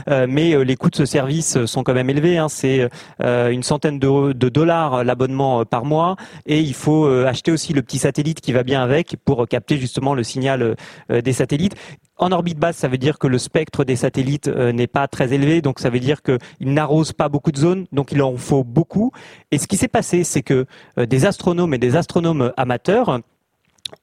[0.09, 2.37] Euh, mais euh, les coûts de ce service sont quand même élevés.
[2.37, 2.89] Hein, c'est
[3.23, 6.17] euh, une centaine de, dollars euh, l'abonnement euh, par mois
[6.47, 9.79] et il faut euh, acheter aussi le petit satellite qui va bien avec pour capter
[9.79, 10.77] justement le signal
[11.11, 11.75] euh, des satellites.
[12.19, 15.33] En orbite basse, ça veut dire que le spectre des satellites euh, n'est pas très
[15.33, 18.63] élevé, donc ça veut dire qu'ils n'arrosent pas beaucoup de zones, donc il en faut
[18.63, 19.11] beaucoup.
[19.51, 20.67] Et ce qui s'est passé, c'est que
[20.99, 23.21] euh, des astronomes et des astronomes amateurs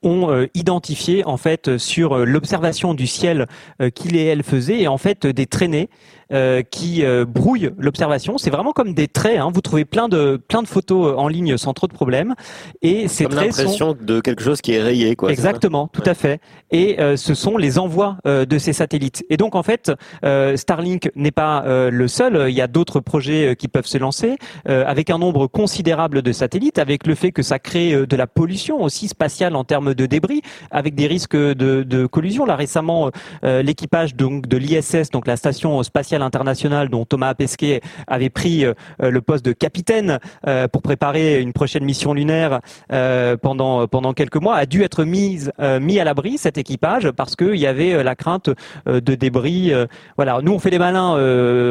[0.03, 3.47] ont euh, identifié en fait sur euh, l'observation du ciel
[3.81, 5.89] euh, qu'il et elle faisaient et en fait des traînées
[6.31, 8.37] euh, qui euh, brouillent l'observation.
[8.37, 9.39] C'est vraiment comme des traits.
[9.39, 9.49] Hein.
[9.53, 12.35] Vous trouvez plein de plein de photos euh, en ligne sans trop de problèmes.
[12.81, 15.31] Et ces Comme traits sont l'impression de quelque chose qui est rayé, quoi.
[15.31, 16.39] Exactement, tout à fait.
[16.71, 19.25] Et euh, ce sont les envois euh, de ces satellites.
[19.29, 19.91] Et donc en fait,
[20.23, 22.45] euh, Starlink n'est pas euh, le seul.
[22.49, 24.37] Il y a d'autres projets euh, qui peuvent se lancer
[24.67, 28.15] euh, avec un nombre considérable de satellites, avec le fait que ça crée euh, de
[28.15, 32.45] la pollution aussi spatiale en termes de débris, avec des risques de, collusion.
[32.45, 33.11] Là récemment,
[33.43, 38.73] euh, l'équipage de l'ISS, donc la station spatiale internationale, dont Thomas Pesquet avait pris euh,
[38.99, 42.59] le poste de capitaine euh, pour préparer une prochaine mission lunaire
[42.89, 48.03] pendant quelques mois, a dû être mis à l'abri cet équipage parce qu'il y avait
[48.03, 48.49] la crainte
[48.85, 49.71] de débris.
[50.15, 51.13] voilà, nous on fait les malins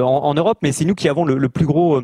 [0.02, 2.02] en, Europe, mais c'est nous qui avons le plus gros.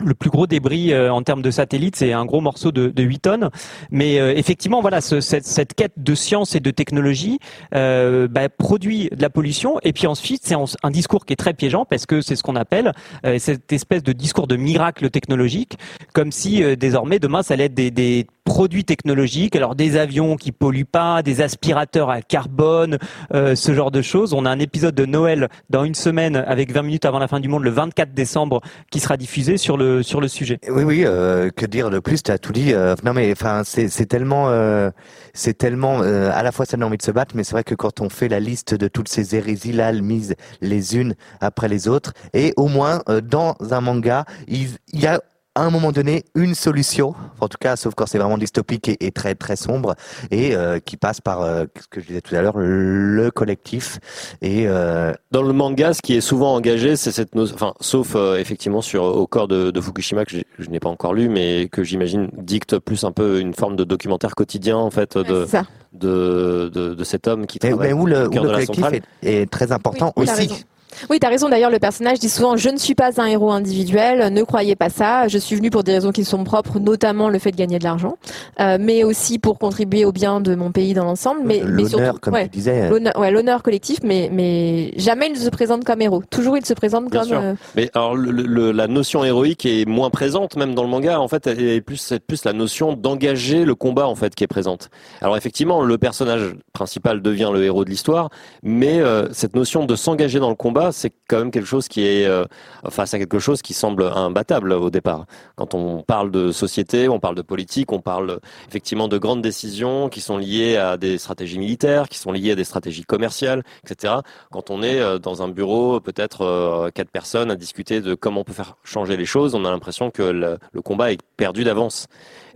[0.00, 3.02] Le plus gros débris euh, en termes de satellites, c'est un gros morceau de, de
[3.02, 3.50] 8 tonnes.
[3.90, 7.38] Mais euh, effectivement, voilà, ce- cette, cette quête de science et de technologie
[7.74, 9.78] euh, bah, produit de la pollution.
[9.82, 12.56] Et puis ensuite, c'est un discours qui est très piégeant parce que c'est ce qu'on
[12.56, 12.92] appelle
[13.24, 15.78] euh, cette espèce de discours de miracle technologique,
[16.12, 20.36] comme si euh, désormais demain, ça allait être des, des produits technologiques, alors des avions
[20.36, 22.96] qui polluent pas, des aspirateurs à carbone,
[23.34, 24.32] euh, ce genre de choses.
[24.32, 27.40] On a un épisode de Noël dans une semaine avec 20 minutes avant la fin
[27.40, 30.58] du monde, le 24 décembre, qui sera diffusé sur le sur le sujet.
[30.70, 31.02] Oui, oui.
[31.04, 32.22] euh, que dire de plus?
[32.22, 32.72] Tu as tout dit.
[32.72, 34.90] euh, non, mais enfin, c'est tellement, euh,
[35.34, 36.00] c'est tellement.
[36.02, 38.00] euh, à la fois, ça donne envie de se battre, mais c'est vrai que quand
[38.00, 42.12] on fait la liste de toutes ces hérésies là mises les unes après les autres,
[42.32, 45.20] et au moins euh, dans un manga, il y a
[45.58, 48.96] à un moment donné une solution, en tout cas, sauf quand c'est vraiment dystopique et,
[49.06, 49.94] et très très sombre,
[50.30, 53.98] et euh, qui passe par euh, ce que je disais tout à l'heure, le collectif.
[54.40, 58.12] Et euh, Dans le manga, ce qui est souvent engagé, c'est cette notion, enfin, sauf
[58.14, 61.68] euh, effectivement sur au corps de, de Fukushima que je n'ai pas encore lu, mais
[61.70, 65.64] que j'imagine dicte plus un peu une forme de documentaire quotidien en fait de ça.
[65.92, 68.84] de, de, de cet homme qui travaille mais où le, au où le de collectif
[68.92, 69.02] est,
[69.42, 70.64] est très important Oui, aussi.
[71.10, 71.48] Oui, t'as raison.
[71.48, 74.32] D'ailleurs, le personnage dit souvent "Je ne suis pas un héros individuel.
[74.32, 75.28] Ne croyez pas ça.
[75.28, 77.84] Je suis venu pour des raisons qui sont propres, notamment le fait de gagner de
[77.84, 78.16] l'argent,
[78.60, 81.40] euh, mais aussi pour contribuer au bien de mon pays dans l'ensemble.
[81.44, 82.88] Mais, mais L'honneur, surtout, comme ouais, tu disais.
[82.88, 83.98] l'honneur, ouais, l'honneur collectif.
[84.02, 86.22] Mais, mais jamais il ne se présente comme héros.
[86.30, 87.28] Toujours, il se présente Bien comme.
[87.28, 87.38] sûr.
[87.40, 91.20] euh, Mais alors le- le- la notion héroïque est moins présente même dans le manga.
[91.20, 91.48] En fait,
[91.84, 94.90] plus c'est plus la notion d'engager le combat en fait qui est présente.
[95.20, 98.30] Alors effectivement, le personnage principal devient le héros de l'histoire,
[98.62, 102.06] mais euh, cette notion de s'engager dans le combat, c'est quand même quelque chose qui
[102.06, 102.44] est euh,
[102.88, 105.26] face à quelque chose qui semble imbattable au départ.
[105.56, 110.08] Quand on parle de société, on parle de politique, on parle effectivement de grandes décisions
[110.08, 114.14] qui sont liées à des stratégies militaires, qui sont liées à des stratégies commerciales, etc.
[114.50, 118.40] Quand on est euh, dans un bureau, peut-être euh, quatre personnes à discuter de comment
[118.40, 121.64] on peut faire changer les choses, on a l'impression que le, le combat est perdu
[121.64, 122.06] d'avance.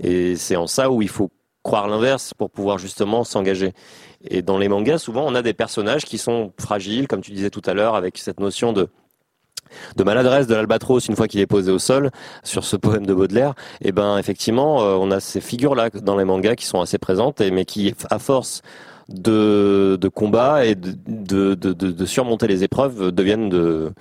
[0.00, 1.30] Et c'est en ça où il faut
[1.62, 3.72] croire l'inverse pour pouvoir justement s'engager.
[4.24, 7.50] Et dans les mangas, souvent, on a des personnages qui sont fragiles, comme tu disais
[7.50, 8.88] tout à l'heure, avec cette notion de
[10.04, 12.10] maladresse de l'albatros une fois qu'il est posé au sol
[12.42, 16.16] sur ce poème de Baudelaire et ben effectivement euh, on a ces figures là dans
[16.16, 18.60] les mangas qui sont assez présentes mais qui à force
[19.08, 23.92] de, combat et de, surmonter les épreuves deviennent de,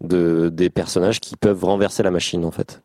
[0.00, 2.82] de, des personnages qui peuvent renverser la machine en fait.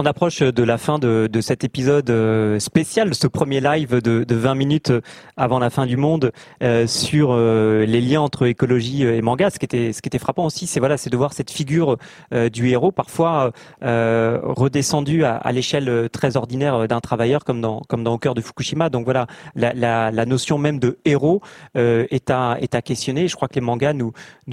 [0.00, 4.34] On approche de la fin de, cet épisode euh, spécial, ce premier live de, de
[4.36, 4.92] 20 minutes
[5.36, 6.30] avant la fin du monde
[6.62, 9.50] euh, sur euh, les liens entre écologie et manga.
[9.50, 11.96] Ce qui était, frappant aussi, c'est de voir cette figure
[12.32, 13.50] euh, du héros parfois
[13.82, 18.90] euh, redescendue à, l'échelle très ordinaire d'un travailleur, comme dans, Au cœur de Fukushima.
[18.90, 19.26] Donc voilà,
[19.56, 21.40] la, notion même de héros
[21.76, 23.26] euh, est à, est à questionner.
[23.26, 24.12] Je crois que les mangas nous,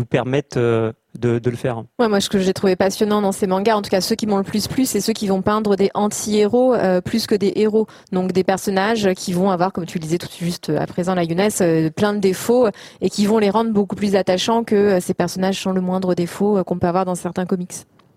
[0.10, 1.84] permettent euh, de, de le faire.
[2.00, 4.28] Ouais, moi, ce que j'ai trouvé passionnant dans ces mangas, en tout cas ceux qui
[4.28, 7.54] m'ont le plus plu, c'est ceux qui vont peindre des anti-héros euh, plus que des
[7.56, 7.88] héros.
[8.12, 11.24] Donc des personnages qui vont avoir, comme tu le disais tout juste à présent, la
[11.24, 12.68] Younes, euh, plein de défauts
[13.02, 16.16] et qui vont les rendre beaucoup plus attachants que euh, ces personnages sans le moindre
[16.16, 17.74] défaut euh, qu'on peut avoir dans certains comics.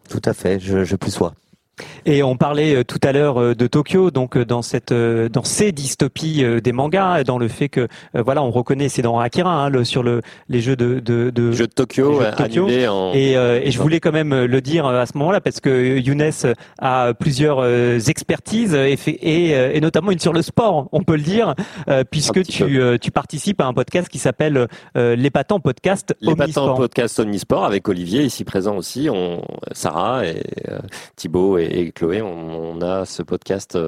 [0.08, 1.34] Tout à fait, je, je plus sois.
[2.06, 5.44] Et on parlait euh, tout à l'heure euh, de Tokyo, donc euh, dans cette, dans
[5.44, 9.68] ces dystopies des mangas, dans le fait que, voilà, on reconnaît, c'est dans Akira, hein,
[9.70, 12.66] le, sur le, les jeux de, de, de Jeux de Tokyo, jeux de Tokyo.
[12.88, 15.98] en- Et, euh, et je voulais quand même le dire à ce moment-là parce que
[15.98, 16.30] Younes
[16.78, 17.62] a plusieurs
[18.08, 21.54] expertises et, fait- et, et notamment une sur le sport, on peut le dire,
[21.88, 26.76] euh, puisque tu, euh, tu participes à un podcast qui s'appelle euh, l'épatant podcast Omnisport.
[26.76, 29.42] podcast Omnisport avec Olivier ici présent aussi, on,
[29.72, 30.42] Sarah et
[31.16, 33.78] Thibaut et, et Chloé, on, a ce podcast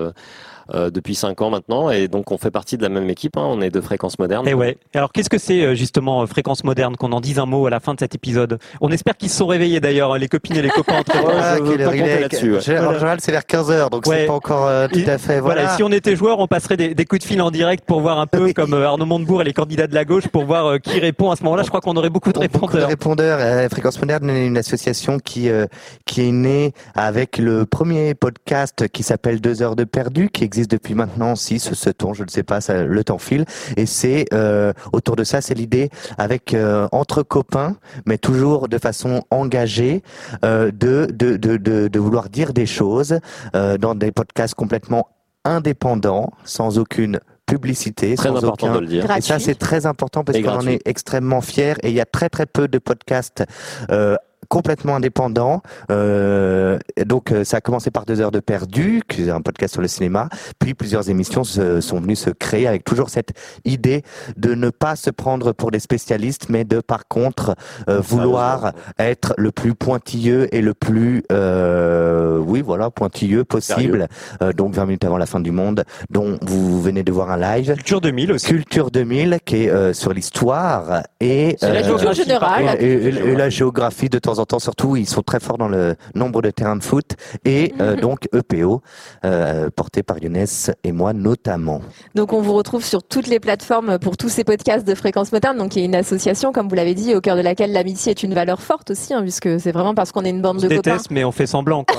[0.74, 3.36] euh, depuis cinq ans maintenant et donc on fait partie de la même équipe.
[3.36, 4.46] hein, on est de Fréquence Moderne.
[4.48, 4.78] Et ouais.
[4.94, 7.70] Alors qu'est-ce que c'est euh, justement euh, fréquence moderne qu'on en dise un mot à
[7.70, 8.58] la fin de cet épisode?
[8.80, 11.12] On espère qu'ils se sont réveillés d'ailleurs, hein, les copines et les copains entre
[11.42, 12.78] Ah, je veux quelle heure pas il compter est là-dessus, ouais.
[12.78, 14.20] En général, c'est vers 15h, donc Ouais.
[14.20, 15.40] c'est pas encore euh, tout à fait.
[15.40, 15.62] Voilà.
[15.62, 18.00] Voilà, si on était joueur, on passerait des, des coups de fil en direct pour
[18.00, 20.66] voir un peu comme euh, Arnaud Montebourg et les candidats de la gauche pour voir
[20.66, 21.62] euh, qui répond à ce moment-là.
[21.62, 22.88] Je crois qu'on aurait beaucoup de Beaucoup de répondeurs.
[22.88, 23.38] répondeurs.
[23.40, 25.66] Euh, Fréquence Moderne est une association qui euh,
[26.06, 30.70] qui est née avec le premier podcast qui s'appelle Deux heures de perdu, qui existe
[30.70, 33.44] depuis maintenant six, sept ans, je ne sais pas, ça, le temps file.
[33.76, 38.78] Et c'est euh, autour de ça, c'est l'idée avec euh, entre copains, mais toujours de
[38.78, 40.02] façon engagée,
[40.44, 43.12] euh, de, de de de de vouloir dire des choses
[43.54, 45.04] euh, dans des podcasts complètement
[45.44, 48.76] indépendants, sans aucune publicité, Très sans important aucun...
[48.76, 49.16] de le dire.
[49.16, 52.04] Et ça, c'est très important parce qu'on en est extrêmement fiers et il y a
[52.06, 53.44] très très peu de podcasts
[53.90, 54.16] euh,
[54.48, 55.62] complètement indépendants.
[55.90, 59.72] Euh, donc euh, ça a commencé par deux heures de perdu, qui est un podcast
[59.74, 63.30] sur le cinéma, puis plusieurs émissions se, sont venues se créer avec toujours cette
[63.64, 64.02] idée
[64.36, 67.54] de ne pas se prendre pour des spécialistes, mais de par contre
[67.88, 74.08] euh, vouloir être le plus pointilleux et le plus euh, oui voilà pointilleux possible.
[74.42, 77.36] Euh, donc 20 minutes avant la fin du monde, dont vous venez de voir un
[77.36, 77.74] live.
[77.74, 78.46] Culture 2000 aussi.
[78.46, 82.76] Culture 2000 qui est euh, sur l'histoire et la euh, géographie, générale.
[82.80, 85.58] et, et- et la géographie de temps temps en temps, surtout, ils sont très forts
[85.58, 87.12] dans le nombre de terrains de foot
[87.44, 88.82] et euh, donc EPO,
[89.24, 90.44] euh, porté par Younes
[90.84, 91.80] et moi notamment.
[92.14, 95.56] Donc on vous retrouve sur toutes les plateformes pour tous ces podcasts de Fréquence Moderne,
[95.58, 98.10] donc il y a une association, comme vous l'avez dit, au cœur de laquelle l'amitié
[98.10, 100.66] est une valeur forte aussi, hein, puisque c'est vraiment parce qu'on est une bande Je
[100.68, 100.90] de copains.
[100.92, 101.84] déteste, mais on fait semblant.
[101.84, 101.96] Quoi.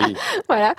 [0.48, 0.74] voilà.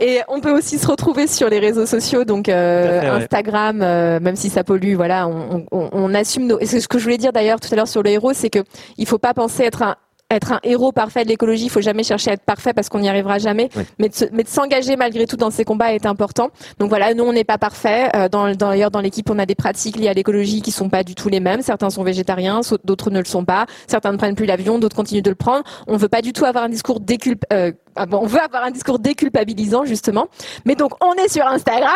[0.00, 3.22] Et on peut aussi se retrouver sur les réseaux sociaux, donc euh, fait, ouais.
[3.24, 6.58] Instagram, euh, même si ça pollue, voilà, on, on- on assume nos.
[6.58, 8.60] Et ce que je voulais dire d'ailleurs tout à l'heure sur le héros, c'est que
[8.98, 9.96] il faut pas penser être un
[10.36, 13.00] être un héros parfait de l'écologie, il faut jamais chercher à être parfait parce qu'on
[13.00, 13.68] n'y arrivera jamais.
[13.76, 13.82] Oui.
[13.98, 16.50] Mais de, se- s'engager malgré tout dans ces combats est important.
[16.78, 18.08] Donc voilà, nous on n'est pas parfait.
[18.16, 21.04] Euh, dans, d'ailleurs dans l'équipe on a des pratiques liées à l'écologie qui sont pas
[21.04, 21.62] du tout les mêmes.
[21.62, 23.66] Certains sont végétariens, d'autres ne le sont pas.
[23.86, 25.64] Certains ne prennent plus l'avion, d'autres continuent de le prendre.
[25.86, 27.44] On veut pas du tout avoir un discours déculp.
[27.52, 30.28] euh, ah bon, on veut avoir un discours déculpabilisant justement.
[30.64, 31.90] Mais donc on est sur Instagram.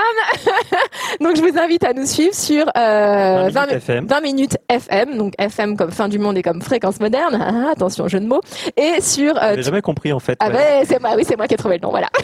[1.21, 4.07] donc je vous invite à nous suivre sur euh, 20 minutes FM.
[4.07, 5.17] 20 minutes FM.
[5.19, 7.39] Donc FM comme fin du monde et comme fréquence moderne.
[7.41, 8.41] Ah, attention jeu de mots.
[8.77, 10.37] Et sur euh, J'ai jamais compris en fait.
[10.41, 10.53] ah ouais.
[10.55, 12.09] ben c'est moi, oui c'est moi qui ai trouvé le nom, voilà.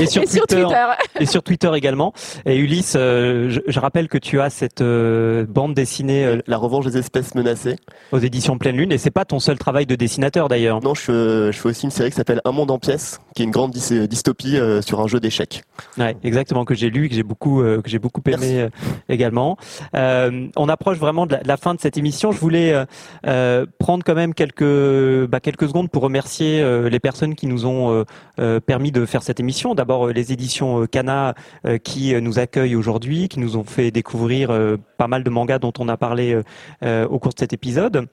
[0.00, 0.86] Et sur, Et sur Twitter, Twitter.
[1.20, 2.12] et sur Twitter également.
[2.46, 6.56] Et Ulysse, euh, je, je rappelle que tu as cette euh, bande dessinée euh, La
[6.56, 7.76] revanche des espèces menacées.
[8.10, 10.82] aux éditions Pleine Lune, et c'est pas ton seul travail de dessinateur d'ailleurs.
[10.82, 13.42] Non, je fais, je fais aussi une série qui s'appelle Un monde en pièces, qui
[13.42, 15.62] est une grande dys- dystopie euh, sur un jeu d'échecs.
[15.96, 18.68] Ouais, exactement que j'ai lu, que j'ai beaucoup, euh, que j'ai beaucoup aimé euh,
[19.08, 19.56] également.
[19.94, 22.32] Euh, on approche vraiment de la, de la fin de cette émission.
[22.32, 22.84] Je voulais euh,
[23.26, 27.66] euh, prendre quand même quelques, bah, quelques secondes pour remercier euh, les personnes qui nous
[27.66, 28.04] ont euh,
[28.40, 29.74] euh, permis de faire cette émission.
[29.74, 31.32] D'abord euh, les éditions euh,
[31.64, 35.30] euh, qui euh, nous accueillent aujourd'hui, qui nous ont fait découvrir euh, pas mal de
[35.30, 36.42] mangas dont on a parlé euh,
[36.82, 38.08] euh, au cours de cet épisode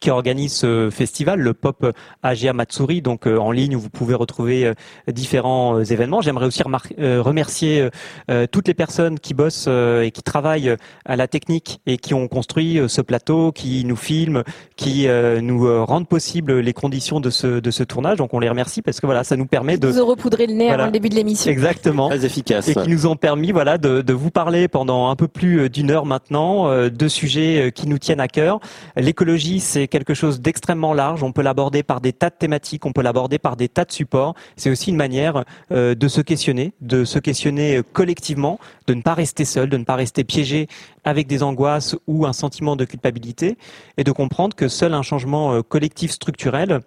[0.00, 1.86] qui organise ce festival, le Pop
[2.22, 4.74] Agia Matsuri, donc euh, en ligne où vous pouvez retrouver euh,
[5.12, 6.20] différents euh, événements.
[6.20, 6.62] J'aimerais aussi
[6.98, 7.88] euh, remercier
[8.50, 12.28] toutes les personnes qui bossent euh, et qui travaillent à la technique et qui ont
[12.28, 14.42] construit ce plateau, qui nous filment,
[14.76, 18.18] qui euh, nous rendent possible les conditions de ce de ce tournage.
[18.18, 20.66] Donc on les remercie parce que voilà, ça nous permet de Vous repoudré le nez
[20.66, 20.74] Voilà.
[20.84, 21.50] avant le début de l'émission.
[21.50, 22.08] Exactement.
[22.08, 22.68] Très efficace.
[22.68, 25.90] Et qui nous ont permis voilà, de, de vous parler pendant un peu plus d'une
[25.90, 28.60] heure maintenant euh, de sujets qui nous tiennent à cœur.
[28.96, 31.22] L'écologie, c'est quelque chose d'extrêmement large.
[31.22, 33.92] On peut l'aborder par des tas de thématiques, on peut l'aborder par des tas de
[33.92, 34.34] supports.
[34.56, 39.02] C'est aussi une manière euh, de se questionner, de se questionner euh, collectivement, de ne
[39.02, 40.66] pas rester seul, de ne pas rester piégé
[41.04, 43.58] avec des angoisses ou un sentiment de culpabilité,
[43.98, 46.80] et de comprendre que seul un changement euh, collectif structurel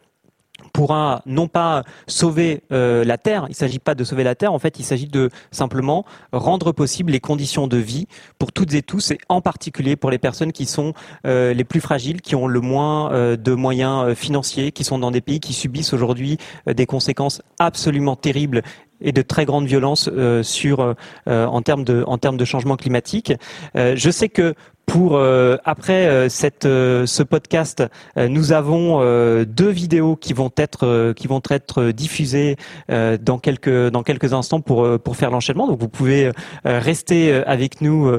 [0.69, 4.53] pourra non pas sauver euh, la Terre, il ne s'agit pas de sauver la Terre,
[4.53, 8.81] en fait il s'agit de simplement rendre possible les conditions de vie pour toutes et
[8.81, 10.93] tous, et en particulier pour les personnes qui sont
[11.25, 15.11] euh, les plus fragiles, qui ont le moins euh, de moyens financiers, qui sont dans
[15.11, 16.37] des pays qui subissent aujourd'hui
[16.67, 18.61] des conséquences absolument terribles
[19.01, 23.33] et de très grande violence euh, sur en termes de changement climatique.
[23.75, 24.55] Je sais que
[24.89, 27.83] pour euh, après euh, cette euh, ce podcast,
[28.17, 32.55] euh, nous avons euh, deux vidéos qui vont être euh, qui vont être diffusées
[32.91, 35.67] euh, dans quelques dans quelques instants pour pour faire l'enchaînement.
[35.67, 36.31] Donc vous pouvez euh,
[36.63, 38.11] rester avec nous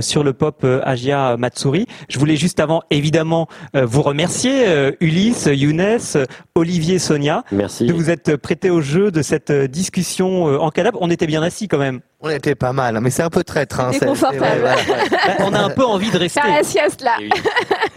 [0.00, 1.86] sur le pop Agia Matsuri.
[2.08, 5.98] Je voulais juste avant évidemment euh, vous remercier euh, Ulysse, Younes,
[6.54, 7.86] Olivier, Sonia Merci.
[7.86, 10.98] de vous être prêtés au jeu de cette discussion euh, en canapé.
[11.00, 12.00] On était bien assis quand même.
[12.20, 13.78] On était pas mal, mais c'est un peu traître.
[13.78, 14.46] Hein, C'est c'est- confortable.
[14.84, 15.08] c'est- ouais.
[15.10, 16.40] Bah, on a un peu envie de rester.
[16.40, 17.16] Faire la sieste là.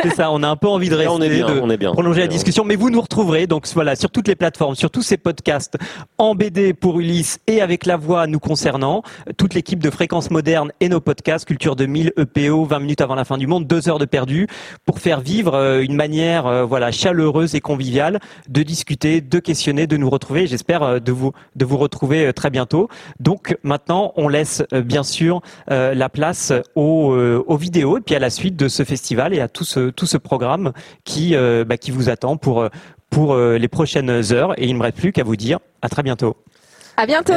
[0.01, 1.75] C'est ça, on a un peu envie de rester, on est bien, de on est
[1.75, 1.91] bien.
[1.91, 4.75] prolonger la On est discussion, mais vous nous retrouverez donc voilà sur toutes les plateformes,
[4.75, 5.75] sur tous ces podcasts
[6.17, 9.03] en BD pour Ulysse et avec la voix nous concernant,
[9.35, 13.25] toute l'équipe de Fréquence Moderne et nos podcasts Culture 2000, EPO, 20 minutes avant la
[13.25, 14.47] fin du monde, deux heures de perdu
[14.85, 19.85] pour faire vivre euh, une manière euh, voilà chaleureuse et conviviale de discuter, de questionner,
[19.85, 20.47] de nous retrouver.
[20.47, 22.87] J'espère euh, de vous de vous retrouver très bientôt.
[23.19, 25.41] Donc maintenant, on laisse euh, bien sûr
[25.71, 29.39] euh, la place euh, aux, vidéos et puis à la suite de ce festival et
[29.39, 32.67] à tout ce, programme bah, qui, vous attend pour,
[33.33, 34.59] les prochaines heures.
[34.59, 36.35] Et il ne me reste plus qu'à vous dire à très bientôt.
[36.97, 37.33] À bientôt.